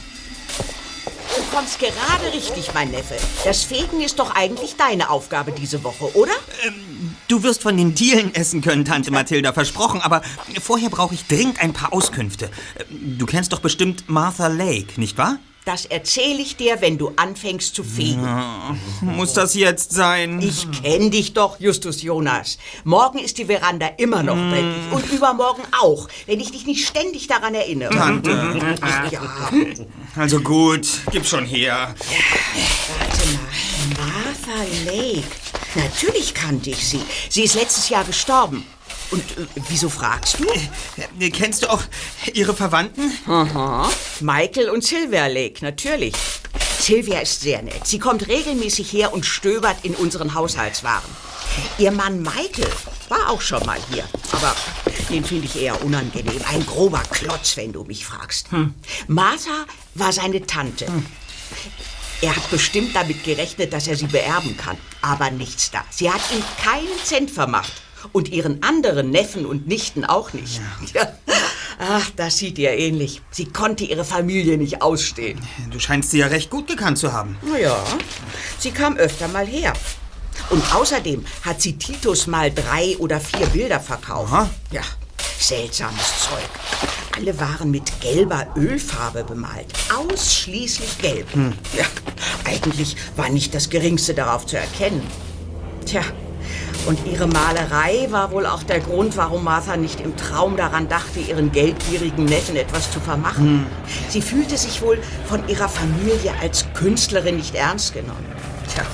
Du 1.36 1.56
kommst 1.56 1.78
gerade 1.78 2.34
richtig, 2.34 2.74
mein 2.74 2.90
Neffe. 2.90 3.14
Das 3.44 3.62
Fegen 3.62 4.00
ist 4.00 4.18
doch 4.18 4.34
eigentlich 4.34 4.74
deine 4.76 5.10
Aufgabe 5.10 5.52
diese 5.52 5.84
Woche, 5.84 6.14
oder? 6.16 6.32
Du 7.28 7.42
wirst 7.42 7.62
von 7.62 7.76
den 7.76 7.94
Dielen 7.94 8.34
essen 8.34 8.62
können, 8.62 8.84
Tante 8.84 9.10
Mathilda, 9.10 9.52
versprochen. 9.52 10.00
Aber 10.00 10.22
vorher 10.60 10.90
brauche 10.90 11.14
ich 11.14 11.26
dringend 11.26 11.62
ein 11.62 11.72
paar 11.72 11.92
Auskünfte. 11.92 12.50
Du 12.90 13.26
kennst 13.26 13.52
doch 13.52 13.60
bestimmt 13.60 14.08
Martha 14.08 14.48
Lake, 14.48 14.98
nicht 15.00 15.18
wahr? 15.18 15.38
Das 15.64 15.84
erzähle 15.84 16.40
ich 16.42 16.56
dir, 16.56 16.80
wenn 16.80 16.98
du 16.98 17.12
anfängst 17.14 17.72
zu 17.76 17.84
fegen. 17.84 18.26
Muss 19.00 19.32
das 19.32 19.54
jetzt 19.54 19.92
sein? 19.92 20.40
Ich 20.42 20.66
kenn 20.82 21.12
dich 21.12 21.34
doch, 21.34 21.60
Justus 21.60 22.02
Jonas. 22.02 22.58
Morgen 22.82 23.18
ist 23.20 23.38
die 23.38 23.44
Veranda 23.44 23.86
immer 23.96 24.24
noch 24.24 24.34
dreckig 24.34 24.90
und 24.90 25.08
übermorgen 25.12 25.62
auch, 25.80 26.08
wenn 26.26 26.40
ich 26.40 26.50
dich 26.50 26.66
nicht 26.66 26.84
ständig 26.88 27.28
daran 27.28 27.54
erinnere. 27.54 27.90
Tante. 27.94 28.76
Ja, 29.12 29.20
Also 30.16 30.40
gut, 30.40 30.84
gib 31.12 31.24
schon 31.26 31.46
her. 31.46 31.94
warte 32.98 33.28
mal. 33.28 34.10
Martha 34.10 34.64
Lake. 34.84 35.22
Natürlich 35.76 36.34
kannte 36.34 36.70
ich 36.70 36.86
sie. 36.88 37.00
Sie 37.28 37.42
ist 37.44 37.54
letztes 37.54 37.88
Jahr 37.88 38.04
gestorben. 38.04 38.66
Und 39.12 39.22
äh, 39.38 39.46
wieso 39.68 39.88
fragst 39.88 40.38
du? 40.40 40.44
Äh, 41.20 41.30
Kennst 41.30 41.62
du 41.62 41.70
auch 41.70 41.82
ihre 42.34 42.54
Verwandten? 42.54 43.12
Michael 44.20 44.70
und 44.70 44.82
Sylvia 44.82 45.26
Lake, 45.26 45.64
natürlich. 45.64 46.14
Sylvia 46.80 47.20
ist 47.20 47.40
sehr 47.42 47.62
nett. 47.62 47.86
Sie 47.86 47.98
kommt 48.00 48.26
regelmäßig 48.26 48.92
her 48.92 49.12
und 49.12 49.24
stöbert 49.24 49.76
in 49.84 49.94
unseren 49.94 50.34
Haushaltswaren. 50.34 51.08
Ihr 51.78 51.92
Mann 51.92 52.22
Michael 52.22 52.68
war 53.08 53.28
auch 53.30 53.40
schon 53.40 53.64
mal 53.66 53.78
hier, 53.92 54.04
aber 54.32 54.56
den 55.10 55.22
finde 55.24 55.44
ich 55.46 55.60
eher 55.60 55.80
unangenehm. 55.84 56.40
Ein 56.48 56.64
grober 56.66 57.02
Klotz, 57.10 57.56
wenn 57.56 57.72
du 57.72 57.84
mich 57.84 58.04
fragst. 58.06 58.48
Martha 59.06 59.66
war 59.94 60.12
seine 60.12 60.44
Tante. 60.46 60.86
Er 62.22 62.34
hat 62.34 62.50
bestimmt 62.50 62.96
damit 62.96 63.22
gerechnet, 63.22 63.72
dass 63.72 63.86
er 63.86 63.96
sie 63.96 64.06
beerben 64.06 64.56
kann. 64.56 64.78
Aber 65.02 65.30
nichts 65.30 65.70
da. 65.70 65.84
Sie 65.90 66.10
hat 66.10 66.20
ihm 66.32 66.42
keinen 66.64 66.98
Cent 67.04 67.30
vermacht. 67.30 67.72
Und 68.12 68.28
ihren 68.30 68.62
anderen 68.62 69.10
Neffen 69.10 69.46
und 69.46 69.66
Nichten 69.68 70.04
auch 70.04 70.32
nicht. 70.32 70.60
Ja. 70.94 71.12
Ach, 71.78 72.10
das 72.16 72.38
sieht 72.38 72.58
ihr 72.58 72.70
ähnlich. 72.70 73.22
Sie 73.30 73.46
konnte 73.46 73.84
ihre 73.84 74.04
Familie 74.04 74.58
nicht 74.58 74.82
ausstehen. 74.82 75.40
Du 75.70 75.80
scheinst 75.80 76.10
sie 76.10 76.18
ja 76.18 76.26
recht 76.26 76.50
gut 76.50 76.66
gekannt 76.68 76.98
zu 76.98 77.12
haben. 77.12 77.36
Ja, 77.60 77.82
sie 78.58 78.70
kam 78.70 78.96
öfter 78.96 79.28
mal 79.28 79.46
her. 79.46 79.72
Und 80.50 80.62
außerdem 80.74 81.24
hat 81.42 81.60
sie 81.60 81.78
Titus 81.78 82.26
mal 82.26 82.52
drei 82.52 82.96
oder 82.98 83.20
vier 83.20 83.46
Bilder 83.46 83.80
verkauft. 83.80 84.32
Aha. 84.32 84.50
Ja, 84.70 84.82
seltsames 85.38 86.20
Zeug. 86.20 86.88
Alle 87.16 87.38
waren 87.38 87.70
mit 87.70 88.00
gelber 88.00 88.46
Ölfarbe 88.56 89.24
bemalt. 89.24 89.66
Ausschließlich 89.94 90.98
gelb. 90.98 91.26
Ja, 91.76 91.84
eigentlich 92.44 92.96
war 93.16 93.28
nicht 93.28 93.54
das 93.54 93.68
Geringste 93.68 94.14
darauf 94.14 94.46
zu 94.46 94.56
erkennen. 94.56 95.02
Tja, 95.84 96.02
und 96.86 97.06
ihre 97.06 97.26
Malerei 97.26 98.06
war 98.10 98.30
wohl 98.32 98.46
auch 98.46 98.62
der 98.62 98.80
Grund, 98.80 99.16
warum 99.16 99.44
Martha 99.44 99.76
nicht 99.76 100.00
im 100.00 100.16
Traum 100.16 100.56
daran 100.56 100.88
dachte, 100.88 101.20
ihren 101.20 101.52
geldgierigen 101.52 102.24
Neffen 102.24 102.56
etwas 102.56 102.90
zu 102.90 103.00
vermachen. 103.00 103.66
Sie 104.08 104.22
fühlte 104.22 104.56
sich 104.56 104.82
wohl 104.82 104.98
von 105.26 105.48
ihrer 105.48 105.68
Familie 105.68 106.34
als 106.40 106.66
Künstlerin 106.74 107.36
nicht 107.36 107.54
ernst 107.54 107.94
genommen. 107.94 108.26
Tja. 108.72 108.84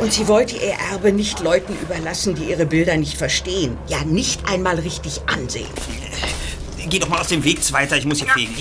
Und 0.00 0.12
sie 0.12 0.28
wollte 0.28 0.56
ihr 0.56 0.74
Erbe 0.90 1.12
nicht 1.12 1.40
Leuten 1.40 1.76
überlassen, 1.80 2.34
die 2.34 2.44
ihre 2.44 2.66
Bilder 2.66 2.96
nicht 2.96 3.18
verstehen. 3.18 3.76
Ja, 3.86 4.02
nicht 4.04 4.48
einmal 4.48 4.78
richtig 4.78 5.20
ansehen. 5.26 5.68
Geh 6.88 6.98
doch 6.98 7.08
mal 7.08 7.20
aus 7.20 7.28
dem 7.28 7.44
Weg 7.44 7.60
weiter, 7.72 7.96
ich 7.98 8.06
muss 8.06 8.18
hier 8.18 8.28
fegen. 8.28 8.54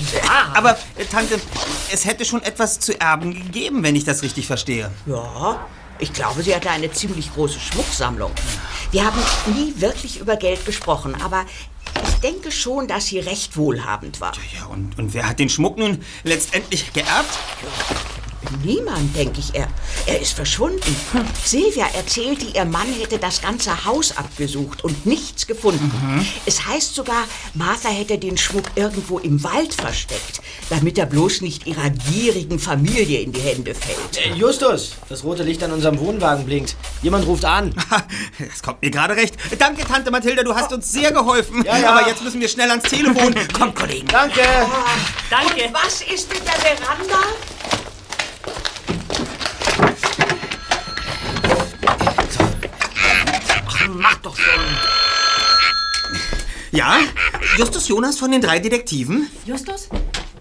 Aber, 0.54 0.78
äh, 0.98 1.06
Tante, 1.10 1.40
es 1.92 2.06
hätte 2.06 2.26
schon 2.26 2.44
etwas 2.44 2.80
zu 2.80 3.00
erben 3.00 3.34
gegeben, 3.34 3.82
wenn 3.82 3.96
ich 3.96 4.04
das 4.04 4.22
richtig 4.22 4.46
verstehe. 4.46 4.92
Ja, 5.06 5.66
ich 6.00 6.14
glaube, 6.14 6.44
sie 6.44 6.56
hatte 6.56 6.70
eine 6.70 6.92
ziemlich 6.92 7.34
große 7.34 7.60
Schmucksammlung. 7.60 8.32
Wir 8.92 9.06
haben 9.06 9.20
nie 9.54 9.74
wirklich 9.78 10.20
über 10.20 10.36
Geld 10.36 10.66
gesprochen, 10.66 11.16
aber 11.22 11.46
ich 12.04 12.16
denke 12.22 12.52
schon, 12.52 12.88
dass 12.88 13.08
sie 13.08 13.20
recht 13.20 13.58
wohlhabend 13.58 14.22
war. 14.22 14.34
Ja, 14.58 14.66
und, 14.66 14.98
und 14.98 15.14
wer 15.14 15.28
hat 15.28 15.40
den 15.40 15.50
Schmuck 15.50 15.78
nun 15.78 16.04
letztendlich 16.24 16.92
geerbt? 16.94 17.38
Niemand, 18.64 19.16
denke 19.16 19.40
ich, 19.40 19.54
er. 19.54 19.68
Er 20.06 20.20
ist 20.22 20.34
verschwunden. 20.34 20.96
Silvia 21.44 21.88
erzählte, 21.94 22.46
ihr 22.46 22.66
Mann 22.66 22.88
hätte 23.00 23.18
das 23.18 23.42
ganze 23.42 23.86
Haus 23.86 24.16
abgesucht 24.18 24.84
und 24.84 25.06
nichts 25.06 25.46
gefunden. 25.48 25.92
Es 26.46 26.66
heißt 26.66 26.96
sogar, 26.96 27.24
Martha 27.54 27.90
hätte 27.90 28.18
den 28.18 28.38
Schmuck 28.38 28.66
irgendwo 28.76 29.20
im 29.20 29.44
Wald 29.44 29.74
versteckt, 29.74 30.42
damit 30.70 30.98
er 30.98 31.06
bloß 31.06 31.42
nicht 31.42 31.68
ihrer 31.68 31.90
gierigen 31.90 32.60
Familie 32.60 33.20
in 33.22 33.32
die 33.34 33.42
Hände 33.42 33.76
fällt. 33.76 34.18
Äh, 34.18 34.34
Justus, 34.36 34.94
das 35.10 35.24
rote 35.24 35.44
Licht 35.44 35.62
an 35.64 35.72
unserem 35.72 36.00
Wohnwagen 36.00 36.46
blinkt. 36.46 36.76
Jemand 37.02 37.26
ruft 37.28 37.46
an. 37.46 37.74
Das 38.40 38.64
kommt 38.64 38.82
mir 38.82 38.90
gerade 38.90 39.16
recht. 39.16 39.36
Danke, 39.58 39.84
Tante 39.86 40.12
Mathilda, 40.12 40.44
du 40.44 40.56
hast 40.56 40.72
uns 40.74 40.92
sehr 40.92 41.12
geholfen. 41.12 41.64
Ja, 41.66 41.78
ja. 41.78 41.92
Aber 41.92 42.08
jetzt 42.08 42.24
müssen 42.24 42.40
wir 42.40 42.48
schnell 42.48 42.70
ans 42.70 42.84
Telefon. 42.84 43.36
Kommt, 43.54 43.76
Kollegen. 43.76 44.08
Danke. 44.08 44.42
Danke. 45.30 45.66
Und 45.66 45.74
was 45.74 46.02
ist 46.02 46.30
mit 46.34 46.42
der 46.46 46.54
Veranda? 46.54 47.20
Mach 54.00 54.16
doch 54.18 54.36
schon. 54.36 54.64
Ja? 56.72 57.00
Justus 57.58 57.88
Jonas 57.88 58.18
von 58.18 58.32
den 58.32 58.42
drei 58.42 58.60
Detektiven? 58.60 59.30
Justus? 59.46 59.90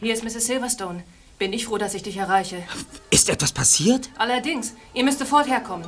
Hier 0.00 0.14
ist 0.14 0.24
Mrs. 0.24 0.46
Silverstone. 0.46 1.02
Bin 1.38 1.52
ich 1.52 1.66
froh, 1.66 1.78
dass 1.78 1.94
ich 1.94 2.02
dich 2.02 2.16
erreiche. 2.16 2.62
Ist 3.10 3.28
etwas 3.28 3.52
passiert? 3.52 4.10
Allerdings, 4.16 4.74
ihr 4.94 5.04
müsst 5.04 5.18
sofort 5.18 5.48
herkommen. 5.48 5.86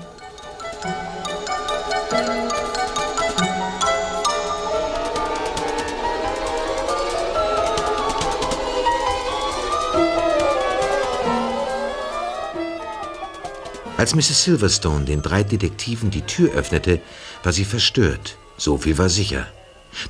Als 14.00 14.14
Mrs. 14.14 14.44
Silverstone 14.44 15.04
den 15.04 15.20
drei 15.20 15.42
Detektiven 15.42 16.10
die 16.10 16.22
Tür 16.22 16.54
öffnete, 16.54 17.02
war 17.43 17.53
sie 17.53 17.64
verstört. 17.64 18.36
So 18.57 18.76
viel 18.78 18.99
war 18.99 19.09
sicher. 19.09 19.47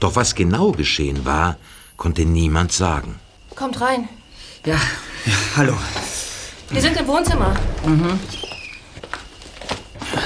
Doch 0.01 0.17
was 0.17 0.35
genau 0.35 0.73
geschehen 0.73 1.25
war, 1.25 1.57
konnte 1.97 2.25
niemand 2.25 2.73
sagen. 2.73 3.19
Kommt 3.55 3.81
rein. 3.81 4.09
Ja, 4.67 4.75
Ja, 5.27 5.33
hallo. 5.57 5.75
Wir 6.71 6.81
sind 6.81 6.97
im 6.99 7.07
Wohnzimmer. 7.07 7.55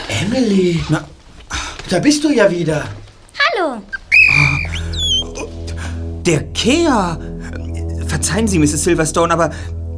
Emily, 0.09 0.85
Na, 0.89 1.05
da 1.89 1.99
bist 1.99 2.23
du 2.25 2.31
ja 2.31 2.51
wieder. 2.51 2.85
Hallo. 3.39 3.83
der 6.25 6.45
Kea. 6.53 7.19
Verzeihen 8.07 8.49
Sie, 8.49 8.59
Mrs. 8.59 8.85
Silverstone, 8.85 9.33
aber 9.33 9.51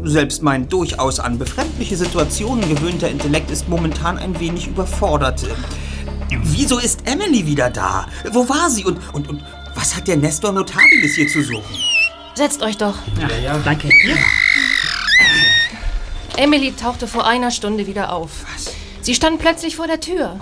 selbst 0.05 0.43
mein 0.43 0.69
durchaus 0.69 1.19
an 1.21 1.39
befremdliche 1.39 1.97
Situationen 1.97 2.69
gewöhnter 2.69 3.09
Intellekt 3.09 3.51
ist 3.51 3.69
momentan 3.69 4.19
ein 4.19 4.39
wenig 4.41 4.67
überfordert. 4.69 5.45
Wieso 6.31 6.79
ist 6.79 7.07
Emily 7.07 7.47
wieder 7.47 7.71
da? 7.71 8.07
Wo 8.33 8.49
war 8.49 8.71
sie 8.71 8.85
und, 8.85 8.99
und, 9.15 9.29
und 9.29 9.43
was 9.75 9.95
hat 9.95 10.09
der 10.09 10.17
Nestor 10.17 10.53
Notabilis 10.53 11.15
hier 11.15 11.29
zu 11.29 11.43
suchen? 11.43 11.77
Setzt 12.35 12.63
euch 12.63 12.77
doch. 12.77 12.97
ja, 13.43 13.59
danke. 13.59 13.89
Hier. 13.89 14.17
Emily 16.37 16.73
tauchte 16.73 17.07
vor 17.07 17.27
einer 17.27 17.51
Stunde 17.51 17.87
wieder 17.87 18.13
auf. 18.13 18.31
Was? 18.55 18.75
Sie 19.01 19.15
stand 19.15 19.39
plötzlich 19.39 19.77
vor 19.77 19.87
der 19.87 20.01
Tür. 20.01 20.39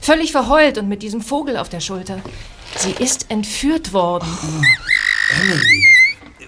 Völlig 0.00 0.32
verheult 0.32 0.78
und 0.78 0.88
mit 0.88 1.02
diesem 1.02 1.20
Vogel 1.22 1.56
auf 1.56 1.68
der 1.68 1.80
Schulter. 1.80 2.20
Sie 2.76 2.92
ist 2.92 3.30
entführt 3.30 3.92
worden. 3.92 4.26
Emily, 5.40 5.84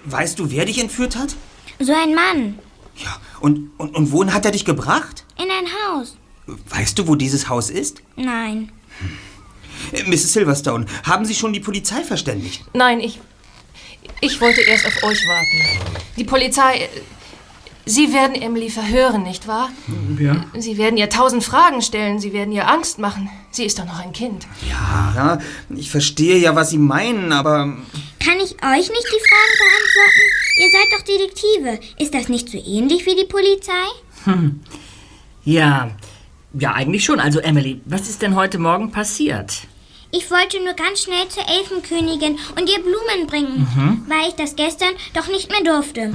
weißt 0.05 0.37
du, 0.39 0.51
wer 0.51 0.65
dich 0.65 0.79
entführt 0.79 1.15
hat? 1.15 1.35
So 1.79 1.93
ein 1.93 2.13
Mann. 2.13 2.59
Ja, 2.97 3.15
und, 3.39 3.71
und, 3.77 3.95
und 3.95 4.11
wohin 4.11 4.33
hat 4.33 4.45
er 4.45 4.51
dich 4.51 4.65
gebracht? 4.65 5.22
Weißt 6.45 6.97
du, 6.99 7.07
wo 7.07 7.15
dieses 7.15 7.47
Haus 7.49 7.69
ist? 7.69 8.01
Nein. 8.15 8.71
Äh, 9.91 10.03
Mrs. 10.03 10.33
Silverstone, 10.33 10.85
haben 11.03 11.25
Sie 11.25 11.35
schon 11.35 11.53
die 11.53 11.59
Polizei 11.59 12.03
verständigt? 12.03 12.63
Nein, 12.73 12.99
ich. 12.99 13.19
Ich 14.21 14.39
wollte 14.41 14.61
erst 14.61 14.85
auf 14.85 15.03
euch 15.03 15.19
warten. 15.27 15.93
Die 16.17 16.23
Polizei. 16.23 16.89
Sie 17.85 18.13
werden 18.13 18.33
Emily 18.41 18.69
verhören, 18.69 19.23
nicht 19.23 19.45
wahr? 19.45 19.69
Ja. 20.17 20.45
Sie 20.57 20.77
werden 20.77 20.95
ihr 20.95 21.09
tausend 21.09 21.43
Fragen 21.43 21.81
stellen. 21.81 22.17
Sie 22.17 22.31
werden 22.31 22.53
ihr 22.53 22.69
Angst 22.69 22.97
machen. 22.97 23.29
Sie 23.51 23.65
ist 23.65 23.77
doch 23.77 23.85
noch 23.85 23.99
ein 23.99 24.13
Kind. 24.13 24.47
Ja, 24.69 25.37
ich 25.75 25.91
verstehe 25.91 26.37
ja, 26.37 26.55
was 26.55 26.69
Sie 26.69 26.77
meinen, 26.77 27.33
aber 27.33 27.75
Kann 28.23 28.37
ich 28.37 28.53
euch 28.53 28.89
nicht 28.89 29.07
die 29.11 29.23
Fragen 29.27 29.55
beantworten? 29.59 30.23
Ihr 30.59 30.69
seid 30.71 30.93
doch 30.93 31.01
Detektive. 31.01 31.79
Ist 32.01 32.13
das 32.13 32.29
nicht 32.29 32.47
so 32.49 32.57
ähnlich 32.57 33.05
wie 33.05 33.15
die 33.15 33.25
Polizei? 33.27 33.73
Ja, 35.43 35.91
ja, 36.53 36.73
eigentlich 36.73 37.03
schon. 37.03 37.19
Also, 37.19 37.39
Emily, 37.39 37.81
was 37.85 38.09
ist 38.09 38.21
denn 38.21 38.35
heute 38.35 38.59
Morgen 38.59 38.91
passiert? 38.91 39.61
Ich 40.11 40.29
wollte 40.29 40.63
nur 40.63 40.73
ganz 40.73 41.01
schnell 41.03 41.27
zur 41.29 41.43
Elfenkönigin 41.49 42.37
und 42.55 42.69
ihr 42.69 42.79
Blumen 42.79 43.25
bringen, 43.25 44.05
weil 44.07 44.29
ich 44.29 44.35
das 44.35 44.55
gestern 44.55 44.93
doch 45.15 45.27
nicht 45.27 45.49
mehr 45.49 45.63
durfte. 45.63 46.11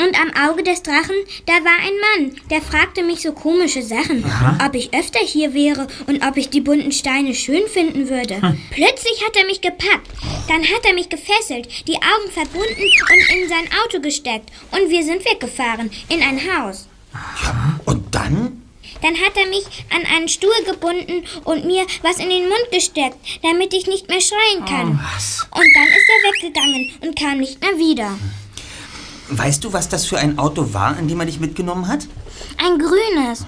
Und 0.00 0.20
am 0.20 0.48
Auge 0.50 0.62
des 0.64 0.82
Drachen, 0.82 1.14
da 1.46 1.52
war 1.54 1.78
ein 1.80 2.26
Mann, 2.30 2.40
der 2.50 2.62
fragte 2.62 3.02
mich 3.04 3.20
so 3.20 3.32
komische 3.32 3.82
Sachen, 3.82 4.24
ob 4.64 4.74
ich 4.74 4.92
öfter 4.94 5.20
hier 5.24 5.54
wäre 5.54 5.86
und 6.06 6.24
ob 6.24 6.36
ich 6.36 6.50
die 6.50 6.60
bunten 6.60 6.92
Steine 6.92 7.34
schön 7.34 7.66
finden 7.68 8.08
würde. 8.08 8.34
Plötzlich 8.70 9.24
hat 9.26 9.36
er 9.36 9.46
mich 9.46 9.60
gepackt, 9.60 10.08
dann 10.48 10.62
hat 10.62 10.84
er 10.84 10.94
mich 10.94 11.08
gefesselt, 11.08 11.68
die 11.88 11.96
Augen 11.96 12.30
verbunden 12.32 12.68
und 12.82 13.36
in 13.42 13.48
sein 13.48 13.68
Auto 13.84 14.00
gesteckt 14.00 14.50
und 14.72 14.90
wir 14.90 15.04
sind 15.04 15.24
weggefahren 15.24 15.90
in 16.08 16.22
ein 16.22 16.40
Haus. 16.40 16.88
und 17.84 18.14
dann? 18.14 18.62
Dann 19.02 19.14
hat 19.14 19.36
er 19.36 19.48
mich 19.48 19.64
an 19.94 20.04
einen 20.16 20.28
Stuhl 20.28 20.50
gebunden 20.66 21.24
und 21.44 21.64
mir 21.66 21.86
was 22.02 22.18
in 22.18 22.28
den 22.28 22.44
Mund 22.48 22.66
gesteckt, 22.72 23.16
damit 23.42 23.72
ich 23.74 23.86
nicht 23.86 24.08
mehr 24.08 24.20
schreien 24.20 24.64
kann. 24.64 24.88
Und 24.90 24.98
dann 25.74 25.88
ist 25.88 26.08
er 26.08 26.32
weggegangen 26.32 26.90
und 27.02 27.18
kam 27.18 27.38
nicht 27.38 27.60
mehr 27.60 27.78
wieder. 27.78 28.18
Weißt 29.30 29.62
du, 29.62 29.72
was 29.72 29.88
das 29.88 30.06
für 30.06 30.18
ein 30.18 30.38
Auto 30.38 30.72
war, 30.72 30.98
in 30.98 31.06
dem 31.08 31.20
er 31.20 31.26
dich 31.26 31.38
mitgenommen 31.38 31.86
hat? 31.86 32.06
Ein 32.56 32.78
grünes. 32.78 33.44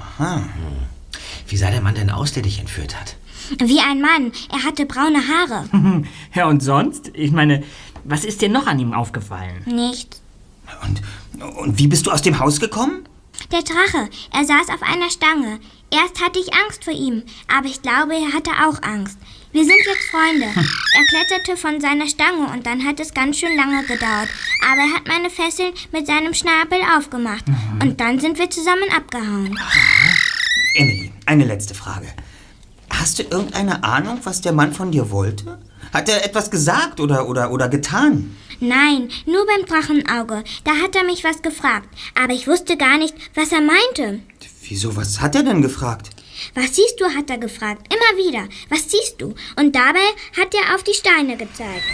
Wie 1.48 1.56
sah 1.56 1.70
der 1.70 1.80
Mann 1.80 1.94
denn 1.94 2.10
aus, 2.10 2.32
der 2.32 2.42
dich 2.42 2.58
entführt 2.58 2.94
hat? 3.00 3.16
Wie 3.58 3.80
ein 3.80 4.00
Mann. 4.00 4.32
Er 4.52 4.62
hatte 4.64 4.86
braune 4.86 5.18
Haare. 5.26 6.04
Ja, 6.34 6.46
und 6.46 6.62
sonst? 6.62 7.10
Ich 7.14 7.32
meine, 7.32 7.64
was 8.04 8.24
ist 8.24 8.40
dir 8.40 8.48
noch 8.48 8.66
an 8.68 8.78
ihm 8.78 8.92
aufgefallen? 8.94 9.64
Nichts. 9.66 10.20
Und, 10.86 11.02
und 11.56 11.78
wie 11.78 11.88
bist 11.88 12.06
du 12.06 12.12
aus 12.12 12.22
dem 12.22 12.38
Haus 12.38 12.60
gekommen? 12.60 13.04
Der 13.52 13.62
Drache. 13.62 14.08
Er 14.32 14.44
saß 14.44 14.68
auf 14.72 14.82
einer 14.82 15.10
Stange. 15.10 15.58
Erst 15.90 16.24
hatte 16.24 16.38
ich 16.38 16.54
Angst 16.54 16.84
vor 16.84 16.92
ihm, 16.92 17.24
aber 17.48 17.66
ich 17.66 17.82
glaube, 17.82 18.14
er 18.14 18.32
hatte 18.32 18.50
auch 18.50 18.80
Angst. 18.82 19.18
Wir 19.50 19.64
sind 19.64 19.80
jetzt 19.84 20.08
Freunde. 20.10 20.46
Er 20.92 21.06
kletterte 21.06 21.56
von 21.56 21.80
seiner 21.80 22.06
Stange 22.06 22.52
und 22.52 22.66
dann 22.66 22.84
hat 22.84 23.00
es 23.00 23.14
ganz 23.14 23.38
schön 23.38 23.56
lange 23.56 23.82
gedauert. 23.84 24.28
Aber 24.70 24.82
er 24.82 24.94
hat 24.94 25.08
meine 25.08 25.30
Fesseln 25.30 25.72
mit 25.92 26.06
seinem 26.06 26.34
Schnabel 26.34 26.78
aufgemacht. 26.96 27.44
Und 27.80 28.00
dann 28.00 28.20
sind 28.20 28.38
wir 28.38 28.50
zusammen 28.50 28.90
abgehauen. 28.94 29.58
Emily, 30.76 31.12
eine 31.26 31.44
letzte 31.44 31.74
Frage. 31.74 32.08
Hast 32.90 33.18
du 33.18 33.22
irgendeine 33.22 33.82
Ahnung, 33.82 34.20
was 34.24 34.40
der 34.40 34.52
Mann 34.52 34.74
von 34.74 34.90
dir 34.92 35.10
wollte? 35.10 35.58
Hat 35.92 36.08
er 36.08 36.24
etwas 36.24 36.50
gesagt 36.50 37.00
oder, 37.00 37.28
oder, 37.28 37.50
oder 37.50 37.68
getan? 37.68 38.36
Nein, 38.60 39.08
nur 39.24 39.46
beim 39.46 39.64
Drachenauge. 39.64 40.44
Da 40.64 40.72
hat 40.82 40.94
er 40.94 41.04
mich 41.04 41.24
was 41.24 41.40
gefragt. 41.40 41.88
Aber 42.14 42.34
ich 42.34 42.46
wusste 42.46 42.76
gar 42.76 42.98
nicht, 42.98 43.14
was 43.34 43.52
er 43.52 43.62
meinte. 43.62 44.20
Wieso, 44.62 44.94
was 44.96 45.20
hat 45.20 45.34
er 45.34 45.42
denn 45.42 45.62
gefragt? 45.62 46.10
Was 46.54 46.76
siehst 46.76 47.00
du, 47.00 47.06
hat 47.06 47.30
er 47.30 47.38
gefragt. 47.38 47.92
Immer 47.92 48.18
wieder. 48.22 48.48
Was 48.68 48.90
siehst 48.90 49.20
du? 49.20 49.34
Und 49.56 49.74
dabei 49.74 50.06
hat 50.38 50.54
er 50.54 50.74
auf 50.74 50.82
die 50.82 50.94
Steine 50.94 51.36
gezeigt. 51.36 51.84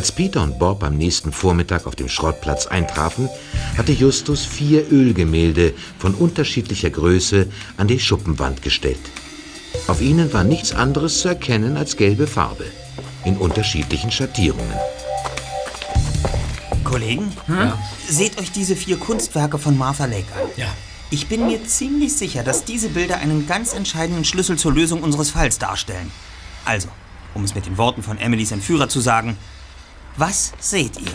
Als 0.00 0.12
Peter 0.12 0.42
und 0.42 0.58
Bob 0.58 0.82
am 0.82 0.96
nächsten 0.96 1.30
Vormittag 1.30 1.86
auf 1.86 1.94
dem 1.94 2.08
Schrottplatz 2.08 2.66
eintrafen, 2.66 3.28
hatte 3.76 3.92
Justus 3.92 4.46
vier 4.46 4.90
Ölgemälde 4.90 5.74
von 5.98 6.14
unterschiedlicher 6.14 6.88
Größe 6.88 7.48
an 7.76 7.86
die 7.86 8.00
Schuppenwand 8.00 8.62
gestellt. 8.62 8.96
Auf 9.88 10.00
ihnen 10.00 10.32
war 10.32 10.42
nichts 10.42 10.72
anderes 10.72 11.20
zu 11.20 11.28
erkennen 11.28 11.76
als 11.76 11.98
gelbe 11.98 12.26
Farbe, 12.26 12.64
in 13.26 13.36
unterschiedlichen 13.36 14.10
Schattierungen. 14.10 14.72
Kollegen, 16.82 17.30
seht 18.08 18.40
euch 18.40 18.52
diese 18.52 18.76
vier 18.76 18.96
Kunstwerke 18.96 19.58
von 19.58 19.76
Martha 19.76 20.06
Lake 20.06 20.32
an. 20.34 20.48
Ja. 20.56 20.68
Ich 21.10 21.26
bin 21.26 21.46
mir 21.46 21.62
ziemlich 21.66 22.16
sicher, 22.16 22.42
dass 22.42 22.64
diese 22.64 22.88
Bilder 22.88 23.18
einen 23.18 23.46
ganz 23.46 23.74
entscheidenden 23.74 24.24
Schlüssel 24.24 24.56
zur 24.56 24.72
Lösung 24.72 25.02
unseres 25.02 25.28
Falls 25.28 25.58
darstellen. 25.58 26.10
Also, 26.64 26.88
um 27.34 27.44
es 27.44 27.54
mit 27.54 27.66
den 27.66 27.76
Worten 27.76 28.02
von 28.02 28.16
Emilys 28.16 28.50
Entführer 28.50 28.88
zu 28.88 29.00
sagen, 29.00 29.36
was 30.16 30.52
seht 30.58 31.00
ihr? 31.00 31.12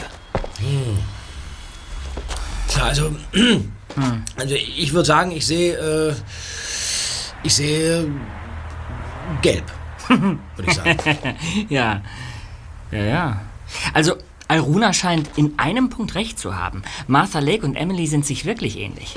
Tja, 2.68 2.84
also, 2.84 3.16
also 4.36 4.56
ich 4.56 4.94
würde 4.94 5.06
sagen, 5.06 5.32
ich 5.32 5.46
sehe, 5.46 5.76
äh, 5.76 6.14
ich 7.44 7.54
sehe 7.54 8.10
gelb, 9.42 9.72
würde 10.08 10.40
ich 10.68 10.74
sagen. 10.74 10.98
Ja. 11.70 12.02
Ja, 12.92 13.04
ja. 13.04 13.42
Also, 13.94 14.16
Alruna 14.48 14.94
scheint 14.94 15.30
in 15.38 15.58
einem 15.58 15.90
Punkt 15.90 16.16
recht 16.16 16.38
zu 16.38 16.56
haben. 16.56 16.84
Martha 17.08 17.40
Lake 17.40 17.66
und 17.66 17.76
Emily 17.76 18.06
sind 18.08 18.26
sich 18.26 18.46
wirklich 18.46 18.78
ähnlich. 18.78 19.16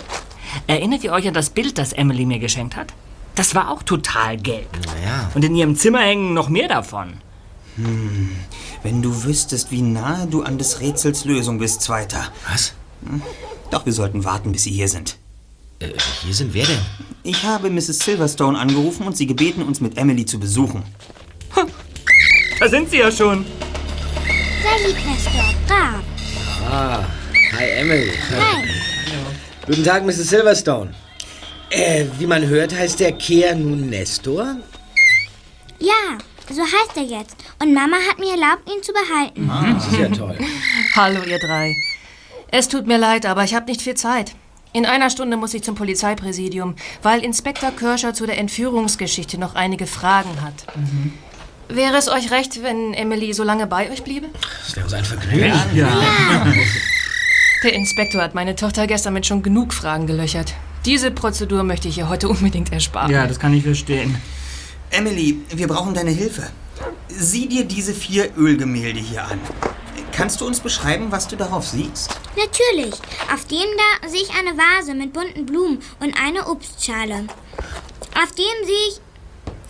Erinnert 0.66 1.04
ihr 1.04 1.12
euch 1.12 1.28
an 1.28 1.34
das 1.34 1.50
Bild, 1.50 1.76
das 1.78 1.92
Emily 1.92 2.24
mir 2.24 2.38
geschenkt 2.38 2.76
hat? 2.76 2.94
Das 3.34 3.54
war 3.54 3.70
auch 3.70 3.82
total 3.82 4.36
gelb. 4.36 4.68
Naja. 4.86 5.30
Und 5.34 5.44
in 5.44 5.54
ihrem 5.54 5.76
Zimmer 5.76 6.00
hängen 6.00 6.34
noch 6.34 6.48
mehr 6.48 6.66
davon. 6.66 7.18
Hm, 7.76 8.32
wenn 8.82 9.02
du 9.02 9.24
wüsstest, 9.24 9.70
wie 9.70 9.82
nahe 9.82 10.26
du 10.26 10.42
an 10.42 10.58
des 10.58 10.80
Rätsels 10.80 11.24
Lösung 11.24 11.58
bist, 11.58 11.82
Zweiter. 11.82 12.32
Was? 12.50 12.72
Hm, 13.04 13.22
Doch 13.70 13.86
wir 13.86 13.92
sollten 13.92 14.24
warten, 14.24 14.52
bis 14.52 14.64
sie 14.64 14.70
hier 14.72 14.88
sind. 14.88 15.16
Äh, 15.80 15.88
hier 16.24 16.34
sind 16.34 16.54
wer 16.54 16.66
denn? 16.66 16.80
Ich 17.22 17.42
habe 17.44 17.70
Mrs. 17.70 17.98
Silverstone 18.00 18.58
angerufen 18.58 19.06
und 19.06 19.16
sie 19.16 19.26
gebeten, 19.26 19.62
uns 19.62 19.80
mit 19.80 19.96
Emily 19.96 20.24
zu 20.26 20.38
besuchen. 20.40 20.82
Da 22.58 22.68
sind 22.68 22.90
sie 22.90 22.98
ja 22.98 23.10
schon. 23.10 23.44
Lieb, 24.86 24.96
Nestor. 25.06 25.54
Brav. 25.66 26.02
Ah, 26.70 27.04
hi 27.56 27.64
Emily. 27.70 28.10
Hi. 28.30 28.64
Guten 29.66 29.84
Tag, 29.84 30.04
Mrs. 30.04 30.28
Silverstone. 30.30 30.94
Äh, 31.70 32.06
wie 32.18 32.26
man 32.26 32.46
hört, 32.46 32.74
heißt 32.74 32.98
der 33.00 33.12
Kehr 33.12 33.54
nun 33.54 33.90
Nestor? 33.90 34.56
Ja, 35.78 36.18
so 36.50 36.62
heißt 36.62 36.96
er 36.96 37.02
jetzt. 37.02 37.36
Und 37.60 37.74
Mama 37.74 37.96
hat 38.08 38.18
mir 38.18 38.30
erlaubt, 38.30 38.68
ihn 38.68 38.82
zu 38.82 38.92
behalten. 38.92 39.50
Das 39.74 39.86
ist 39.86 39.98
ja 39.98 40.08
toll. 40.08 40.38
Hallo, 40.96 41.22
ihr 41.24 41.38
drei. 41.38 41.74
Es 42.50 42.68
tut 42.68 42.86
mir 42.86 42.98
leid, 42.98 43.26
aber 43.26 43.44
ich 43.44 43.54
habe 43.54 43.66
nicht 43.66 43.82
viel 43.82 43.94
Zeit. 43.94 44.34
In 44.72 44.86
einer 44.86 45.10
Stunde 45.10 45.36
muss 45.36 45.54
ich 45.54 45.62
zum 45.62 45.74
Polizeipräsidium, 45.74 46.74
weil 47.02 47.24
Inspektor 47.24 47.70
Kirscher 47.70 48.14
zu 48.14 48.26
der 48.26 48.38
Entführungsgeschichte 48.38 49.38
noch 49.38 49.54
einige 49.54 49.86
Fragen 49.86 50.42
hat. 50.42 50.66
Wäre 51.68 51.96
es 51.96 52.08
euch 52.08 52.30
recht, 52.30 52.62
wenn 52.62 52.94
Emily 52.94 53.32
so 53.32 53.44
lange 53.44 53.66
bei 53.66 53.90
euch 53.90 54.02
bliebe? 54.02 54.28
Das 54.64 54.76
wäre 54.76 54.84
uns 54.84 54.94
ein 54.94 55.04
Vergnügen. 55.04 55.52
Der 57.62 57.72
Inspektor 57.72 58.22
hat 58.22 58.34
meine 58.34 58.54
Tochter 58.54 58.86
gestern 58.86 59.14
mit 59.14 59.26
schon 59.26 59.42
genug 59.42 59.74
Fragen 59.74 60.06
gelöchert. 60.06 60.54
Diese 60.84 61.10
Prozedur 61.10 61.64
möchte 61.64 61.88
ich 61.88 61.98
ihr 61.98 62.08
heute 62.08 62.28
unbedingt 62.28 62.72
ersparen. 62.72 63.10
Ja, 63.10 63.26
das 63.26 63.40
kann 63.40 63.52
ich 63.52 63.64
verstehen. 63.64 64.16
Emily, 64.90 65.42
wir 65.50 65.68
brauchen 65.68 65.94
deine 65.94 66.10
Hilfe. 66.10 66.50
Sieh 67.08 67.46
dir 67.46 67.64
diese 67.64 67.92
vier 67.92 68.30
Ölgemälde 68.36 69.00
hier 69.00 69.24
an. 69.24 69.40
Kannst 70.12 70.40
du 70.40 70.46
uns 70.46 70.60
beschreiben, 70.60 71.12
was 71.12 71.28
du 71.28 71.36
darauf 71.36 71.66
siehst? 71.66 72.18
Natürlich. 72.36 72.94
Auf 73.32 73.44
dem 73.46 73.66
da 73.76 74.08
sehe 74.08 74.22
ich 74.22 74.30
eine 74.30 74.56
Vase 74.56 74.94
mit 74.94 75.12
bunten 75.12 75.46
Blumen 75.46 75.80
und 76.00 76.14
eine 76.20 76.48
Obstschale. 76.48 77.26
Auf 78.20 78.32
dem 78.32 78.66
sehe 78.66 78.88
ich. 78.88 79.00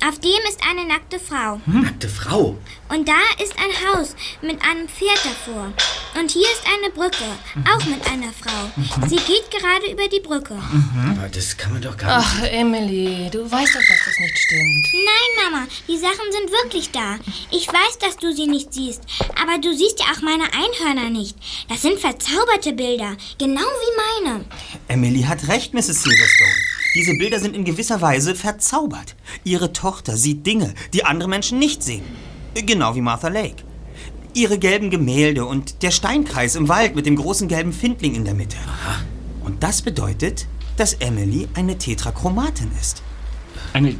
Auf 0.06 0.20
dem 0.20 0.30
ist 0.48 0.60
eine 0.68 0.86
nackte 0.86 1.18
Frau. 1.18 1.60
Nackte 1.66 2.08
Frau. 2.08 2.56
Und 2.88 3.08
da 3.08 3.18
ist 3.42 3.52
ein 3.58 3.92
Haus 3.92 4.14
mit 4.40 4.62
einem 4.62 4.88
Pferd 4.88 5.18
davor. 5.24 5.72
Und 6.18 6.30
hier 6.30 6.46
ist 6.46 6.62
eine 6.66 6.90
Brücke, 6.90 7.24
auch 7.70 7.84
mit 7.86 8.06
einer 8.06 8.32
Frau. 8.32 9.06
Sie 9.08 9.16
geht 9.16 9.50
gerade 9.50 9.90
über 9.90 10.08
die 10.08 10.20
Brücke. 10.20 10.54
Aber 11.10 11.28
das 11.28 11.56
kann 11.56 11.72
man 11.72 11.82
doch 11.82 11.96
gar 11.96 12.18
nicht. 12.18 12.28
Ach, 12.30 12.42
Emily, 12.44 13.28
du 13.30 13.40
weißt 13.50 13.74
doch, 13.74 13.80
dass 13.80 14.04
das 14.06 14.18
nicht 14.20 14.38
stimmt. 14.38 14.86
Nein, 14.92 15.50
Mama, 15.52 15.66
die 15.88 15.98
Sachen 15.98 16.32
sind 16.32 16.50
wirklich 16.50 16.90
da. 16.90 17.16
Ich 17.50 17.66
weiß, 17.68 17.98
dass 17.98 18.16
du 18.16 18.32
sie 18.32 18.46
nicht 18.46 18.72
siehst, 18.72 19.02
aber 19.40 19.58
du 19.58 19.76
siehst 19.76 19.98
ja 20.00 20.06
auch 20.14 20.22
meine 20.22 20.44
Einhörner 20.44 21.10
nicht. 21.10 21.36
Das 21.68 21.82
sind 21.82 21.98
verzauberte 21.98 22.72
Bilder, 22.72 23.16
genau 23.38 23.60
wie 23.60 24.24
meine. 24.24 24.44
Emily 24.86 25.22
hat 25.22 25.48
recht, 25.48 25.74
Mrs. 25.74 26.02
Silverstone. 26.02 26.77
Diese 26.98 27.14
Bilder 27.14 27.38
sind 27.38 27.54
in 27.54 27.62
gewisser 27.62 28.00
Weise 28.00 28.34
verzaubert. 28.34 29.14
Ihre 29.44 29.72
Tochter 29.72 30.16
sieht 30.16 30.44
Dinge, 30.44 30.74
die 30.92 31.04
andere 31.04 31.28
Menschen 31.28 31.60
nicht 31.60 31.80
sehen. 31.80 32.02
Genau 32.54 32.96
wie 32.96 33.00
Martha 33.00 33.28
Lake. 33.28 33.62
Ihre 34.34 34.58
gelben 34.58 34.90
Gemälde 34.90 35.44
und 35.44 35.84
der 35.84 35.92
Steinkreis 35.92 36.56
im 36.56 36.68
Wald 36.68 36.96
mit 36.96 37.06
dem 37.06 37.14
großen 37.14 37.46
gelben 37.46 37.72
Findling 37.72 38.16
in 38.16 38.24
der 38.24 38.34
Mitte. 38.34 38.56
Und 39.44 39.62
das 39.62 39.80
bedeutet, 39.80 40.48
dass 40.76 40.94
Emily 40.94 41.46
eine 41.54 41.78
Tetrachromatin 41.78 42.72
ist. 42.80 43.00
Eine 43.74 43.94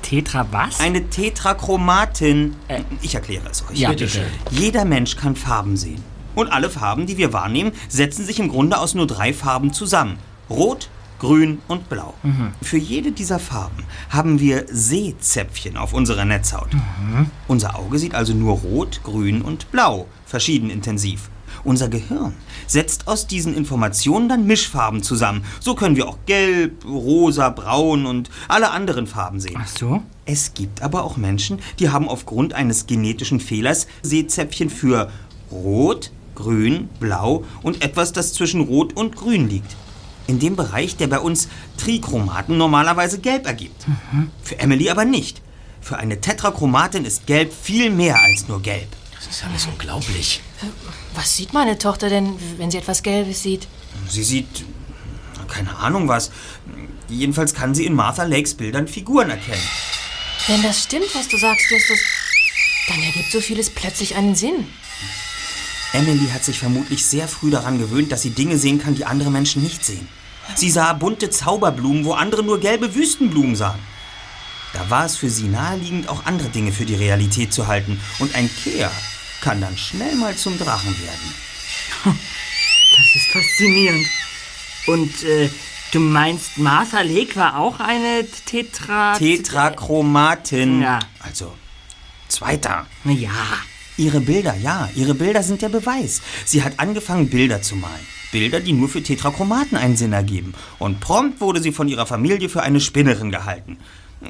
Tetra 0.00 0.48
was? 0.50 0.80
Eine 0.80 1.10
Tetrachromatin. 1.10 2.56
Ich 3.02 3.14
erkläre 3.14 3.50
es 3.50 3.62
euch. 3.70 3.76
Ja, 3.78 3.90
bitte. 3.90 4.08
schön. 4.08 4.24
Jeder 4.50 4.86
Mensch 4.86 5.16
kann 5.16 5.36
Farben 5.36 5.76
sehen. 5.76 6.02
Und 6.34 6.48
alle 6.48 6.70
Farben, 6.70 7.04
die 7.04 7.18
wir 7.18 7.34
wahrnehmen, 7.34 7.72
setzen 7.90 8.24
sich 8.24 8.40
im 8.40 8.48
Grunde 8.48 8.78
aus 8.78 8.94
nur 8.94 9.06
drei 9.06 9.34
Farben 9.34 9.74
zusammen. 9.74 10.16
Rot, 10.48 10.88
Grün 11.18 11.58
und 11.68 11.88
Blau. 11.88 12.14
Für 12.62 12.76
jede 12.76 13.12
dieser 13.12 13.38
Farben 13.38 13.84
haben 14.10 14.40
wir 14.40 14.66
Sehzäpfchen 14.70 15.76
auf 15.76 15.92
unserer 15.92 16.24
Netzhaut. 16.24 16.70
Unser 17.48 17.78
Auge 17.78 17.98
sieht 17.98 18.14
also 18.14 18.34
nur 18.34 18.58
Rot, 18.58 19.00
Grün 19.04 19.42
und 19.42 19.70
Blau, 19.70 20.06
verschieden 20.26 20.70
intensiv. 20.70 21.30
Unser 21.62 21.88
Gehirn 21.88 22.34
setzt 22.66 23.08
aus 23.08 23.26
diesen 23.26 23.56
Informationen 23.56 24.28
dann 24.28 24.46
Mischfarben 24.46 25.02
zusammen. 25.02 25.44
So 25.60 25.74
können 25.74 25.96
wir 25.96 26.08
auch 26.08 26.18
Gelb, 26.26 26.84
Rosa, 26.84 27.48
Braun 27.48 28.06
und 28.06 28.28
alle 28.48 28.70
anderen 28.70 29.06
Farben 29.06 29.40
sehen. 29.40 29.56
Ach 29.58 29.68
so? 29.68 30.02
Es 30.26 30.52
gibt 30.54 30.82
aber 30.82 31.04
auch 31.04 31.16
Menschen, 31.16 31.60
die 31.78 31.90
haben 31.90 32.08
aufgrund 32.08 32.52
eines 32.54 32.86
genetischen 32.86 33.40
Fehlers 33.40 33.86
Sehzäpfchen 34.02 34.68
für 34.68 35.10
Rot, 35.50 36.10
Grün, 36.34 36.88
Blau 37.00 37.44
und 37.62 37.82
etwas, 37.82 38.12
das 38.12 38.32
zwischen 38.32 38.60
Rot 38.60 38.94
und 38.94 39.16
Grün 39.16 39.48
liegt. 39.48 39.76
In 40.26 40.38
dem 40.38 40.56
Bereich, 40.56 40.96
der 40.96 41.06
bei 41.06 41.18
uns 41.18 41.48
Trichromaten 41.76 42.56
normalerweise 42.56 43.18
gelb 43.18 43.46
ergibt. 43.46 43.84
Für 44.42 44.58
Emily 44.58 44.88
aber 44.90 45.04
nicht. 45.04 45.42
Für 45.80 45.98
eine 45.98 46.20
Tetrachromatin 46.20 47.04
ist 47.04 47.26
Gelb 47.26 47.52
viel 47.52 47.90
mehr 47.90 48.18
als 48.18 48.48
nur 48.48 48.62
Gelb. 48.62 48.88
Das 49.14 49.26
ist 49.26 49.44
alles 49.44 49.66
unglaublich. 49.66 50.40
Was 51.14 51.36
sieht 51.36 51.52
meine 51.52 51.76
Tochter 51.76 52.08
denn, 52.08 52.36
wenn 52.56 52.70
sie 52.70 52.78
etwas 52.78 53.02
Gelbes 53.02 53.42
sieht? 53.42 53.68
Sie 54.08 54.24
sieht 54.24 54.64
keine 55.46 55.76
Ahnung 55.76 56.08
was. 56.08 56.30
Jedenfalls 57.08 57.54
kann 57.54 57.74
sie 57.74 57.84
in 57.84 57.94
Martha 57.94 58.24
Lakes 58.24 58.54
Bildern 58.54 58.88
Figuren 58.88 59.30
erkennen. 59.30 59.62
Wenn 60.46 60.62
das 60.62 60.82
stimmt, 60.82 61.14
was 61.14 61.28
du 61.28 61.36
sagst, 61.36 61.70
Justus, 61.70 62.00
dann 62.88 63.02
ergibt 63.02 63.30
so 63.30 63.40
vieles 63.40 63.70
plötzlich 63.70 64.16
einen 64.16 64.34
Sinn. 64.34 64.66
Emily 65.94 66.28
hat 66.32 66.44
sich 66.44 66.58
vermutlich 66.58 67.06
sehr 67.06 67.28
früh 67.28 67.50
daran 67.50 67.78
gewöhnt, 67.78 68.10
dass 68.10 68.22
sie 68.22 68.30
Dinge 68.30 68.58
sehen 68.58 68.80
kann, 68.80 68.96
die 68.96 69.04
andere 69.04 69.30
Menschen 69.30 69.62
nicht 69.62 69.84
sehen. 69.84 70.08
Sie 70.56 70.68
sah 70.68 70.92
bunte 70.92 71.30
Zauberblumen, 71.30 72.04
wo 72.04 72.12
andere 72.12 72.42
nur 72.42 72.58
gelbe 72.58 72.94
Wüstenblumen 72.94 73.54
sahen. 73.54 73.78
Da 74.72 74.90
war 74.90 75.06
es 75.06 75.16
für 75.16 75.30
sie 75.30 75.46
naheliegend, 75.46 76.08
auch 76.08 76.26
andere 76.26 76.48
Dinge 76.48 76.72
für 76.72 76.84
die 76.84 76.96
Realität 76.96 77.52
zu 77.52 77.68
halten. 77.68 78.00
Und 78.18 78.34
ein 78.34 78.50
Kehr 78.62 78.90
kann 79.40 79.60
dann 79.60 79.78
schnell 79.78 80.16
mal 80.16 80.34
zum 80.36 80.58
Drachen 80.58 80.94
werden. 81.00 82.18
Das 82.96 83.16
ist 83.16 83.32
faszinierend. 83.32 84.06
Und 84.86 85.24
äh, 85.24 85.50
du 85.90 85.98
meinst, 85.98 86.58
Martha 86.58 87.00
Lake 87.00 87.34
war 87.34 87.58
auch 87.58 87.80
eine 87.80 88.24
Tetra... 88.46 89.14
Tetrachromatin. 89.18 90.80
Ja. 90.80 91.00
Also, 91.18 91.52
zweiter. 92.28 92.86
Na 93.02 93.10
ja. 93.10 93.32
Ihre 93.96 94.20
Bilder, 94.20 94.56
ja, 94.56 94.88
ihre 94.96 95.14
Bilder 95.14 95.44
sind 95.44 95.62
der 95.62 95.68
Beweis. 95.68 96.20
Sie 96.44 96.64
hat 96.64 96.80
angefangen, 96.80 97.28
Bilder 97.28 97.62
zu 97.62 97.76
malen. 97.76 98.06
Bilder, 98.32 98.58
die 98.58 98.72
nur 98.72 98.88
für 98.88 99.04
Tetrachromaten 99.04 99.76
einen 99.76 99.96
Sinn 99.96 100.12
ergeben. 100.12 100.54
Und 100.80 100.98
prompt 100.98 101.40
wurde 101.40 101.62
sie 101.62 101.70
von 101.70 101.86
ihrer 101.86 102.04
Familie 102.04 102.48
für 102.48 102.62
eine 102.62 102.80
Spinnerin 102.80 103.30
gehalten. 103.30 103.78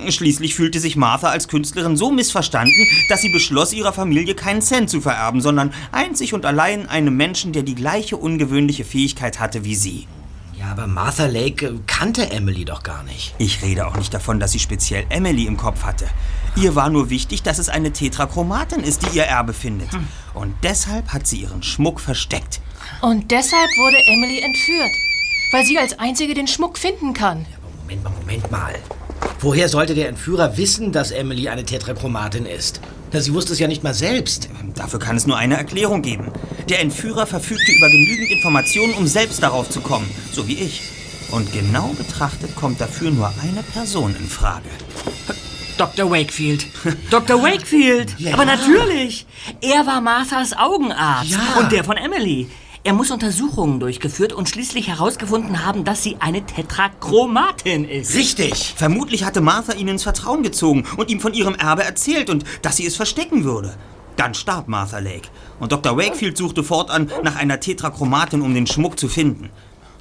Schließlich 0.08 0.54
fühlte 0.54 0.80
sich 0.80 0.96
Martha 0.96 1.28
als 1.28 1.48
Künstlerin 1.48 1.96
so 1.96 2.10
missverstanden, 2.10 2.86
dass 3.08 3.22
sie 3.22 3.30
beschloss, 3.30 3.72
ihrer 3.72 3.94
Familie 3.94 4.34
keinen 4.34 4.60
Cent 4.60 4.90
zu 4.90 5.00
vererben, 5.00 5.40
sondern 5.40 5.72
einzig 5.92 6.34
und 6.34 6.44
allein 6.44 6.86
einem 6.88 7.16
Menschen, 7.16 7.52
der 7.52 7.62
die 7.62 7.74
gleiche 7.74 8.18
ungewöhnliche 8.18 8.84
Fähigkeit 8.84 9.40
hatte 9.40 9.64
wie 9.64 9.76
sie. 9.76 10.06
Ja, 10.58 10.70
aber 10.72 10.86
Martha 10.86 11.26
Lake 11.26 11.66
äh, 11.66 11.72
kannte 11.86 12.30
Emily 12.30 12.64
doch 12.64 12.82
gar 12.82 13.02
nicht. 13.04 13.34
Ich 13.38 13.62
rede 13.62 13.86
auch 13.86 13.96
nicht 13.96 14.12
davon, 14.12 14.40
dass 14.40 14.52
sie 14.52 14.58
speziell 14.58 15.04
Emily 15.08 15.46
im 15.46 15.56
Kopf 15.56 15.84
hatte. 15.84 16.06
Ihr 16.57 16.76
war 16.76 16.88
nur 16.88 17.11
wichtig, 17.11 17.42
dass 17.42 17.59
es 17.59 17.68
eine 17.68 17.92
Tetrachromatin 17.92 18.80
ist, 18.80 19.02
die 19.02 19.16
ihr 19.16 19.24
Erbe 19.24 19.52
findet. 19.52 19.88
Und 20.34 20.55
deshalb 20.62 21.09
hat 21.09 21.26
sie 21.26 21.38
ihren 21.38 21.62
Schmuck 21.62 22.00
versteckt. 22.00 22.61
Und 23.00 23.30
deshalb 23.32 23.68
wurde 23.76 23.96
Emily 24.07 24.40
entführt, 24.40 24.90
weil 25.52 25.64
sie 25.64 25.78
als 25.78 25.98
einzige 25.98 26.34
den 26.34 26.46
Schmuck 26.46 26.78
finden 26.78 27.12
kann. 27.12 27.44
Moment 27.82 28.05
mal, 28.05 28.12
Moment 28.20 28.50
mal. 28.50 28.74
Woher 29.40 29.68
sollte 29.68 29.94
der 29.94 30.09
Entführer 30.09 30.57
wissen, 30.57 30.92
dass 30.92 31.11
Emily 31.11 31.48
eine 31.48 31.64
Tetrachromatin 31.64 32.46
ist? 32.46 32.80
Na, 33.12 33.20
sie 33.20 33.34
wusste 33.34 33.52
es 33.52 33.59
ja 33.59 33.66
nicht 33.66 33.82
mal 33.82 33.94
selbst. 33.94 34.48
Dafür 34.74 35.00
kann 35.00 35.16
es 35.16 35.26
nur 35.26 35.36
eine 35.36 35.57
Erklärung 35.57 36.02
geben. 36.02 36.30
Der 36.68 36.80
Entführer 36.80 37.26
verfügte 37.26 37.72
über 37.72 37.88
genügend 37.88 38.30
Informationen, 38.30 38.94
um 38.94 39.07
selbst 39.07 39.42
darauf 39.42 39.68
zu 39.68 39.80
kommen, 39.80 40.09
so 40.32 40.46
wie 40.46 40.55
ich. 40.55 40.82
Und 41.30 41.52
genau 41.52 41.88
betrachtet 41.98 42.55
kommt 42.55 42.80
dafür 42.80 43.11
nur 43.11 43.32
eine 43.42 43.62
Person 43.62 44.14
in 44.16 44.28
Frage. 44.28 44.68
Dr. 45.77 46.11
Wakefield. 46.11 46.66
Dr. 47.11 47.43
Wakefield. 47.43 48.14
Aber 48.33 48.45
natürlich. 48.45 49.27
Er 49.61 49.87
war 49.87 50.01
Marthas 50.01 50.53
Augenarzt. 50.57 51.33
Ja. 51.33 51.61
Und 51.61 51.72
der 51.72 51.85
von 51.85 51.97
Emily. 51.97 52.49
Er 52.87 52.93
muss 52.93 53.11
Untersuchungen 53.11 53.81
durchgeführt 53.81 54.35
und 54.35 54.49
schließlich 54.49 54.89
herausgefunden 54.89 55.64
haben, 55.64 55.85
dass 55.85 56.03
sie 56.03 56.16
eine 56.20 56.45
Tetrachromatin 56.45 57.87
ist. 57.89 58.14
Richtig! 58.14 58.75
Vermutlich 58.77 59.25
hatte 59.25 59.41
Martha 59.41 59.72
ihn 59.72 59.89
ins 59.89 60.03
Vertrauen 60.03 60.43
gezogen 60.43 60.85
und 60.99 61.11
ihm 61.11 61.18
von 61.18 61.33
ihrem 61.33 61.55
Erbe 61.55 61.83
erzählt 61.83 62.29
und 62.29 62.45
dass 62.61 62.77
sie 62.77 62.87
es 62.87 62.95
verstecken 62.95 63.45
würde. 63.45 63.75
Dann 64.16 64.35
starb 64.35 64.68
Martha 64.68 64.99
Lake 64.99 65.29
und 65.61 65.72
Dr. 65.72 65.97
Wakefield 65.97 66.37
suchte 66.37 66.62
fortan 66.62 67.11
nach 67.22 67.37
einer 67.37 67.59
Tetrachromatin, 67.59 68.43
um 68.43 68.53
den 68.53 68.66
Schmuck 68.66 68.99
zu 68.99 69.09
finden. 69.09 69.49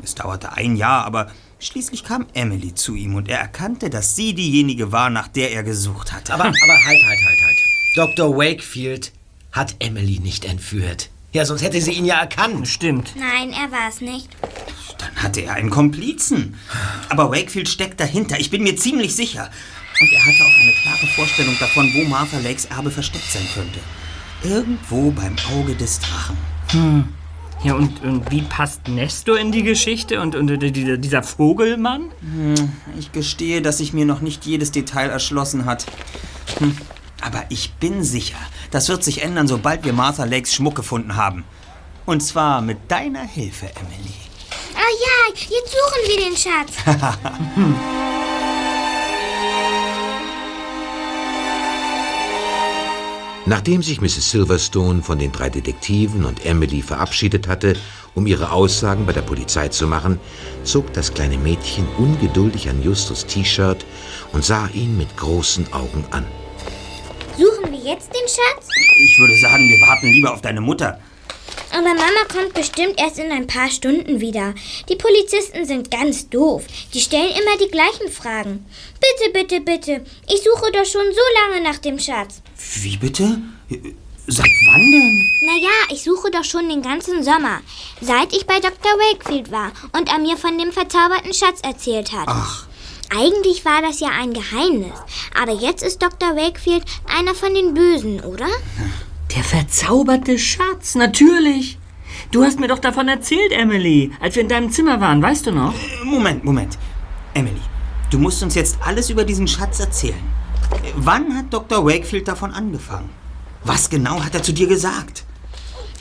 Es 0.04 0.14
dauerte 0.14 0.52
ein 0.52 0.76
Jahr, 0.76 1.06
aber 1.06 1.32
schließlich 1.66 2.04
kam 2.04 2.28
Emily 2.34 2.74
zu 2.76 2.96
ihm 2.96 3.16
und 3.16 3.30
er 3.30 3.40
erkannte, 3.40 3.90
dass 3.90 4.16
sie 4.16 4.34
diejenige 4.34 4.92
war, 4.92 5.10
nach 5.10 5.28
der 5.28 5.52
er 5.52 5.64
gesucht 5.64 6.12
hatte. 6.12 6.34
Aber, 6.34 6.46
aber 6.46 6.54
halt, 6.54 7.04
halt, 7.04 7.20
halt, 7.26 7.42
halt. 7.42 7.58
Dr. 7.96 8.36
Wakefield 8.36 9.12
hat 9.52 9.76
Emily 9.80 10.20
nicht 10.20 10.46
entführt. 10.46 11.10
Ja, 11.32 11.46
sonst 11.46 11.64
hätte 11.64 11.82
sie 11.82 11.94
ihn 11.94 12.06
ja 12.06 12.20
erkannt. 12.20 12.68
Stimmt. 12.68 13.16
Nein, 13.16 13.52
er 13.52 13.72
war 13.72 13.90
es 13.90 14.02
nicht. 14.02 14.30
Dann 15.00 15.16
hatte 15.16 15.42
er 15.42 15.56
einen 15.56 15.70
Komplizen. 15.70 16.56
Aber 17.10 17.32
Wakefield 17.32 17.68
steckt 17.68 18.00
dahinter, 18.00 18.40
ich 18.40 18.50
bin 18.50 18.64
mir 18.64 18.76
ziemlich 18.76 19.16
sicher. 19.16 19.50
Und 20.00 20.12
er 20.12 20.26
hatte 20.26 20.44
auch 20.44 20.62
eine 20.62 20.74
klare 20.74 21.08
Vorstellung 21.16 21.56
davon, 21.60 21.92
wo 21.94 22.04
Martha 22.04 22.38
Lakes 22.40 22.66
Erbe 22.66 22.92
versteckt 22.92 23.32
sein 23.32 23.48
könnte. 23.54 23.80
Irgendwo 24.44 25.12
beim 25.12 25.36
Auge 25.54 25.76
des 25.76 26.00
Drachen. 26.00 26.38
Hm. 26.70 27.08
Ja, 27.64 27.76
und, 27.76 28.04
und 28.04 28.30
wie 28.30 28.42
passt 28.42 28.90
Nestor 28.90 29.40
in 29.40 29.54
die 29.54 29.64
Geschichte 29.64 30.20
und, 30.20 30.36
und 30.36 30.50
äh, 30.50 30.98
dieser, 30.98 31.24
Vogelmann? 31.24 32.12
Hm, 32.20 32.74
ich 33.00 33.14
gestehe, 33.14 33.62
dass 33.62 33.78
sich 33.78 33.94
mir 33.94 34.06
noch 34.06 34.20
nicht 34.20 34.46
jedes 34.46 34.72
Detail 34.72 35.10
erschlossen 35.10 35.66
hat. 35.66 35.86
Hm. 36.60 36.76
Aber 37.22 37.46
ich 37.48 37.72
bin 37.76 38.04
sicher, 38.04 38.38
das 38.72 38.90
wird 38.90 39.04
sich 39.04 39.24
ändern, 39.24 39.48
sobald 39.48 39.86
wir 39.86 39.94
Martha 39.94 40.26
Lakes 40.26 40.54
Schmuck 40.54 40.76
gefunden 40.76 41.16
haben. 41.16 41.46
Und 42.06 42.22
zwar 42.22 42.62
mit 42.62 42.92
deiner 42.92 43.24
Hilfe, 43.24 43.68
Emily. 43.68 44.14
Oh 44.76 44.98
ja, 45.06 45.34
jetzt 45.34 45.72
suchen 45.72 46.02
wir 46.06 46.18
den 46.26 46.36
Schatz. 46.36 47.18
Nachdem 53.46 53.84
sich 53.84 54.00
Mrs. 54.00 54.32
Silverstone 54.32 55.04
von 55.04 55.20
den 55.20 55.34
drei 55.34 55.50
Detektiven 55.50 56.24
und 56.24 56.46
Emily 56.46 56.82
verabschiedet 56.82 57.48
hatte, 57.50 57.76
um 58.16 58.26
ihre 58.26 58.52
Aussagen 58.52 59.06
bei 59.06 59.12
der 59.12 59.22
Polizei 59.22 59.68
zu 59.68 59.86
machen, 59.86 60.18
zog 60.64 60.94
das 60.94 61.14
kleine 61.14 61.38
Mädchen 61.38 61.86
ungeduldig 61.98 62.70
an 62.70 62.82
Justus 62.82 63.26
T-Shirt 63.26 63.86
und 64.32 64.46
sah 64.46 64.70
ihn 64.74 64.98
mit 64.98 65.18
großen 65.18 65.74
Augen 65.74 66.06
an. 66.12 66.26
Suchen 67.38 67.70
wir 67.70 67.80
jetzt 67.80 68.14
den 68.14 68.28
Schatz? 68.28 68.70
Ich 68.98 69.20
würde 69.20 69.38
sagen, 69.38 69.68
wir 69.68 69.88
warten 69.88 70.08
lieber 70.08 70.34
auf 70.34 70.42
deine 70.42 70.62
Mutter. 70.62 71.00
Aber 71.72 71.82
Mama 71.82 72.24
kommt 72.32 72.54
bestimmt 72.54 73.00
erst 73.00 73.18
in 73.18 73.32
ein 73.32 73.48
paar 73.48 73.70
Stunden 73.70 74.22
wieder. 74.22 74.54
Die 74.90 74.96
Polizisten 74.96 75.66
sind 75.66 75.90
ganz 75.90 76.30
doof. 76.30 76.64
Die 76.94 77.02
stellen 77.02 77.32
immer 77.32 77.58
die 77.60 77.72
gleichen 77.72 78.10
Fragen. 78.10 78.66
Bitte, 79.02 79.32
bitte, 79.34 79.60
bitte. 79.60 80.06
Ich 80.30 80.44
suche 80.44 80.72
doch 80.72 80.86
schon 80.86 81.12
so 81.12 81.52
lange 81.52 81.64
nach 81.64 81.80
dem 81.80 81.98
Schatz. 81.98 82.44
Wie 82.82 82.98
bitte? 82.98 83.40
Seit 84.28 84.46
wann 84.68 84.92
denn? 84.92 85.30
Naja, 85.46 85.70
ich 85.92 86.04
suche 86.04 86.32
doch 86.32 86.44
schon 86.44 86.70
den 86.70 86.82
ganzen 86.82 87.24
Sommer. 87.24 87.60
Seit 88.02 88.34
ich 88.34 88.46
bei 88.46 88.60
Dr. 88.60 88.92
Wakefield 88.92 89.52
war 89.52 89.72
und 89.98 90.10
er 90.10 90.20
mir 90.20 90.38
von 90.38 90.58
dem 90.58 90.72
verzauberten 90.72 91.34
Schatz 91.34 91.60
erzählt 91.62 92.14
hat. 92.14 92.28
Ach. 92.28 92.68
Eigentlich 93.16 93.64
war 93.66 93.82
das 93.82 94.00
ja 94.00 94.10
ein 94.10 94.34
Geheimnis. 94.34 94.94
Aber 95.40 95.52
jetzt 95.52 95.84
ist 95.84 96.02
Dr. 96.02 96.36
Wakefield 96.36 96.84
einer 97.06 97.36
von 97.36 97.54
den 97.54 97.74
Bösen, 97.74 98.22
oder? 98.22 98.48
Der 99.36 99.44
verzauberte 99.44 100.40
Schatz, 100.40 100.96
natürlich. 100.96 101.78
Du 102.32 102.44
hast 102.44 102.60
mir 102.60 102.68
doch 102.68 102.80
davon 102.80 103.08
erzählt, 103.08 103.52
Emily, 103.52 104.12
als 104.20 104.36
wir 104.36 104.44
in 104.44 104.50
deinem 104.50 104.72
Zimmer 104.72 105.02
waren, 105.02 105.22
weißt 105.22 105.48
du 105.48 105.52
noch? 105.52 105.74
Moment, 106.04 106.44
Moment. 106.44 106.78
Emily, 107.34 107.62
du 108.10 108.18
musst 108.20 108.42
uns 108.42 108.56
jetzt 108.56 108.78
alles 108.82 109.10
über 109.10 109.26
diesen 109.26 109.48
Schatz 109.48 109.80
erzählen. 109.80 110.43
Wann 110.96 111.36
hat 111.36 111.46
Dr. 111.52 111.86
Wakefield 111.86 112.28
davon 112.28 112.52
angefangen? 112.52 113.10
Was 113.64 113.90
genau 113.90 114.22
hat 114.24 114.36
er 114.36 114.44
zu 114.44 114.54
dir 114.54 114.68
gesagt? 114.68 115.24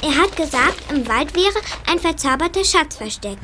Er 0.03 0.17
hat 0.17 0.37
gesagt, 0.37 0.83
im 0.91 1.07
Wald 1.07 1.35
wäre 1.37 1.55
ein 1.87 2.01
verzauberter 2.01 2.65
Schatz 2.65 2.97
versteckt. 2.97 3.39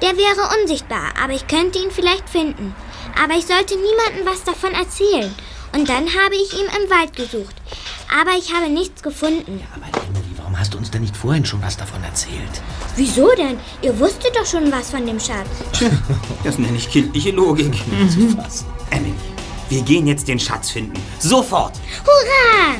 Der 0.00 0.16
wäre 0.16 0.62
unsichtbar, 0.62 1.12
aber 1.22 1.32
ich 1.32 1.48
könnte 1.48 1.80
ihn 1.80 1.90
vielleicht 1.90 2.28
finden. 2.28 2.72
Aber 3.20 3.34
ich 3.34 3.46
sollte 3.46 3.74
niemandem 3.74 4.24
was 4.24 4.44
davon 4.44 4.72
erzählen. 4.72 5.34
Und 5.74 5.88
dann 5.88 6.06
habe 6.06 6.34
ich 6.34 6.52
ihn 6.52 6.66
im 6.66 6.90
Wald 6.90 7.16
gesucht. 7.16 7.56
Aber 8.20 8.30
ich 8.38 8.54
habe 8.54 8.70
nichts 8.70 9.02
gefunden. 9.02 9.60
Warum 10.36 10.58
hast 10.58 10.72
du 10.72 10.78
uns 10.78 10.90
denn 10.90 11.02
nicht 11.02 11.16
vorhin 11.16 11.44
schon 11.44 11.60
was 11.62 11.76
davon 11.76 12.02
erzählt? 12.04 12.62
Wieso 12.96 13.34
denn? 13.34 13.58
Ihr 13.82 13.98
wusstet 13.98 14.34
doch 14.36 14.46
schon 14.46 14.70
was 14.72 14.90
von 14.90 15.04
dem 15.04 15.20
Schatz. 15.20 15.48
Tja, 15.72 15.90
das 16.44 16.58
nenne 16.58 16.76
ich 16.76 16.88
kindliche 16.90 17.32
Logik. 17.32 17.74
Mhm. 17.86 18.38
Emily, 18.90 19.14
wir 19.68 19.82
gehen 19.82 20.06
jetzt 20.06 20.28
den 20.28 20.38
Schatz 20.38 20.70
finden. 20.70 20.98
Sofort! 21.18 21.78
Hurra! 22.04 22.76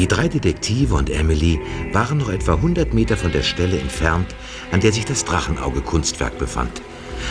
Die 0.00 0.08
drei 0.08 0.28
Detektive 0.28 0.94
und 0.94 1.10
Emily 1.10 1.60
waren 1.92 2.16
noch 2.16 2.30
etwa 2.30 2.54
100 2.54 2.94
Meter 2.94 3.18
von 3.18 3.32
der 3.32 3.42
Stelle 3.42 3.78
entfernt, 3.78 4.34
an 4.72 4.80
der 4.80 4.94
sich 4.94 5.04
das 5.04 5.26
Drachenauge-Kunstwerk 5.26 6.38
befand, 6.38 6.80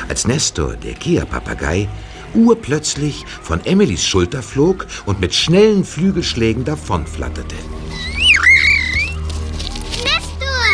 als 0.07 0.27
Nestor, 0.27 0.75
der 0.75 0.93
Kia-Papagei, 0.93 1.87
urplötzlich 2.33 3.25
von 3.41 3.63
Emilys 3.65 4.05
Schulter 4.05 4.43
flog 4.43 4.87
und 5.05 5.19
mit 5.19 5.33
schnellen 5.33 5.83
Flügelschlägen 5.83 6.63
davonflatterte. 6.63 7.55
Nestor! 10.03 10.65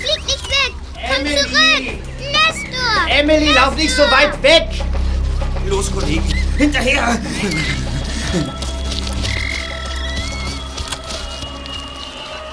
Flieg 0.00 0.24
nicht 0.26 0.48
weg! 0.48 0.72
Komm 0.94 1.26
zurück! 1.26 1.98
Nestor! 2.32 3.18
Emily, 3.18 3.52
lauf 3.52 3.76
nicht 3.76 3.94
so 3.94 4.02
weit 4.02 4.42
weg! 4.42 4.68
Los, 5.68 5.90
Kollegen, 5.90 6.32
hinterher! 6.56 7.20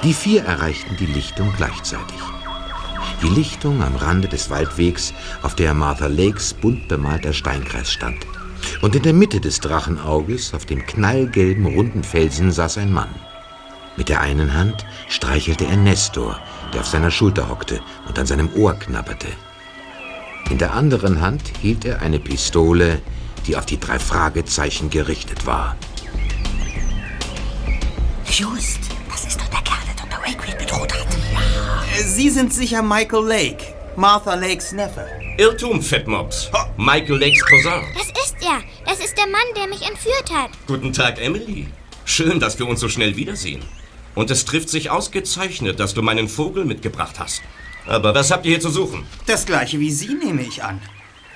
Die 0.04 0.14
vier 0.14 0.46
erreichten 0.46 0.96
die 0.98 1.06
Lichtung 1.06 1.52
gleichzeitig. 1.58 2.17
Die 3.24 3.30
Lichtung 3.30 3.82
am 3.82 3.96
Rande 3.96 4.28
des 4.28 4.52
Waldwegs, 4.52 5.12
auf 5.42 5.56
der 5.56 5.74
Martha 5.74 6.06
Lakes 6.06 6.54
bunt 6.54 6.88
bemalter 6.88 7.34
Steinkreis 7.34 7.92
stand. 7.92 8.28
Und 8.82 8.96
in 8.96 9.02
der 9.02 9.14
Mitte 9.14 9.42
des 9.42 9.60
Drachenauges, 9.60 10.54
auf 10.54 10.66
dem 10.66 10.86
knallgelben 10.86 11.66
runden 11.66 12.04
Felsen, 12.04 12.52
saß 12.52 12.78
ein 12.78 12.94
Mann. 12.94 13.10
Mit 13.96 14.10
der 14.10 14.22
einen 14.22 14.54
Hand 14.54 14.86
streichelte 15.10 15.66
er 15.66 15.78
Nestor, 15.78 16.40
der 16.74 16.82
auf 16.82 16.88
seiner 16.88 17.10
Schulter 17.10 17.50
hockte 17.50 17.82
und 18.08 18.20
an 18.20 18.28
seinem 18.28 18.54
Ohr 18.54 18.76
knabberte. 18.76 19.28
In 20.52 20.60
der 20.60 20.74
anderen 20.74 21.20
Hand 21.20 21.42
hielt 21.60 21.86
er 21.86 22.02
eine 22.04 22.20
Pistole, 22.20 23.02
die 23.48 23.58
auf 23.58 23.66
die 23.66 23.80
drei 23.80 23.98
Fragezeichen 23.98 24.92
gerichtet 24.92 25.48
war. 25.48 25.76
Just, 28.30 28.80
das 29.10 29.26
ist 29.26 29.42
doch 29.42 29.48
der 29.48 29.62
Kerl, 29.62 29.80
der 29.88 30.06
Dr. 30.06 30.20
Wakefield 30.20 30.60
bedroht 30.60 30.94
hat. 30.94 31.27
Sie 32.04 32.30
sind 32.30 32.54
sicher 32.54 32.82
Michael 32.82 33.26
Lake, 33.26 33.74
Martha 33.96 34.36
Lakes 34.36 34.72
Neffe. 34.72 35.08
Irrtum, 35.38 35.82
Fettmops. 35.82 36.50
Michael 36.78 37.20
Lakes 37.20 37.44
Cousin. 37.46 37.84
Das 37.96 38.08
ist 38.08 38.36
er. 38.42 38.62
Das 38.86 39.00
ist 39.00 39.18
der 39.18 39.28
Mann, 39.28 39.42
der 39.56 39.68
mich 39.68 39.88
entführt 39.88 40.32
hat. 40.34 40.52
Guten 40.68 40.94
Tag, 40.94 41.22
Emily. 41.22 41.68
Schön, 42.06 42.40
dass 42.40 42.58
wir 42.58 42.68
uns 42.68 42.80
so 42.80 42.90
schnell 42.90 43.16
wiedersehen. 43.16 43.64
Und 44.16 44.32
es 44.32 44.46
trifft 44.46 44.70
sich 44.70 44.90
ausgezeichnet, 44.90 45.80
dass 45.80 45.94
du 45.94 46.02
meinen 46.02 46.28
Vogel 46.28 46.66
mitgebracht 46.66 47.20
hast. 47.20 47.42
Aber 47.86 48.16
was 48.16 48.32
habt 48.32 48.46
ihr 48.46 48.52
hier 48.52 48.60
zu 48.60 48.70
suchen? 48.70 49.06
Das 49.26 49.46
gleiche 49.46 49.80
wie 49.80 49.92
Sie, 49.92 50.14
nehme 50.14 50.42
ich 50.42 50.64
an. 50.64 50.82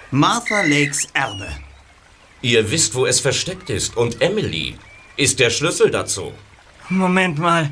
Martha 0.10 0.62
Lakes 0.64 1.08
Erbe. 1.14 1.48
Ihr 2.42 2.72
wisst, 2.72 2.96
wo 2.96 3.06
es 3.06 3.20
versteckt 3.20 3.70
ist. 3.70 3.96
Und 3.98 4.22
Emily 4.22 4.76
ist 5.16 5.40
der 5.40 5.50
Schlüssel 5.52 5.92
dazu. 5.92 6.32
Moment 6.90 7.38
mal. 7.38 7.72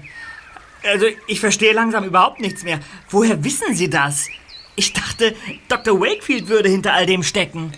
Also, 0.84 1.08
ich 1.28 1.40
verstehe 1.40 1.74
langsam 1.74 2.06
überhaupt 2.06 2.40
nichts 2.40 2.64
mehr. 2.64 2.80
Woher 3.10 3.44
wissen 3.44 3.76
Sie 3.76 3.90
das? 3.90 4.28
Ich 4.76 4.94
dachte, 4.94 5.36
Dr. 5.68 6.00
Wakefield 6.00 6.48
würde 6.48 6.70
hinter 6.70 6.94
all 6.94 7.06
dem 7.06 7.24
stecken. 7.24 7.74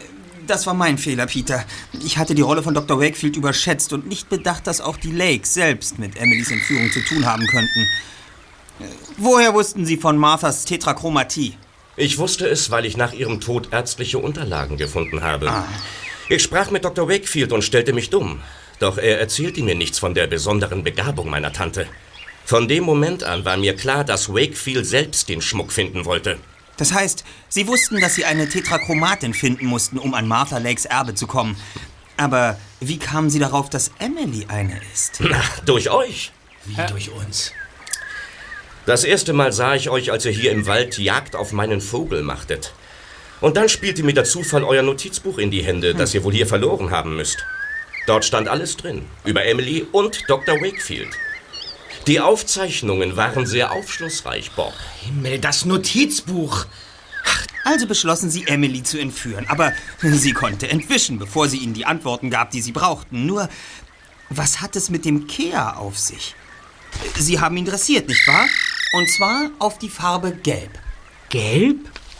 Das 0.45 0.68
war 0.68 0.74
mein 0.74 0.97
Fehler, 0.97 1.28
Peter. 1.28 1.66
Ich 2.04 2.18
hatte 2.18 2.36
die 2.36 2.41
Rolle 2.41 2.62
von 2.62 2.74
Dr. 2.74 2.99
Wakefield 2.99 3.38
überschätzt 3.38 3.93
und 3.93 4.08
nicht 4.08 4.30
bedacht, 4.30 4.68
dass 4.68 4.82
auch 4.82 4.97
die 4.97 5.12
Lakes 5.12 5.54
selbst 5.54 5.97
mit 5.97 6.18
Emilys 6.18 6.52
Entführung 6.52 6.91
zu 6.91 7.02
tun 7.02 7.26
haben 7.26 7.45
könnten. 7.47 7.88
Woher 9.18 9.54
wussten 9.54 9.86
Sie 9.86 9.97
von 9.97 10.18
Marthas 10.18 10.66
Tetrachromatie? 10.66 11.56
Ich 11.95 12.18
wusste 12.18 12.47
es, 12.47 12.72
weil 12.72 12.86
ich 12.86 12.97
nach 12.97 13.14
ihrem 13.14 13.39
Tod 13.39 13.70
ärztliche 13.72 14.18
Unterlagen 14.18 14.78
gefunden 14.78 15.24
habe. 15.24 15.52
Ich 16.30 16.41
sprach 16.41 16.72
mit 16.72 16.86
Dr. 16.86 17.10
Wakefield 17.10 17.52
und 17.52 17.64
stellte 17.64 17.93
mich 17.93 18.10
dumm. 18.10 18.41
Doch 18.80 18.97
er 18.97 19.20
erzählte 19.20 19.62
mir 19.62 19.76
nichts 19.76 19.99
von 19.99 20.14
der 20.14 20.28
besonderen 20.28 20.84
Begabung 20.84 21.30
meiner 21.30 21.54
Tante. 21.54 21.88
Von 22.46 22.68
dem 22.68 22.84
Moment 22.84 23.24
an 23.24 23.46
war 23.46 23.58
mir 23.58 23.76
klar, 23.76 24.04
dass 24.04 24.30
Wakefield 24.30 24.86
selbst 24.86 25.30
den 25.30 25.42
Schmuck 25.42 25.72
finden 25.72 26.06
wollte. 26.06 26.38
Das 26.78 26.94
heißt, 26.94 27.24
Sie 27.48 27.68
wussten, 27.68 28.00
dass 28.02 28.16
Sie 28.16 28.26
eine 28.26 28.50
Tetrachromatin 28.50 29.34
finden 29.34 29.66
mussten, 29.68 29.98
um 29.98 30.14
an 30.14 30.28
Martha 30.28 30.58
Lakes 30.58 30.86
Erbe 30.86 31.14
zu 31.16 31.28
kommen. 31.28 31.56
Aber 32.18 32.58
wie 32.80 32.98
kamen 32.98 33.30
Sie 33.30 33.39
darauf, 33.39 33.70
dass 33.70 33.92
Emily 34.00 34.46
eine 34.48 34.80
ist? 34.94 35.18
Na, 35.20 35.42
durch 35.66 35.89
euch. 35.89 36.32
Wie 36.66 36.76
durch 36.88 37.12
uns. 37.12 37.52
Das 38.86 39.04
erste 39.04 39.34
Mal 39.34 39.52
sah 39.52 39.76
ich 39.76 39.89
euch, 39.89 40.12
als 40.12 40.26
ihr 40.26 40.32
hier 40.32 40.52
im 40.52 40.66
Wald 40.66 40.98
Jagd 40.98 41.36
auf 41.36 41.52
meinen 41.52 41.82
Vogel 41.82 42.24
machtet. 42.24 42.74
Und 43.39 43.58
dann 43.58 43.70
spielte 43.70 44.04
mir 44.04 44.14
der 44.14 44.24
Zufall 44.24 44.64
euer 44.64 44.84
Notizbuch 44.84 45.38
in 45.38 45.52
die 45.52 45.64
Hände, 45.64 45.94
das 45.96 46.14
ihr 46.14 46.24
wohl 46.24 46.34
hier 46.34 46.48
verloren 46.48 46.92
haben 46.92 47.16
müsst. 47.16 47.46
Dort 48.08 48.26
stand 48.26 48.48
alles 48.48 48.78
drin, 48.78 49.06
über 49.24 49.46
Emily 49.46 49.86
und 49.92 50.28
Dr. 50.28 50.56
Wakefield. 50.56 51.10
Die 52.08 52.20
Aufzeichnungen 52.20 53.16
waren 53.16 53.45
sehr 53.45 53.72
aufschlussreich, 53.72 54.52
Bob. 54.52 54.74
Himmel, 55.02 55.39
das 55.39 55.66
Notizbuch. 55.66 56.66
Also 57.64 57.86
beschlossen 57.86 58.32
sie, 58.32 58.47
Emily 58.47 58.82
zu 58.82 58.99
entführen. 58.99 59.45
Aber 59.47 59.72
sie 60.02 60.34
konnte 60.34 60.68
entwischen, 60.68 61.20
bevor 61.20 61.47
sie 61.47 61.58
ihnen 61.58 61.76
die 61.76 61.86
Antworten 61.86 62.32
gab, 62.32 62.49
die 62.52 62.62
sie 62.62 62.72
brauchten. 62.72 63.28
Nur, 63.28 63.49
was 64.30 64.62
hat 64.62 64.76
es 64.76 64.89
mit 64.89 65.06
dem 65.06 65.28
Kea 65.28 65.76
auf 65.76 65.99
sich? 65.99 66.36
Sie 67.16 67.39
haben 67.39 67.56
ihn 67.58 67.66
dressiert, 67.66 68.08
nicht 68.08 68.26
wahr? 68.28 68.47
Und 68.93 69.10
zwar 69.10 69.52
auf 69.60 69.78
die 69.78 69.89
Farbe 69.89 70.32
Gelb. 70.32 70.72
Gelb? 71.30 71.78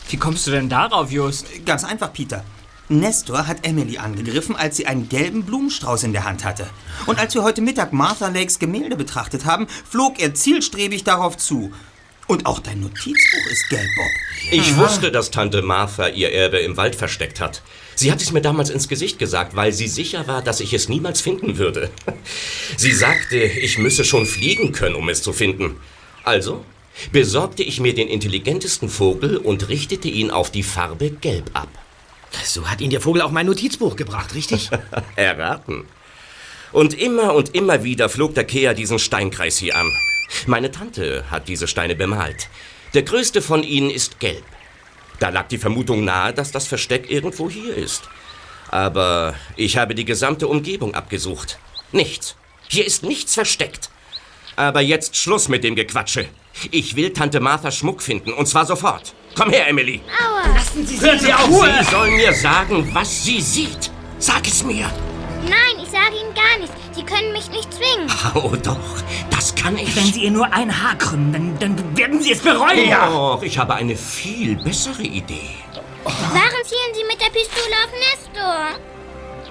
Wie 0.08 0.16
kommst 0.16 0.46
du 0.46 0.52
denn 0.52 0.68
darauf, 0.68 1.10
Just? 1.10 1.46
Ganz 1.66 1.84
einfach, 1.84 2.12
Peter. 2.12 2.44
Nestor 2.88 3.46
hat 3.46 3.66
Emily 3.66 3.98
angegriffen, 3.98 4.56
als 4.56 4.76
sie 4.76 4.86
einen 4.86 5.08
gelben 5.08 5.44
Blumenstrauß 5.44 6.02
in 6.04 6.12
der 6.12 6.24
Hand 6.24 6.44
hatte. 6.44 6.68
Und 7.06 7.18
als 7.18 7.34
wir 7.34 7.42
heute 7.42 7.62
Mittag 7.62 7.92
Martha 7.92 8.28
Lakes 8.28 8.58
Gemälde 8.58 8.96
betrachtet 8.96 9.44
haben, 9.44 9.66
flog 9.88 10.20
er 10.20 10.34
zielstrebig 10.34 11.04
darauf 11.04 11.36
zu. 11.36 11.72
Und 12.28 12.46
auch 12.46 12.60
dein 12.60 12.80
Notizbuch 12.80 13.46
ist 13.50 13.68
gelb, 13.68 13.88
Bob. 13.96 14.10
Ich 14.52 14.76
wusste, 14.76 15.10
dass 15.10 15.30
Tante 15.30 15.62
Martha 15.62 16.08
ihr 16.08 16.32
Erbe 16.32 16.58
im 16.58 16.76
Wald 16.76 16.94
versteckt 16.94 17.40
hat. 17.40 17.62
Sie 17.94 18.10
hat 18.10 18.22
es 18.22 18.32
mir 18.32 18.40
damals 18.40 18.70
ins 18.70 18.88
Gesicht 18.88 19.18
gesagt, 19.18 19.54
weil 19.54 19.72
sie 19.72 19.88
sicher 19.88 20.26
war, 20.26 20.42
dass 20.42 20.60
ich 20.60 20.72
es 20.72 20.88
niemals 20.88 21.20
finden 21.20 21.58
würde. 21.58 21.90
Sie 22.76 22.92
sagte, 22.92 23.36
ich 23.36 23.78
müsse 23.78 24.04
schon 24.04 24.24
fliegen 24.24 24.72
können, 24.72 24.94
um 24.94 25.08
es 25.08 25.22
zu 25.22 25.32
finden. 25.32 25.76
Also 26.24 26.64
besorgte 27.10 27.62
ich 27.62 27.80
mir 27.80 27.94
den 27.94 28.08
intelligentesten 28.08 28.88
Vogel 28.88 29.36
und 29.36 29.68
richtete 29.68 30.08
ihn 30.08 30.30
auf 30.30 30.50
die 30.50 30.62
Farbe 30.62 31.10
Gelb 31.10 31.50
ab. 31.54 31.68
So 32.44 32.68
hat 32.68 32.80
Ihnen 32.80 32.90
der 32.90 33.00
Vogel 33.00 33.22
auch 33.22 33.30
mein 33.30 33.46
Notizbuch 33.46 33.96
gebracht, 33.96 34.34
richtig? 34.34 34.70
Erraten. 35.16 35.84
Und 36.72 36.94
immer 36.94 37.34
und 37.34 37.54
immer 37.54 37.84
wieder 37.84 38.08
flog 38.08 38.34
der 38.34 38.44
Kea 38.44 38.74
diesen 38.74 38.98
Steinkreis 38.98 39.58
hier 39.58 39.76
an. 39.76 39.92
Meine 40.46 40.70
Tante 40.70 41.24
hat 41.30 41.48
diese 41.48 41.68
Steine 41.68 41.94
bemalt. 41.94 42.48
Der 42.94 43.02
größte 43.02 43.42
von 43.42 43.62
ihnen 43.62 43.90
ist 43.90 44.20
gelb. 44.20 44.44
Da 45.18 45.28
lag 45.28 45.48
die 45.48 45.58
Vermutung 45.58 46.04
nahe, 46.04 46.32
dass 46.32 46.50
das 46.50 46.66
Versteck 46.66 47.10
irgendwo 47.10 47.48
hier 47.50 47.76
ist. 47.76 48.02
Aber 48.70 49.34
ich 49.56 49.76
habe 49.76 49.94
die 49.94 50.04
gesamte 50.04 50.48
Umgebung 50.48 50.94
abgesucht. 50.94 51.58
Nichts. 51.92 52.36
Hier 52.68 52.86
ist 52.86 53.02
nichts 53.02 53.34
versteckt. 53.34 53.90
Aber 54.56 54.80
jetzt 54.80 55.16
Schluss 55.16 55.48
mit 55.48 55.62
dem 55.64 55.76
Gequatsche. 55.76 56.26
Ich 56.70 56.96
will 56.96 57.12
Tante 57.12 57.40
Martha 57.40 57.70
Schmuck 57.70 58.02
finden, 58.02 58.32
und 58.32 58.46
zwar 58.46 58.66
sofort. 58.66 59.14
Komm 59.34 59.50
her, 59.50 59.66
Emily. 59.68 60.00
Aua. 60.22 60.54
Lassen 60.54 60.86
Sie 60.86 61.00
Hören 61.00 61.18
sie 61.18 61.26
Sie 61.26 61.32
auf, 61.32 61.48
Ruhe. 61.48 61.72
Sie 61.80 61.90
sollen 61.90 62.16
mir 62.16 62.32
sagen, 62.32 62.88
was 62.94 63.24
sie 63.24 63.40
sieht. 63.40 63.90
Sag 64.18 64.46
es 64.46 64.62
mir. 64.62 64.90
Nein, 65.44 65.82
ich 65.82 65.90
sage 65.90 66.14
Ihnen 66.20 66.34
gar 66.34 66.58
nichts. 66.60 66.74
Sie 66.92 67.02
können 67.02 67.32
mich 67.32 67.50
nicht 67.50 67.68
zwingen. 67.72 68.08
Oh 68.34 68.54
doch, 68.62 69.02
das 69.30 69.54
kann 69.54 69.76
ich. 69.76 69.94
Wenn 69.96 70.04
Sie 70.04 70.24
ihr 70.24 70.30
nur 70.30 70.52
ein 70.52 70.70
Haar 70.82 70.96
krümmen, 70.96 71.32
dann, 71.58 71.76
dann 71.76 71.96
werden 71.96 72.20
Sie 72.22 72.32
es 72.32 72.40
bereuen. 72.40 72.90
Doch, 72.90 73.42
ich 73.42 73.58
habe 73.58 73.74
eine 73.74 73.96
viel 73.96 74.56
bessere 74.62 75.02
Idee. 75.02 75.50
Warum 76.04 76.62
zielen 76.64 76.94
Sie 76.94 77.04
mit 77.04 77.20
der 77.20 77.30
Pistole 77.30 77.74
auf 77.84 77.92
Nestor? 77.92 78.91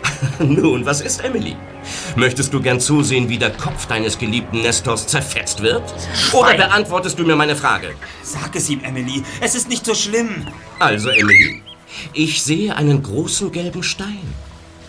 Nun, 0.40 0.86
was 0.86 1.02
ist, 1.02 1.24
Emily? 1.24 1.56
Möchtest 2.16 2.54
du 2.54 2.62
gern 2.62 2.80
zusehen, 2.80 3.30
wie 3.30 3.38
der 3.38 3.52
Kopf 3.52 3.86
deines 3.88 4.18
geliebten 4.18 4.62
Nestors 4.62 5.08
zerfetzt 5.08 5.62
wird? 5.62 5.84
Oder 6.34 6.56
beantwortest 6.56 7.18
du 7.18 7.24
mir 7.24 7.36
meine 7.36 7.56
Frage? 7.56 7.96
Sag 8.24 8.56
es 8.56 8.70
ihm, 8.70 8.84
Emily. 8.84 9.24
Es 9.40 9.56
ist 9.56 9.70
nicht 9.70 9.86
so 9.86 9.94
schlimm. 9.94 10.48
Also, 10.80 11.10
Emily, 11.10 11.64
ich 12.14 12.44
sehe 12.44 12.76
einen 12.76 13.02
großen 13.04 13.52
gelben 13.52 13.84
Stein. 13.84 14.34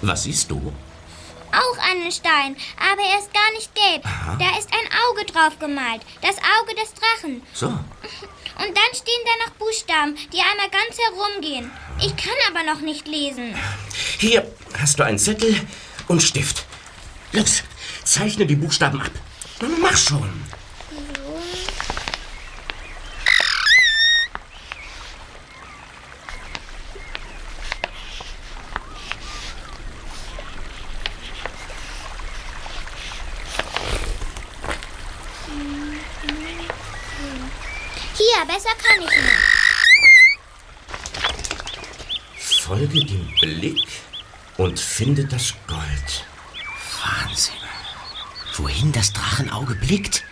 Was 0.00 0.24
siehst 0.24 0.50
du? 0.50 0.72
Auch 1.52 1.90
einen 1.90 2.10
Stein, 2.10 2.56
aber 2.78 3.02
er 3.02 3.18
ist 3.18 3.32
gar 3.34 3.52
nicht 3.52 3.74
gelb. 3.74 4.02
Da 4.38 4.58
ist 4.58 4.68
ein 4.72 4.88
Auge 5.10 5.26
drauf 5.26 5.58
gemalt. 5.58 6.00
Das 6.22 6.36
Auge 6.36 6.74
des 6.80 6.94
Drachen. 6.94 7.42
So. 7.52 7.72
Und 8.56 8.76
dann 8.76 8.94
stehen 8.94 9.24
da 9.24 9.46
noch 9.46 9.52
Buchstaben, 9.54 10.16
die 10.32 10.40
einmal 10.40 10.70
ganz 10.70 10.98
herumgehen. 10.98 11.70
Ich 12.00 12.16
kann 12.16 12.34
aber 12.48 12.62
noch 12.62 12.80
nicht 12.80 13.06
lesen. 13.08 13.54
Hier 14.18 14.46
hast 14.78 14.98
du 14.98 15.04
einen 15.04 15.18
Zettel 15.18 15.60
und 16.08 16.22
Stift. 16.22 16.64
Los, 17.32 17.62
zeichne 18.04 18.46
die 18.46 18.56
Buchstaben 18.56 19.00
ab. 19.00 19.10
Mach 19.80 19.96
schon. 19.96 20.30
Besser 38.76 38.88
kann 38.88 39.02
ich 39.02 39.10
nicht. 39.10 39.38
Folge 42.62 43.04
dem 43.04 43.26
Blick 43.40 43.88
und 44.56 44.78
finde 44.78 45.24
das 45.24 45.54
Gold. 45.66 46.24
Wahnsinn. 47.04 47.54
Wohin 48.56 48.92
das 48.92 49.12
Drachenauge 49.12 49.74
blickt, 49.74 50.24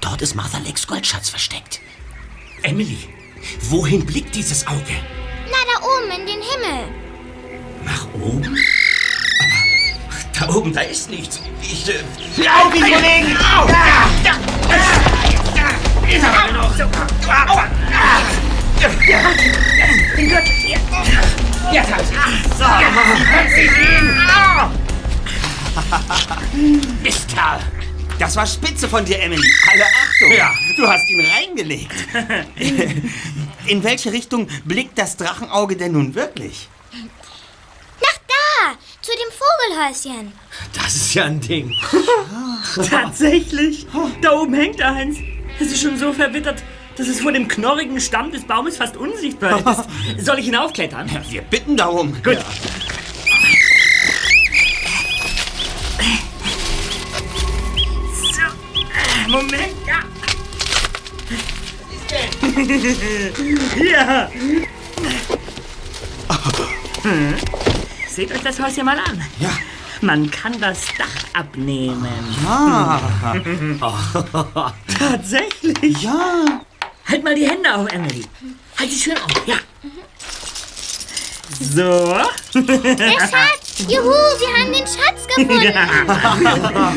dort 0.00 0.22
ist 0.22 0.34
Martha 0.34 0.58
Lakes 0.58 0.86
Goldschatz 0.86 1.28
versteckt. 1.28 1.80
Emily, 2.62 3.08
wohin 3.60 4.04
blickt 4.06 4.34
dieses 4.34 4.66
Auge? 4.66 4.94
Na, 5.50 5.56
da 5.72 5.80
oben 5.86 6.10
in 6.20 6.26
den 6.26 6.40
Himmel. 6.42 6.88
Nach 7.84 8.06
oben? 8.14 8.56
Aber 9.38 10.38
da 10.38 10.48
oben, 10.54 10.72
da 10.72 10.80
ist 10.82 11.10
nichts. 11.10 11.40
Ich. 11.62 11.88
Äh, 11.88 12.02
Auf 12.48 12.74
ihn, 12.74 12.82
Kollegen! 12.82 13.36
Au! 13.36 13.68
Ja! 13.68 14.05
Den 20.16 20.28
Gürtel 20.28 20.52
hier. 20.52 20.78
Jetzt 21.72 21.92
hab 21.92 22.00
ich's. 22.00 22.10
So. 22.56 22.64
Ihn. 22.64 24.06
Au! 24.30 24.70
Mistkerl. 27.02 27.60
Das 28.18 28.36
war 28.36 28.46
spitze 28.46 28.88
von 28.88 29.04
dir, 29.04 29.20
Emily. 29.20 29.52
Alle 29.70 29.84
Achtung. 29.84 30.32
Ja. 30.32 30.52
Du 30.76 30.88
hast 30.88 31.08
ihn 31.10 31.26
reingelegt. 31.26 31.92
In 33.66 33.84
welche 33.84 34.12
Richtung 34.12 34.48
blickt 34.64 34.96
das 34.98 35.16
Drachenauge 35.16 35.76
denn 35.76 35.92
nun 35.92 36.14
wirklich? 36.14 36.68
Nach 38.00 38.18
da, 38.28 38.78
zu 39.02 39.12
dem 39.12 39.30
Vogelhäuschen. 39.32 40.32
Das 40.72 40.94
ist 40.94 41.14
ja 41.14 41.24
ein 41.24 41.40
Ding. 41.40 41.74
Tatsächlich. 42.90 43.86
Da 44.22 44.32
oben 44.32 44.54
hängt 44.54 44.80
eins. 44.80 45.18
Es 45.58 45.68
ist 45.72 45.80
schon 45.80 45.96
so 45.96 46.12
verwittert, 46.12 46.62
dass 46.96 47.08
es 47.08 47.20
vor 47.20 47.32
dem 47.32 47.48
knorrigen 47.48 48.00
Stamm 48.00 48.30
des 48.30 48.44
Baumes 48.44 48.76
fast 48.76 48.96
unsichtbar 48.96 49.58
ist. 49.58 50.24
Soll 50.24 50.38
ich 50.38 50.46
hinaufklettern? 50.46 51.10
Wir 51.28 51.42
bitten 51.42 51.76
darum. 51.76 52.12
Gut. 52.22 52.38
So, 58.32 58.42
äh, 58.92 59.28
Moment, 59.28 59.74
ja. 59.86 60.02
Ja. 63.84 64.30
Hm. 67.02 67.34
Seht 68.08 68.32
euch 68.32 68.40
das 68.42 68.58
Haus 68.60 68.74
hier 68.74 68.84
mal 68.84 68.98
an. 68.98 69.22
Ja. 69.38 69.50
Man 70.00 70.30
kann 70.30 70.60
das 70.60 70.78
Dach 70.98 71.40
abnehmen. 71.40 72.08
Ah. 72.46 73.00
Tatsächlich. 74.98 76.02
Ja. 76.02 76.60
Halt 77.08 77.24
mal 77.24 77.34
die 77.34 77.48
Hände 77.48 77.74
auf, 77.74 77.90
Emily. 77.92 78.24
Halt 78.78 78.90
sie 78.90 78.98
schön 78.98 79.16
auf. 79.16 79.46
Ja. 79.46 79.56
So. 81.60 82.20
Der 82.54 83.10
Schatz! 83.20 83.86
Juhu, 83.88 84.10
wir 84.10 84.56
haben 84.56 84.72
den 84.72 84.86
Schatz 84.86 85.26
gefunden. 85.26 85.72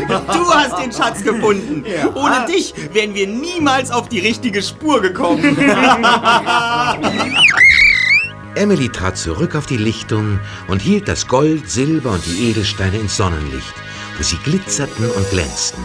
Du 0.34 0.54
hast 0.54 0.78
den 0.80 0.92
Schatz 0.92 1.24
gefunden. 1.24 1.86
Ohne 2.16 2.46
dich 2.46 2.74
wären 2.94 3.14
wir 3.14 3.28
niemals 3.28 3.92
auf 3.92 4.10
die 4.10 4.20
richtige 4.20 4.62
Spur 4.62 5.02
gekommen. 5.02 5.58
Emily 8.56 8.90
trat 8.90 9.18
zurück 9.18 9.56
auf 9.56 9.66
die 9.66 9.78
Lichtung 9.78 10.40
und 10.68 10.82
hielt 10.82 11.08
das 11.08 11.28
Gold, 11.28 11.70
Silber 11.70 12.12
und 12.12 12.26
die 12.26 12.50
Edelsteine 12.50 12.98
ins 12.98 13.18
Sonnenlicht, 13.18 13.74
wo 14.18 14.24
sie 14.24 14.38
glitzerten 14.38 15.10
und 15.10 15.30
glänzten. 15.30 15.84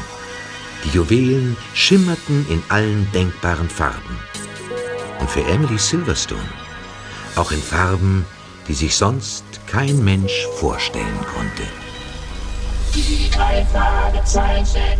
Die 0.84 0.96
Juwelen 0.96 1.56
schimmerten 1.74 2.46
in 2.48 2.62
allen 2.68 3.10
denkbaren 3.12 3.68
Farben. 3.68 4.18
Und 5.20 5.30
für 5.30 5.44
Emily 5.44 5.78
Silverstone 5.78 6.64
auch 7.36 7.50
in 7.50 7.62
Farben, 7.62 8.24
die 8.68 8.74
sich 8.74 8.94
sonst 8.94 9.44
kein 9.66 10.04
Mensch 10.04 10.46
vorstellen 10.56 11.20
konnte. 11.34 11.64
Die 12.94 13.30
drei 13.30 13.64
Fragezeichen. 13.66 14.98